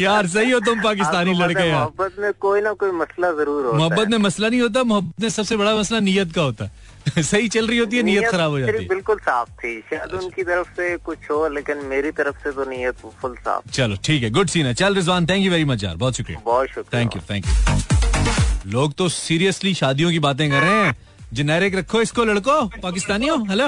यार 0.04 0.28
सही 0.28 0.52
हो 0.52 0.60
तुम 0.60 0.82
पाकिस्तानी 0.84 1.34
लड़के 1.34 1.68
यार। 1.68 1.80
मोहब्बत 1.80 2.16
में 2.20 2.32
कोई 2.40 2.62
ना 2.62 2.74
कोई 2.74 2.92
मसला 2.92 3.32
ज़रूर 3.32 3.66
होता 3.66 3.78
मोहब्बत 3.78 4.08
में 4.08 4.18
मसला 4.18 4.50
नहीं 4.50 4.62
होता 4.62 4.84
मोहब्बत 4.84 5.22
में 5.22 5.30
सबसे 5.30 5.58
बड़ा 5.58 5.76
मसला 5.76 6.00
नियत 6.00 6.34
का 6.34 6.42
होता 6.42 6.66
है। 6.66 6.72
सही 7.24 7.48
चल 7.50 7.68
रही 7.68 7.78
होती 7.78 7.98
है 7.98 8.04
नियत 8.04 8.26
खराब 8.32 8.52
हो 8.52 8.60
जाती 8.60 8.82
है। 8.82 8.88
बिल्कुल 8.90 9.18
साफ़ 9.20 9.50
थी। 9.60 9.80
शायद 9.90 10.14
उनकी 10.14 10.44
तरफ़ 10.44 10.68
से 10.76 10.96
कुछ 11.06 11.30
हो 11.32 11.48
लेकिन 11.48 11.78
मेरी 11.88 12.12
तरफ़ 12.12 12.38
से 12.44 12.52
तो 12.52 12.66
नीयत 12.70 12.96
फुल 13.22 13.36
साफ़ 13.38 13.70
चलो 13.72 13.96
ठीक 14.04 14.24
है 14.24 14.30
गुड 14.30 14.48
सीन 14.50 14.66
है। 14.66 14.74
चल 14.74 14.96
Rizwan 14.96 15.26
thank 15.28 15.46
you 15.46 15.52
very 15.52 15.66
much 15.66 15.84
यार 15.84 15.96
बहुत 15.96 16.18
शुक्रिया। 16.18 16.42
बहुत 16.46 16.68
शुक्रिया। 16.70 17.02
थैंक 17.02 17.16
यू 17.16 17.22
थैंक 17.30 17.46
यू 17.46 18.72
लोग 18.72 18.94
तो 18.94 19.08
सीरियसली 19.10 19.74
शादियों 19.74 20.12
की 20.12 20.20
बातें 20.20 20.50
कर 20.52 20.62
रहे 20.62 20.84
हैं। 20.86 20.96
जेनेरिक 21.34 21.76
रखो 21.76 22.02
इसको 22.02 22.24
लड़को। 22.26 22.62
पाकिस्तानियों 22.84 23.38
हेलो 23.50 23.68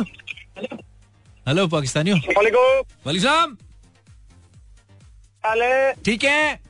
हेलो 1.45 1.67
पाकिस्तानियों। 1.67 2.17
वालेकुम। 2.37 3.13
सलाम। 3.13 3.57
ठीक 6.05 6.23
है। 6.23 6.64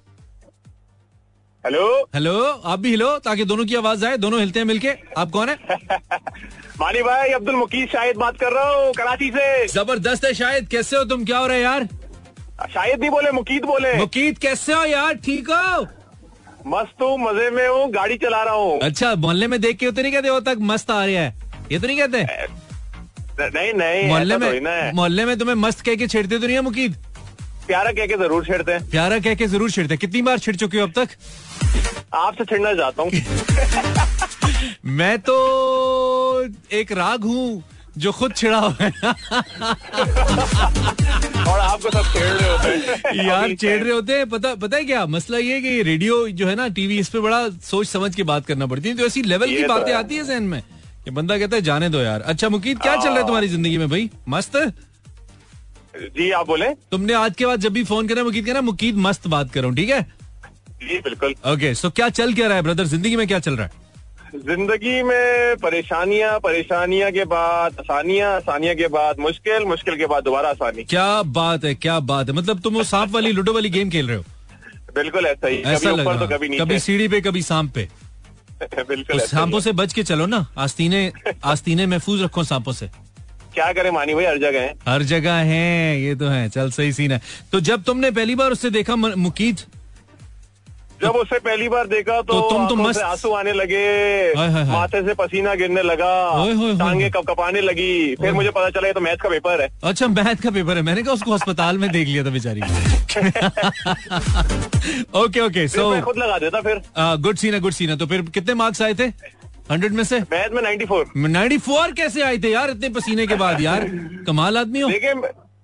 हेलो 1.65 1.85
हेलो 2.15 2.33
आप 2.71 2.79
भी 2.79 2.89
हिलो 2.89 3.07
ताकि 3.25 3.45
दोनों 3.45 3.63
की 3.65 3.75
आवाज़ 3.75 4.05
आए 4.05 4.17
दोनों 4.17 4.39
हिलते 4.39 4.59
हैं 4.59 4.65
मिलके। 4.65 4.89
आप 5.17 5.29
कौन 5.31 5.49
है? 5.49 5.55
मानी 6.79 7.01
भाई 7.03 7.29
अब्दुल 7.33 7.55
मुकीद 7.55 7.87
शाहिद 7.89 8.17
बात 8.17 8.37
कर 8.39 8.51
रहा 8.53 8.73
हूँ 8.73 8.91
कराची 8.93 9.29
से। 9.31 9.67
ज़बरदस्त 9.67 10.25
है 10.25 10.33
शायद 10.33 10.67
कैसे 10.71 10.97
हो 10.97 11.03
तुम 11.03 11.23
क्या 11.25 11.37
हो 11.37 11.47
रहे 11.47 11.61
यार? 11.61 11.87
शाहिद 12.73 12.99
नहीं 12.99 13.09
बोले 13.11 13.31
मुकीद 13.31 13.65
बोले। 13.65 13.93
मुकीद 13.97 14.37
कैसे 14.37 14.73
हो 14.73 14.83
यार 14.85 15.13
ठीक 15.25 15.49
हो? 15.51 15.81
मस्त 16.67 17.01
हूँ 17.01 17.17
मज़े 17.19 17.49
में 17.51 17.67
हूँ 17.67 17.89
गाड़ी 17.93 18.17
चला 18.17 18.43
रहा 18.43 18.53
हूँ। 18.53 18.79
अच्छा 18.83 19.13
मोहल्ले 19.15 19.47
में 19.47 19.59
देख 19.61 19.77
के 19.77 19.91
तो 19.91 20.01
नहीं 20.01 20.11
कहते 20.13 20.27
हो 20.27 20.39
तक? 20.41 20.57
मस्त 20.61 20.91
आ 20.91 21.03
रहा 21.05 21.21
है। 21.21 21.33
ये 21.71 21.79
तो 21.79 21.87
नहीं 21.87 21.97
कहते? 21.97 22.23
नहीं 23.39 23.73
नहीं 23.73 24.07
मोहल्ले 24.07 24.37
में 24.37 24.91
मोहल्ले 24.93 25.25
में 25.25 25.37
तुम्हें 25.39 25.55
मस्त 25.65 25.81
कह 25.85 25.95
के 25.95 26.07
छेड़ते 26.07 26.39
तो 26.39 26.45
नहीं 26.45 26.55
है 26.55 26.61
मुकीद? 26.61 26.95
प्यारा 27.67 27.91
कह 27.91 28.05
के 28.07 28.17
ज़रूर 28.17 28.45
छेड़ते 28.45 28.71
हैं। 28.71 28.89
प्यारा 28.89 29.19
कह 29.19 29.33
के 29.35 29.47
ज़रूर 29.47 29.71
छेड़ते 29.71 29.93
हैं। 29.93 29.99
कितनी 29.99 30.21
बार 30.21 30.39
छिड़ 30.39 30.55
चुके 30.55 30.77
हो 30.79 30.83
अब 30.87 30.91
तक? 30.95 31.07
आपसे 32.13 32.45
छिड़ना 32.45 32.73
चाहता 32.73 33.03
हूँ। 33.03 33.11
मैं 34.97 35.17
तो 35.19 35.35
एक 36.79 36.91
राग 36.91 37.23
हूँ 37.23 37.63
जो 37.97 38.11
खुद 38.11 38.33
छिड़ा 38.35 38.57
हुआ 38.57 38.75
है। 38.81 38.91
और 41.45 41.59
आपको 41.59 41.89
सब 41.89 42.03
छेड़ 42.13 42.23
रहे 42.23 42.49
होते 42.49 42.69
हैं। 42.69 43.25
यार 43.27 43.53
छेड़ 43.55 43.83
रहे 43.83 43.91
होते 43.93 44.13
हैं। 44.17 44.29
पता 44.29 44.53
पता 44.63 44.77
है 44.77 44.83
क्या? 44.85 45.05
मसला 45.05 45.37
ये 45.37 45.53
है 45.53 45.61
कि 45.61 45.81
रेडियो 45.83 46.27
जो 46.29 46.47
है 46.47 46.55
ना 46.55 46.67
टीवी 46.79 46.97
इस 46.99 47.09
पे 47.09 47.19
बड़ा 47.19 47.47
सोच 47.69 47.87
समझ 47.87 48.15
के 48.15 48.23
बात 48.31 48.45
करना 48.45 48.65
पड़ती 48.65 48.89
है। 48.89 48.95
तो 48.97 49.05
ऐसी 49.05 49.21
लेवल 49.23 49.47
की 49.47 49.61
तो 49.63 49.67
बातें 49.67 49.91
है। 49.91 49.97
आती 49.97 50.15
है 50.15 50.23
जहन 50.25 50.43
में 50.43 50.61
कि 51.05 51.11
बंदा 51.11 51.37
कहता 51.37 51.55
है 51.55 51.61
जाने 51.61 51.89
दो 51.89 51.99
यार। 51.99 52.21
अच्छा 52.21 52.49
मुकीद 52.49 52.79
क्या 52.81 52.95
चल 52.95 53.09
रहा 53.09 53.17
है 53.17 53.23
तुम्हारी 53.25 53.47
ज़िंदगी 53.47 53.77
में 53.77 53.89
भाई? 53.89 54.09
मस्त? 54.29 54.55
जी 56.17 56.29
आप 56.31 56.47
बोले? 56.47 56.65
तुमने 56.91 57.13
आज 57.13 57.35
के 57.37 57.45
बाद 57.45 57.59
जब 57.61 57.73
भी 57.73 57.83
फ़ोन 57.83 58.07
करा 58.07 58.23
मुकीद 58.23 58.45
कहना 58.45 58.61
मुकीद 58.61 58.97
मस्त 59.07 59.27
बात 59.27 59.51
करो 59.53 59.71
ठीक 59.71 59.89
है? 59.89 60.01
जी 60.81 60.99
बिल्कुल। 60.99 61.33
ओके 61.53 61.73
सो 61.75 61.89
क्या 61.89 62.09
चल 62.09 62.33
क्या 62.33 62.47
रहा 62.47 62.57
है 62.57 62.63
ब्रदर 62.63 62.85
ज़िंदगी 62.85 63.15
में 63.15 63.27
क्या 63.27 63.39
चल 63.39 63.55
रहा 63.57 63.65
है? 63.65 63.83
ज़िंदगी 64.35 65.01
में 65.03 65.55
परेशानियाँ 65.57 66.37
परेशानियाँ 66.39 67.11
के 67.11 67.25
बाद 67.25 67.79
आसानियाँ 67.79 68.33
आसानियाँ 68.35 68.75
के 68.75 68.87
बाद 68.95 69.19
मुश्किल 69.19 69.65
मुश्किल 69.65 69.97
के 69.97 70.05
बाद 70.05 70.23
दोबारा 70.23 70.49
आसानी। 70.49 70.83
क्या 70.83 71.21
बात 71.37 71.65
है 71.65 71.73
क्या 71.75 71.99
बात 72.11 72.29
है। 72.29 72.35
मतलब 72.35 72.59
तुम 72.61 72.73
वो 72.73 72.83
सांप 72.83 73.11
वाली 73.11 73.31
लूडो 73.31 73.53
वाली 73.53 73.69
गेम 73.69 73.89
खेल 73.89 74.07
रहे 74.07 74.17
हो? 74.17 74.23
बिल्कुल 74.95 75.25
ऐसा 75.25 75.47
ही 75.47 75.57
ऐसा 75.57 75.91
कभी 75.91 76.01
ऊपर 76.01 76.19
तो 76.19 76.27
कभी 76.35 76.47
है। 76.47 76.59
कभी 76.59 76.79
सीढ़ी 76.79 77.07
पे 77.07 77.21
कभी 77.21 77.41
सांप 77.41 77.71
पे। 77.75 77.87
बिल्कुल 78.63 79.19
तो 79.19 79.25
सांपों 79.27 79.59
से 79.59 79.71
बच 79.71 79.93
के 79.93 80.03
चलो 80.03 80.25
ना। 80.25 80.45
आस्तीने 80.57 81.11
आस्तीने 81.45 81.85
महफूज 81.85 82.21
रखो 82.23 82.43
सांपों 82.43 82.73
से। 82.73 82.89
क्या 83.55 83.71
करें 83.73 83.91
मानी 83.91 84.13
भाई 84.13 84.25
हर 84.25 84.37
जगह 84.37 84.61
है। 84.61 84.73
हर 84.87 85.03
जगह 85.03 85.33
है 85.51 86.01
ये 86.01 86.15
तो 86.15 86.27
है 86.27 86.49
चल 86.49 86.71
सही 86.71 86.91
सीन 86.93 87.11
है। 87.11 87.21
तो 87.51 87.59
जब 87.59 87.83
तुमने 87.83 88.11
पहली 88.11 88.35
बार 88.35 88.51
उससे 88.51 88.69
देखा 88.69 88.95
म- 88.95 89.13
मुकीद? 89.17 89.61
जब 91.01 91.09
उससे 91.09 91.39
पहली 91.39 91.67
बार 91.69 91.87
देखा 91.87 92.21
तो, 92.21 92.33
तो 92.33 92.49
तुम 92.49 92.67
तो 92.67 92.75
मस्त- 92.75 93.03
आँसू 93.03 93.31
आने 93.31 93.53
लगे। 93.53 93.81
माथे 94.71 95.01
से 95.01 95.13
पसीना 95.13 95.55
गिरने 95.55 95.81
लगा 95.81 96.11
टांगे। 96.79 97.09
कप 97.09 97.25
कपाने 97.27 97.61
लगी। 97.61 98.15
फिर 98.15 98.33
मुझे 98.33 98.49
पता 98.49 98.69
चला 98.69 98.87
ये 98.87 98.93
तो 98.93 98.99
मैथ 98.99 99.17
का 99.17 99.29
पेपर 99.29 99.61
है। 99.61 99.67
अच्छा 99.83 100.07
मैथ 100.07 100.35
का 100.35 100.49
पेपर 100.49 100.77
है। 100.77 100.81
मैंने 100.81 101.03
कहा 101.03 101.13
उसको 101.13 101.31
अस्पताल 101.31 101.77
में 101.77 101.89
देख 101.91 102.07
लिया 102.07 102.23
था 102.23 102.29
बेचारी 102.29 102.61
ओके 105.15 105.39
ओके 105.39 105.67
सो 105.67 106.01
खुद 106.01 106.17
लगा 106.17 106.37
देता 106.37 106.61
फिर। 106.61 106.81
गुड 106.99 107.37
सीन 107.37 107.53
है 107.53 107.59
गुड 107.59 107.73
सीन 107.73 107.89
है। 107.89 107.97
तो 107.97 108.05
फिर 108.05 108.21
कितने 108.21 108.53
मार्क्स 108.53 108.81
आए 108.81 108.93
थे? 108.93 109.07
हंड्रेड 109.71 109.93
में 109.93 110.03
से? 110.03 110.19
मैथ 110.21 110.49
में 110.49 110.61
94 110.61 111.05
नाइन्टी 111.17 111.57
फोर 111.59 111.91
कैसे 111.93 112.21
आए 112.21 112.37
थे 112.37 112.51
यार 112.51 112.69
इतने 112.69 112.89
पसीने 112.89 113.27
के 113.27 113.35
बाद 113.35 113.61
यार? 113.61 113.87
कमाल 114.27 114.57
आदमी 114.57 114.79
हो। 114.79 114.89
देखिए 114.89 115.13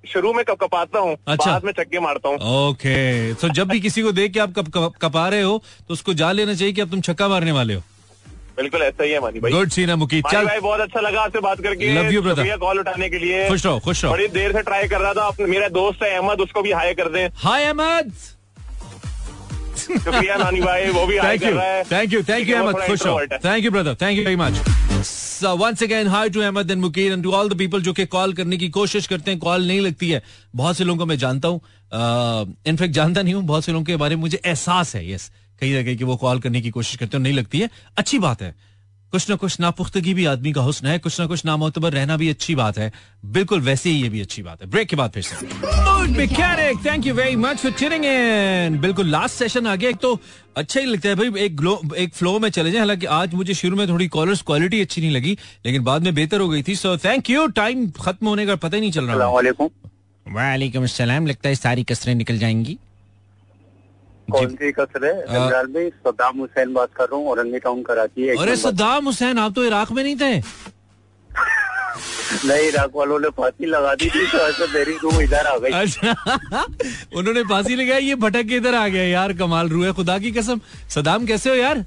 शुरू 0.03 0.33
में 0.33 0.43
कप 0.45 0.57
कपाता 0.61 0.99
हूँ 0.99 1.15
अच्छा। 1.27 1.51
बाद 1.51 1.65
में 1.65 1.71
चक्के 1.73 1.99
मारता 1.99 2.29
हूँ। 2.29 2.37
ओके 2.69 3.33
तो 3.33 3.49
जब 3.49 3.69
भी 3.69 3.79
किसी 3.79 4.01
को 4.01 4.11
देख 4.11 4.31
के 4.33 4.39
आप 4.39 4.53
कप, 4.57 4.93
कप, 5.01 5.17
रहे 5.17 5.41
हो 5.41 5.61
तो 5.87 5.93
उसको 5.93 6.13
जा 6.13 6.31
लेना 6.31 6.53
चाहिए 6.53 6.73
कि 6.73 6.81
अब 6.81 6.89
तुम 6.91 7.01
छक्का 7.01 7.27
मारने 7.27 7.51
वाले 7.51 7.73
हो। 7.73 7.81
बिल्कुल 8.57 8.81
ऐसा 8.81 9.03
ही 9.03 9.11
है 9.11 9.19
मानी 9.19 9.39
भाई। 9.39 9.51
गुड 9.51 9.69
सीन 9.69 9.87
चल। 9.87 10.45
भाई 10.45 10.59
बहुत 10.59 10.79
अच्छा 10.79 10.99
लगा 10.99 11.21
आपसे 11.21 11.39
बात 11.39 11.61
करके। 11.61 11.85
You, 11.85 12.11
brother. 12.11 12.29
शुक्रिया 12.29 12.57
कॉल 12.57 12.79
उठाने 12.79 13.09
के 13.09 13.19
लिए। 13.19 13.47
खुश 13.49 13.65
रहो 13.65 13.79
खुश 13.79 14.03
रहो। 14.03 14.13
बड़ी 14.13 14.27
देर 14.27 14.51
से 14.53 14.61
ट्राई 14.61 14.87
कर 14.87 14.99
रहा 15.01 15.13
था। 15.13 15.45
मेरा 15.47 15.67
दोस्त 15.69 16.03
है 16.03 16.15
अहमद 16.17 16.41
उसको 16.41 16.61
भी 16.61 16.71
हाई 16.71 16.93
कर 16.93 17.09
दें। 17.09 17.27
हाय 17.35 17.65
अहमद 17.65 18.13
शुक्रिया 19.78 20.36
नानी 20.38 20.61
भाई 20.61 20.89
वो 20.91 21.05
भी 21.07 21.17
thank 21.19 21.43
you 21.43 21.55
thank 21.91 22.13
you 22.13 22.24
thank 22.30 22.49
you 22.49 22.55
Ahmed 22.57 22.76
खुश 22.88 23.05
रहो 23.05 23.19
thank 23.45 23.65
you 23.65 23.72
brother 23.72 23.95
thank 24.01 24.17
you 24.17 24.24
very 24.26 24.36
much 24.36 24.61
So 25.41 25.51
once 25.59 25.82
again 25.82 26.07
hi 26.13 26.26
to 26.34 26.41
Ahmed 26.47 26.72
and 26.74 26.84
Mukeed 26.84 27.13
and 27.13 27.24
to 27.24 27.32
all 27.36 27.47
the 27.51 27.80
जो 27.80 27.93
कि 27.93 28.05
कॉल 28.05 28.34
करने 28.34 28.57
की 28.57 28.67
कोशिश 28.69 29.07
करते 29.07 29.32
हैं 29.32 29.39
कॉल 29.39 29.67
नहीं 29.67 29.80
लगती 29.82 30.09
है। 30.09 30.22
बहुत 30.55 30.78
से 30.78 30.84
लोगों 30.84 30.99
को 30.99 31.05
मैं 31.05 31.17
जानता 31.17 31.47
हूँ। 31.47 31.61
इनफेक्ट 32.67 32.93
जानता 32.93 33.22
नहीं 33.22 33.34
हूँ। 33.34 33.43
बहुत 33.43 33.65
से 33.65 33.72
लोगों 33.72 33.86
के 33.86 33.95
बारे 33.95 34.15
में 34.15 34.22
मुझे 34.22 34.39
एहसास 34.45 34.95
है 34.95 35.11
यस 35.11 35.32
कहीं 35.61 35.74
ना 35.76 35.84
कहीं 35.84 35.97
कि 35.97 36.03
वो 36.03 36.15
कॉल 36.17 36.39
करने 36.39 36.61
की 36.61 36.69
कोशिश 36.69 36.95
करते 36.95 37.17
हैं 37.17 37.24
नहीं 37.24 37.34
लगती 37.34 37.59
है। 37.59 37.69
अच्छी 37.97 38.19
बात 38.19 38.41
है। 38.41 38.53
कुछ 39.12 39.30
ना 39.30 39.36
कुछ 39.36 39.59
नापुख्तगी 39.59 40.14
भी 40.14 40.26
आदमी 40.26 40.51
का 40.53 40.62
हुस्न 40.62 40.88
है 40.88 40.97
कुछ 40.99 41.20
ना 41.20 41.26
कुछ 41.28 41.45
नामोतबर 41.45 41.93
रहना 41.93 42.18
भी 42.18 42.30
अच्छी 42.30 42.55
बात 42.55 42.78
है। 42.78 42.91
बिल्कुल 43.26 43.62
वैसे 43.62 43.89
ही 43.89 44.01
ये 44.01 44.09
भी 44.09 44.22
अच्छी 44.22 44.43
बात 44.43 44.62
है। 44.62 44.70
ब्रेक 44.70 44.88
के 44.88 44.95
बाद 44.95 45.12
फिर 45.12 45.24
से। 45.24 45.36
Mechanic 46.12 46.86
thank 46.86 47.05
you 47.07 47.14
very 47.14 47.36
much 47.36 47.57
for 47.57 47.72
tuning 47.72 48.05
in 48.05 48.80
बिल्कुल 48.82 49.07
लास्ट 49.07 49.36
सेशन 49.36 49.68
आ 49.68 49.76
गया 49.76 49.89
एक 49.89 49.97
तो 49.97 50.20
अच्छा 50.57 50.80
ही 50.80 50.86
लगता 50.86 51.09
है 51.09 51.16
भाई 51.16 51.43
एक 51.45 51.55
ग्लो 51.57 51.80
एक 51.97 52.14
फ्लो 52.14 52.38
में 52.39 52.49
चले 52.49 52.72
जाए। 52.72 52.80
हालाँकि 52.80 53.05
आज 53.05 53.34
मुझे 53.34 53.53
शुरू 53.53 53.78
में 53.78 53.88
थोड़ी 53.88 54.07
कॉलर्स 54.07 54.41
क्वालिटी 54.41 54.82
अच्छी 54.82 55.01
नहीं 55.01 55.12
लगी 55.12 55.38
लेकिन 55.66 55.84
बाद 55.84 56.03
में 56.03 56.14
बेहतर 56.16 56.39
हो 56.39 56.49
गई 56.49 56.64
थी। 56.68 56.76
सो 56.76 56.97
थैंक 56.97 57.30
यू 57.30 57.47
टाइम 57.59 57.89
खत्म 58.01 58.28
होने 58.28 58.45
का 58.45 58.55
पता 58.55 58.76
ही 58.78 58.82
नहीं 58.82 58.91
चल 58.91 59.05
रहा। 59.05 59.28
वालेकुम 60.26 60.86
लगता 61.28 61.49
है 61.49 61.55
सारी 61.55 61.84
कसरें 61.84 62.16
निकल 62.16 62.38
जाएँगी। 62.38 62.78
कौन 64.28 64.55
सी 64.55 64.72
कसर 64.72 65.05
है 65.05 65.22
रमज़ान 65.22 65.72
में 65.72 65.89
सद्दाम 65.89 66.38
हुसैन 66.39 66.74
बात 66.74 66.89
कर 66.95 67.05
रहा 67.05 67.15
हूँ 67.19 67.30
औरंगी 67.32 67.59
टाउन 67.59 67.82
कराची 67.84 68.30
अरे। 68.38 68.55
सद्दाम 68.57 69.05
हुसैन 69.05 69.38
आप 69.39 69.53
तो 69.55 69.63
इराक 69.65 69.91
में 69.91 70.03
नहीं 70.03 70.15
थे? 70.15 70.41
नहीं 72.45 72.67
इराक 72.67 72.91
वालों 72.95 73.19
ने 73.19 73.30
फांसी 73.38 73.65
लगा 73.65 73.93
दी 73.95 74.09
थी 74.09 74.26
तो 74.32 74.38
ऐसे 74.47 74.67
मेरी 74.74 74.93
रूह 75.03 75.22
इधर 75.24 75.47
आ 75.47 75.57
गई। 75.57 75.72
अच्छा। 75.72 76.11
उन्होंने 77.17 77.43
फांसी 77.49 77.76
लगाई 77.76 78.05
ये 78.05 78.15
भटक 78.22 78.45
के 78.49 78.55
इधर 78.57 78.76
आ 78.76 78.88
गया 78.88 79.03
यार 79.03 79.34
कमाल 79.41 79.69
रूह 79.69 79.91
खुदा 79.93 80.17
की 80.19 80.32
कसम। 80.32 80.61
सदाम 80.95 81.26
कैसे 81.26 81.49
हो 81.49 81.55
यार? 81.55 81.86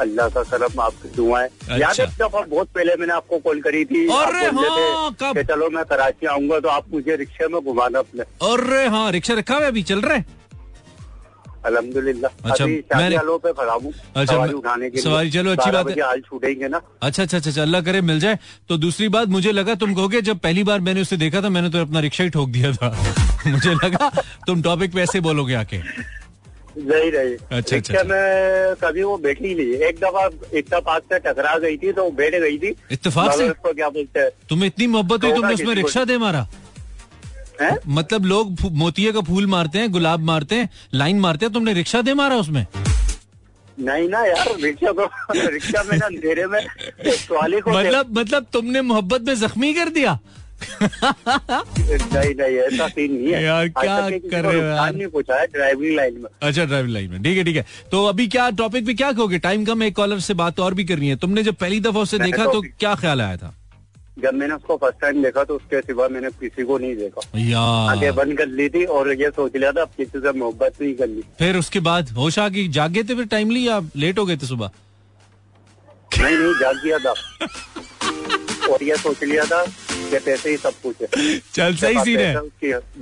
अल्लाह 0.00 0.28
का 0.28 0.42
करम 0.42 0.80
आपकी 0.80 1.08
दुआएँ। 1.16 1.48
अच्छा। 1.48 1.76
याद 1.76 2.00
है 2.00 2.06
दफ़ा 2.18 2.40
बहुत 2.40 2.68
पहले 2.74 2.94
मैंने 3.00 3.12
आपको 3.14 3.38
कॉल 3.38 3.60
करी 3.62 3.84
थी 3.84 4.06
हाँ, 4.08 5.12
कब? 5.20 5.42
चलो 5.50 5.68
मैं 5.70 5.84
कराची 5.84 6.26
आऊँगा 6.26 6.58
तो 6.60 6.68
आप 6.68 6.84
मुझे 6.92 7.16
रिक्शे 7.16 7.48
में 7.48 7.60
घुमाना 7.62 7.98
अपने। 7.98 8.22
अरे 8.48 8.86
हाँ 8.94 9.10
रिक्शा 9.12 9.34
रखा 9.34 9.56
हुआ 9.56 9.66
अभी 9.66 9.82
चल 9.92 10.00
रहा 10.00 10.16
अल्हम्दुलिल्लाह। 11.66 12.50
अच्छा, 12.50 12.66
मैंने- 12.66 13.20
पे 13.44 13.52
खड़ा 13.52 13.72
हूँ 13.72 13.92
अच्छा, 14.16 14.34
सवारी 14.34 14.52
उठाने 14.52 14.90
के 14.90 15.00
सवारी, 15.00 15.30
चलो, 15.30 15.50
अच्छी 15.50 15.70
बात 15.70 15.90
है। 15.90 16.00
हाल 16.02 16.20
छूटेंगे 16.20 16.68
ना। 16.68 16.80
अच्छा 17.02 17.22
अच्छा 17.22 17.36
अच्छा 17.36 17.50
अच्छा, 17.50 17.62
अल्लाह 17.62 17.80
करे 17.80 18.00
मिल 18.00 18.20
जाए। 18.20 18.38
तो 18.68 18.76
दूसरी 18.76 19.08
बात 19.08 19.28
मुझे 19.28 19.52
लगा 19.52 19.74
तुम 19.74 19.94
कहोगे 19.94 20.20
जब 20.22 20.38
पहली 20.38 20.64
बार 20.64 20.80
मैंने 20.80 21.00
उसे 21.00 21.16
देखा 21.16 21.42
था 21.42 21.48
मैंने 21.48 21.70
तो 21.70 21.78
अपना 21.78 22.00
रिक्शा 22.00 22.24
ही 22.24 22.30
ठोक 22.30 22.48
दिया 22.48 22.72
था। 22.72 22.88
मुझे 23.46 23.74
लगा 23.74 24.10
तुम 24.46 24.62
टॉपिक 24.62 24.94
पे 24.94 25.00
ऐसे 25.00 25.20
बोलोगे 25.20 25.54
आके। 25.54 25.78
नहीं 26.78 27.10
नहीं। 27.12 27.36
अच्छा, 27.58 27.76
रिक्शा 27.76 27.98
अच्छा। 27.98 28.14
में 28.14 28.74
कभी 28.84 29.02
वो 29.02 29.16
बैठी 29.18 29.54
नहीं 29.54 29.66
एक 29.88 29.98
दफ़ा 29.98 30.28
इत्तेफाक 30.58 31.02
से 31.02 31.18
टकरा 31.18 31.58
गई 31.58 31.76
थी 31.76 31.92
तो 31.92 32.10
बैठ 32.10 32.34
गई 32.34 32.58
थी। 32.58 32.74
इतफाक 32.90 33.32
से? 33.32 33.48
क्या 33.72 33.88
बोलते 33.88 34.20
हैं? 34.20 34.30
तुम्हें 34.48 34.66
इतनी 34.66 34.86
मोहब्बत 34.86 35.24
हुई 35.24 35.32
तुमने 35.32 35.54
उसमें 35.54 35.74
रिक्शा 35.74 36.04
दे 36.04 36.18
मारा? 36.18 36.46
हैं? 37.62 37.78
मतलब 37.88 38.24
लोग 38.24 38.56
मोतिये 38.72 39.12
का 39.12 39.20
फूल 39.20 39.46
मारते 39.46 39.78
हैं 39.78 39.92
गुलाब 39.92 40.20
मारते 40.20 40.54
हैं 40.54 40.70
लाइन 40.94 41.20
मारते 41.20 41.46
हैं 41.46 41.52
तुमने 41.52 41.72
रिक्शा 41.72 42.02
दे 42.02 42.14
मारा 42.14 42.36
उसमें? 42.36 42.66
नहीं 43.80 44.08
ना 44.08 44.24
यार 44.24 44.56
रिक्शा 44.60 44.92
को 44.92 45.04
रिक्शा 45.48 45.82
में 45.82 45.98
ना 45.98 46.06
अंधेरे 46.06 46.46
में 46.46 46.66
ट्रॉली 47.06 47.60
को 47.60 47.70
मतलब 47.70 48.18
मतलब 48.18 48.46
तुमने 48.52 48.82
मोहब्बत 48.82 49.20
में 49.20 49.34
जख्मी 49.34 49.74
कर 49.74 49.88
दिया? 49.88 50.18
नहीं 50.82 52.34
नहीं 52.34 52.56
ऐसा 52.56 52.88
सीन 52.88 53.12
नहीं 53.12 53.32
है। 53.32 53.44
यार, 53.44 53.68
क्या 53.68 54.10
कर 54.10 54.44
रहे 54.44 54.60
हो 54.60 54.66
यार? 54.66 54.94
नहीं 54.94 55.06
पूछा 55.06 55.40
है 55.40 55.46
ड्राइविंग 55.46 55.96
लाइन 55.96 56.14
में। 56.14 56.30
अच्छा 56.42 56.64
ड्राइविंग 56.64 56.94
लाइन 56.94 57.10
में। 57.10 57.22
ठीक 57.22 57.38
है 57.38 57.44
ठीक 57.44 57.56
है। 57.56 57.66
तो 57.90 58.06
अभी 58.06 58.26
क्या 58.26 58.50
टॉपिक 58.50 58.86
पे 58.86 58.94
क्या 58.94 59.12
कहोगे? 59.12 59.38
टाइम 59.38 59.64
कम 59.64 59.82
एक 59.82 59.96
कॉलर 59.96 60.20
से 60.20 60.34
बात 60.34 60.60
और 60.60 60.74
भी 60.74 60.84
करनी 60.84 61.08
है। 61.08 61.16
तुमने 61.16 61.42
जब 61.42 61.54
पहली 61.54 61.80
दफ़ा 61.80 62.00
उसे 62.00 62.18
देखा 62.18 62.44
तो- 62.44 62.52
तो 62.52 62.60
क्या 62.60 62.94
ख्याल 62.94 63.22
आया 63.22 63.36
था? 63.36 63.54
जब 64.16 64.34
मैंने 64.34 64.54
उसको 64.54 64.76
फ़र्स्ट 64.76 65.00
टाइम 65.00 65.22
देखा 65.22 65.42
तो 65.44 65.54
उसके 65.56 65.80
सिवा 65.80 66.06
मैंने 66.08 66.28
किसी 66.40 66.64
को 66.64 66.78
नहीं 66.78 66.96
देखा। 66.96 67.92
आगे 67.92 68.10
बंद 68.12 68.36
कर 68.38 68.46
ली 68.48 68.68
थी 68.68 68.84
और 68.96 69.12
ये 69.12 69.30
सोच 69.30 69.56
लिया 69.56 69.72
था 69.72 69.82
अब 69.82 69.90
किसी 69.96 70.18
से 70.18 70.32
मोहब्बत 70.32 70.80
नहीं 70.82 70.94
करनी। 70.94 71.22
फिर 71.38 71.56
उसके 71.56 71.80
बाद 71.80 72.10
होश 72.16 72.38
आ 72.38 72.48
गई? 72.48 72.68
जागे 72.70 73.02
थे 73.02 73.14
फिर 73.14 73.26
टाइमली 73.26 73.66
या 73.68 73.80
लेट 73.96 74.18
हो 74.18 74.26
गए 74.26 74.36
थे 74.36 74.46
सुबह? 74.46 74.70
नहीं 76.18 76.36
नहीं 76.36 76.54
जाग 76.60 76.84
गया 76.84 76.98
था। 76.98 77.14
और 78.72 78.82
ये 78.82 78.96
सोच 78.96 79.22
लिया 79.24 79.44
था 79.44 79.64
कि 79.64 80.18
पैसे 80.18 80.50
ही 80.50 80.56
सब 80.56 80.72
कुछ 80.82 81.02
है। 81.02 81.38
चल 81.54 81.74
सही 81.76 82.04
सीन 82.04 82.18
है। 82.18 82.34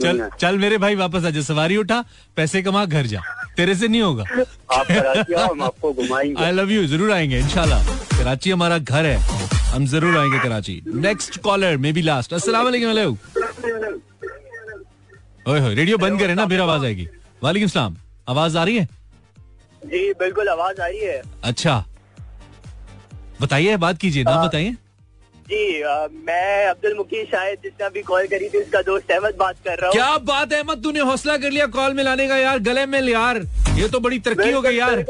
चल 0.02 0.28
चल 0.40 0.58
मेरे 0.58 0.78
भाई 0.78 0.94
वापस 0.96 1.24
आजा 1.26 1.42
सवारी 1.42 1.76
उठा 1.76 2.04
पैसे 2.36 2.62
कमा 2.62 2.84
घर 2.86 3.06
जा। 3.06 3.20
तेरे 3.56 3.74
से 3.74 3.88
नहीं 3.88 4.02
होगा। 4.02 4.24
आप 4.72 4.86
कराची 4.86 5.34
हम 5.34 5.62
आपको 5.62 5.92
घुमाएँगे। 5.92 6.44
आई 6.44 6.52
लव 6.52 6.70
यू 6.70 6.86
ज़रूर 6.86 7.12
आएँगे 7.12 7.38
इंशाल्लाह। 7.38 7.86
कराची 8.18 8.50
हमारा 8.50 8.78
घर 8.78 9.06
है। 9.06 9.51
हम 9.72 9.86
ज़रूर 9.86 10.16
आएँगे 10.18 10.38
Karachi. 10.38 10.82
Next 10.86 11.38
caller 11.42 11.76
may 11.76 11.92
be 11.92 12.02
last 12.02 12.32
अस्सलाम 12.34 12.64
वालेकुम 12.64 12.90
होए 15.48 15.74
रेडियो 15.74 15.98
बंद 15.98 16.18
करें 16.20 16.34
ना 16.34 16.46
फिर 16.46 16.60
आवाज़ 16.60 16.84
आएगी। 16.84 17.06
वालेकुम 17.42 17.68
सलाम। 17.68 17.96
आवाज़ 18.28 18.58
आ 18.58 18.64
रही 18.64 18.76
है? 18.76 18.84
जी 19.82 20.12
बिल्कुल 20.18 20.48
आवाज़ 20.48 20.80
आ 20.80 20.86
रही 20.86 20.98
है। 20.98 21.22
अच्छा। 21.44 21.84
बताइए 23.40 23.76
बात 23.76 23.98
कीजिए 23.98 24.24
नाम 24.24 24.46
बताइए। 24.46 24.76
जी 25.52 25.82
आ, 25.82 26.06
मैं 26.26 26.66
अब्दुल 26.66 26.94
मुकी 26.96 27.22
शायद 27.30 27.58
जिसने 27.62 27.86
अभी 27.86 28.02
कॉल 28.02 28.26
करी 28.26 28.48
थी 28.48 28.58
उसका 28.58 28.80
दोस्त 28.82 29.10
अहमद 29.12 29.34
बात 29.38 29.56
कर 29.64 29.78
रहा 29.78 29.86
हूँ। 29.86 29.92
क्या 29.92 30.16
बात 30.28 30.52
है 30.52 30.58
अहमद 30.58 30.82
तूने 30.82 31.00
हौसला 31.00 31.36
कर 31.36 31.50
लिया 31.50 31.66
कॉल 31.74 31.94
में 31.94 32.02
लाने 32.04 32.28
का 32.28 32.36
यार 32.36 32.58
गले 32.68 32.86
में 32.86 33.00
यार। 33.02 33.40
ये 33.76 33.88
तो 33.88 34.00
बड़ी 34.00 34.18
तरक्की 34.20 34.50
हो 34.50 34.60
गई 34.62 34.76
यार। 34.76 35.04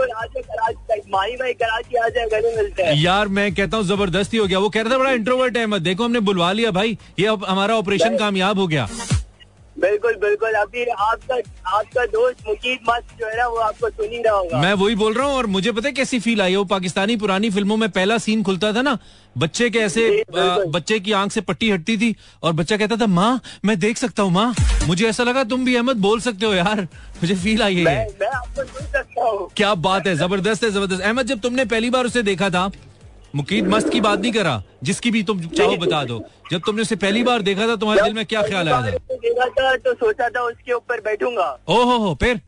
माही 1.11 1.37
भाई 1.37 1.53
कराची 1.63 1.97
आ 1.97 2.09
जाए 2.09 2.27
गले 2.33 2.57
मिलते 2.57 2.83
हैं। 2.83 2.97
यार 3.03 3.29
मैं 3.29 3.55
कहता 3.55 3.77
हूँ 3.77 3.85
ज़बरदस्ती 3.87 4.37
हो 4.37 4.47
गया। 4.47 4.59
वो 4.59 4.69
कह 4.69 4.83
रहा 4.83 4.93
था 4.93 4.99
बड़ा 4.99 5.11
इंट्रोवर्ट 5.13 5.57
अहमद। 5.57 5.83
देखो 5.83 6.05
हमने 6.05 6.21
बुलवा 6.29 6.53
लिया 6.53 6.71
भाई। 6.73 6.99
ये 7.19 7.27
हमारा 7.49 7.77
ऑपरेशन 7.77 8.17
कामयाब 8.19 8.59
हो 8.59 8.67
गया। 8.67 8.89
बिल्कुल 9.77 10.15
बिल्कुल। 10.23 10.55
अभी 10.55 10.85
आपका 10.85 11.37
आपका 11.69 12.05
दोस्त 12.07 12.49
मुकीद 12.49 12.79
मस्त 12.89 13.15
जो 13.21 13.27
है 13.27 13.37
ना 13.37 13.47
वो 13.49 13.57
आपको 13.59 13.89
सुन 13.91 14.11
ही 14.11 14.23
रहा 14.23 14.35
होगा। 14.35 14.61
मैं 14.61 14.73
वही 14.75 14.95
बोल 14.95 15.15
रहा 15.15 15.27
हूँ 15.27 15.37
और 15.37 15.47
मुझे 15.47 15.73
पता 15.73 15.89
है 15.89 15.93
कैसी 15.95 16.21
फील 16.21 16.43
आई 16.43 16.57
वो 16.57 16.65
पाकिस्तानी 16.73 17.17
पुरानी 17.17 17.51
फ़िल्मों 17.51 17.77
में 17.77 17.89
पहला 17.91 18.19
सीन 18.19 18.43
खुलता 18.43 18.73
था 18.73 18.83
ना 18.83 18.99
बच्चे 19.37 19.69
के 19.71 19.79
ऐसे 19.79 20.07
आ, 20.21 20.59
बच्चे 20.69 20.99
की 21.01 21.13
आँख 21.15 21.33
से 21.33 21.41
पट्टी 21.43 21.71
हटती 21.71 21.97
थी 21.97 22.15
और 22.43 22.53
बच्चा 22.53 22.77
कहता 22.77 22.97
था 22.97 23.07
माँ 23.09 23.41
मैं 23.65 23.79
देख 23.79 23.99
सकता 23.99 24.23
हूँ 24.23 24.33
माँ। 24.33 24.55
मुझे 24.87 25.09
ऐसा 25.09 25.25
लगा 25.25 25.45
तुम 25.45 25.65
भी 25.65 25.77
अहमद 25.77 25.97
बोल 25.99 26.21
सकते 26.21 26.47
हो 26.47 26.55
यार। 26.55 26.87
मुझे 27.23 27.35
फील 27.37 27.63
आई 27.63 27.77
है 27.77 27.85
मैं 27.85 28.07
मैं 28.21 28.29
आपको 28.29 28.65
सुन 28.65 28.87
सकता 28.87 29.25
हूँ। 29.25 29.51
क्या 29.57 29.75
बात 29.83 30.07
है 30.07 30.15
ज़बरदस्त 30.17 30.65
है 30.65 30.71
ज़बरदस्त। 30.71 31.03
अहमद 31.03 31.27
जब 31.27 31.41
तुमने 31.41 31.65
पहली 31.67 31.91
बार 31.91 32.07
उसे 32.07 32.23
देखा 32.25 32.51
था 32.51 32.71
मुकीद 33.35 33.69
मस्त 33.69 33.89
की 33.91 34.01
बात 34.01 34.21
नहीं 34.21 34.33
करा 34.33 34.63
जिसकी 34.83 35.11
भी 35.11 35.23
तुम 35.23 35.41
चाहो 35.49 35.77
बता 35.77 36.03
दो। 36.05 36.19
जब 36.51 36.61
तुमने 36.67 36.83
उसे 36.83 36.97
पहली 36.97 37.23
बार 37.25 37.43
देखा 37.43 37.67
था 37.69 37.77
तुम्हारे 37.77 38.03
दिल 38.03 38.15
में 38.15 38.25
क्या 38.27 38.43
ख्याल 38.43 38.69
आया 38.69 38.81
था? 38.83 38.99
देखा 39.13 39.47
था 39.49 39.77
तो 39.77 39.95
सोचा 39.95 40.29
था 40.29 40.43
उसके 40.43 40.73
ऊपर 40.73 41.01
बैठूँगा। 41.01 41.49
ओहो 41.69 41.97
हो 41.99 42.15
फिर? 42.23 42.41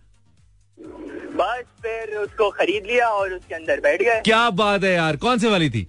बस 1.36 1.64
फिर 1.82 2.16
उसको 2.16 2.50
खरीद 2.50 2.86
लिया 2.86 3.08
और 3.08 3.32
उसके 3.32 3.54
अंदर 3.54 3.80
बैठ 3.80 4.02
गए। 4.02 4.20
क्या 4.24 4.48
बात 4.50 4.84
है 4.84 4.92
यार 4.94 5.16
कौन 5.16 5.38
से 5.38 5.48
वाली 5.48 5.70
थी? 5.70 5.86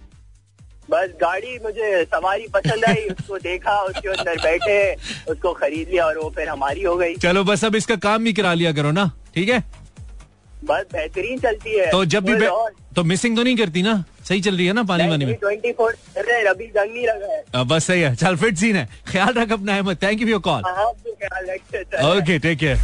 बस 0.90 1.10
गाड़ी 1.20 1.58
मुझे 1.62 2.04
सवारी 2.04 2.46
पसंद 2.54 2.84
आई 2.84 3.06
उसको 3.10 3.38
देखा 3.38 3.80
उसके 3.82 4.08
अंदर 4.08 4.36
बैठे 4.42 4.94
उसको 5.32 5.52
खरीद 5.52 5.88
लिया 5.88 6.06
और 6.06 6.18
वो 6.18 6.30
फिर 6.36 6.48
हमारी 6.48 6.82
हो 6.82 6.96
गई। 6.96 7.14
चलो 7.16 7.44
बस 7.44 7.64
अब 7.64 7.76
इसका 7.76 7.96
काम 8.04 8.24
भी 8.24 8.32
करा 8.32 8.52
लिया 8.54 8.72
करो 8.72 8.90
ना 8.90 9.10
ठीक 9.34 9.48
है? 9.48 9.64
बस 10.68 10.84
बेहतरीन 10.92 11.38
चलती 11.40 11.78
है। 11.78 11.90
तो 11.90 12.04
जब 12.06 12.24
भी 12.24 12.34
तो 12.96 13.04
मिसिंग 13.04 13.36
तो 13.36 13.42
नहीं 13.42 13.56
करती 13.56 13.82
ना? 13.82 14.04
सही 14.24 14.40
चल 14.40 14.56
रही 14.56 14.66
है 14.66 14.72
ना 14.72 14.82
पानी 14.84 15.08
वानी 15.08 15.24
में? 15.24 15.34
ट्वेंटी 15.36 15.72
फोर 15.72 15.92
अभी 16.48 16.66
जंग 16.66 16.94
नहीं 16.94 17.06
लगा 17.06 17.32
है। 17.32 17.64
बस 17.64 17.86
सही 17.86 18.00
है 18.00 18.14
चल 18.16 18.36
फिट 18.36 18.56
सीन 18.58 18.76
है। 18.76 18.88
ख्याल 19.08 19.34
रख 19.34 19.52
अपना 19.52 19.76
Ahmed. 19.76 20.02
Thank 20.02 20.22
you 20.22 20.28
for 20.28 20.40
call. 20.42 20.62
Okay 22.10 22.38
take 22.38 22.58
care 22.58 22.78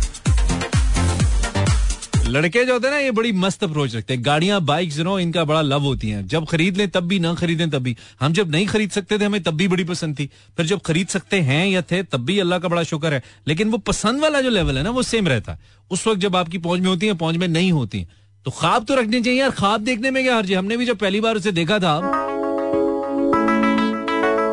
लड़के 2.32 2.64
जो 2.64 2.72
होते 2.72 2.86
हैं 2.86 2.94
ना, 2.94 3.00
ये 3.00 3.10
बड़ी 3.10 3.32
मस्त 3.34 3.64
अप्रोच 3.64 3.94
रखते 3.96 4.14
हैं। 4.14 4.24
गाड़ियाँ 4.24 4.60
बाइक्स 4.62 4.98
नो 4.98 5.18
इनका 5.18 5.44
बड़ा 5.44 5.60
लव 5.62 5.82
होती 5.82 6.08
हैं। 6.08 6.26
जब 6.26 6.46
खरीद 6.46 6.76
लें, 6.76 6.88
तब 6.88 7.04
भी 7.04 7.18
ना 7.18 7.32
खरीदें, 7.34 7.68
तब 7.70 7.78
भी। 7.78 7.96
हम 8.20 8.32
जब 8.32 8.50
नहीं 8.50 8.66
खरीद 8.66 8.90
सकते 8.90 9.18
थे, 9.18 9.24
हमें 9.24 9.42
तब 9.42 9.54
भी 9.54 9.68
बड़ी 9.68 9.84
पसंद 9.84 10.18
थी। 10.18 10.28
फिर 10.56 10.66
जब 10.66 10.80
खरीद 10.80 11.08
सकते 11.08 11.40
हैं 11.40 11.66
या 11.66 11.82
थे, 11.82 12.02
तब 12.02 12.24
भी 12.24 12.38
अल्लाह 12.38 12.58
का 12.58 12.68
बड़ा 12.68 12.82
शुक्र 12.82 13.12
है। 13.14 13.22
लेकिन 13.48 13.70
वो 13.70 13.78
पसंद 13.78 14.20
वाला 14.20 14.40
जो 14.40 14.50
लेवल 14.50 14.78
है 14.78 14.84
ना, 14.84 14.90
वो 14.90 15.02
सेम 15.02 15.28
रहता 15.28 15.52
है। 15.52 15.58
उस 15.90 16.06
वक्त 16.06 16.20
जब 16.20 16.36
आपकी 16.36 16.58
पहुँच 16.58 16.80
में 16.80 16.88
होती 16.88 17.06
है, 17.06 17.14
पहुँच 17.14 17.36
में 17.36 17.48
नहीं 17.48 17.72
होती 17.72 18.06
तो 18.46 18.50
ख्वाब 18.50 18.84
तो 18.84 18.94
रखने 18.94 19.20
चाहिए 19.20 19.40
यार। 19.40 19.50
ख्वाब 19.52 19.80
देखने 19.80 20.10
में 20.10 20.22
क्या, 20.24 20.36
हर्ज? 20.36 20.52
हमने 20.52 20.76
भी 20.76 20.86
जब 20.86 20.96
पहली 20.98 21.20
बार 21.20 21.36
उसे 21.36 21.52
देखा 21.52 21.78
था 21.78 22.00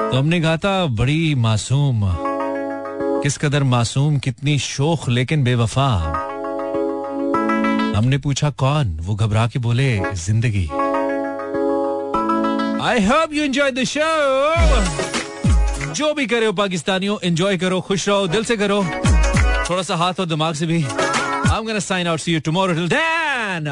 तो 0.03 0.17
हमने 0.17 0.41
कहा 0.41 0.57
था, 0.57 0.85
बड़ी 0.87 1.35
मासूम, 1.37 2.01
किस 3.23 3.37
कदर 3.37 3.63
मासूम, 3.65 4.17
कितनी 4.19 4.57
शोख, 4.59 5.09
लेकिन 5.09 5.43
बेवफा। 5.43 5.89
हमने 7.99 8.17
पूछा, 8.17 8.49
कौन 8.59 8.97
वो 9.03 9.15
घबरा 9.15 9.45
के 9.53 9.59
बोले, 9.59 9.89
ज़िंदगी 10.15 10.65
I 12.87 13.05
hope 13.05 13.33
you 13.33 13.43
enjoy 13.43 13.71
the 13.71 13.83
show 13.93 14.09
जो 15.93 16.13
भी 16.13 16.25
करे 16.27 16.45
हो, 16.45 16.53
पाकिस्तानियों 16.53 17.17
एंजॉय 17.23 17.57
करो, 17.57 17.79
खुश 17.81 18.07
रहो, 18.09 18.27
दिल 18.27 18.43
से 18.45 18.57
करो 18.57 18.83
थोड़ा 19.69 19.81
सा 19.83 19.95
हाथ 19.95 20.19
और 20.19 20.25
दिमाग 20.25 20.53
से 20.55 20.65
भी 20.65 20.83
I'm 21.51 21.65
gonna 21.67 21.81
sign 21.81 22.07
out. 22.09 22.21
See 22.23 22.33
you 22.33 22.41
tomorrow. 22.47 22.73
Till 22.75 22.89
then. 22.89 23.67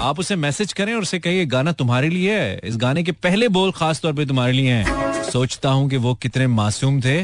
आप 0.00 0.18
उसे 0.18 0.36
मैसेज 0.36 0.72
करें 0.72 0.92
और 0.94 1.02
उसे 1.02 1.18
कहिए, 1.18 1.44
गाना 1.46 1.72
तुम्हारे 1.72 2.08
लिए 2.08 2.38
है 2.38 2.60
इस 2.64 2.76
गाने 2.76 3.02
के 3.02 3.12
पहले 3.26 3.48
बोल 3.56 3.72
खास 3.76 4.00
तौर 4.00 4.12
पे 4.12 4.26
तुम्हारे 4.26 4.52
लिए 4.52 4.72
हैं 4.72 5.22
सोचता 5.30 5.70
हूँ 5.70 5.88
कि 5.90 5.96
वो 6.06 6.14
कितने 6.22 6.46
मासूम 6.46 7.00
थे 7.00 7.16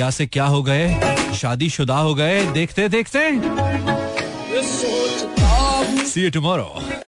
क्या 0.00 0.10
से 0.10 0.26
क्या 0.26 0.44
हो 0.44 0.62
गए? 0.62 0.86
शादी 1.34 1.68
शुदा 1.70 1.96
हो 1.98 2.14
गए? 2.14 2.44
देखते 2.52 2.88
देखते। 2.88 3.20
See 6.04 6.30
tomorrow 6.30 6.99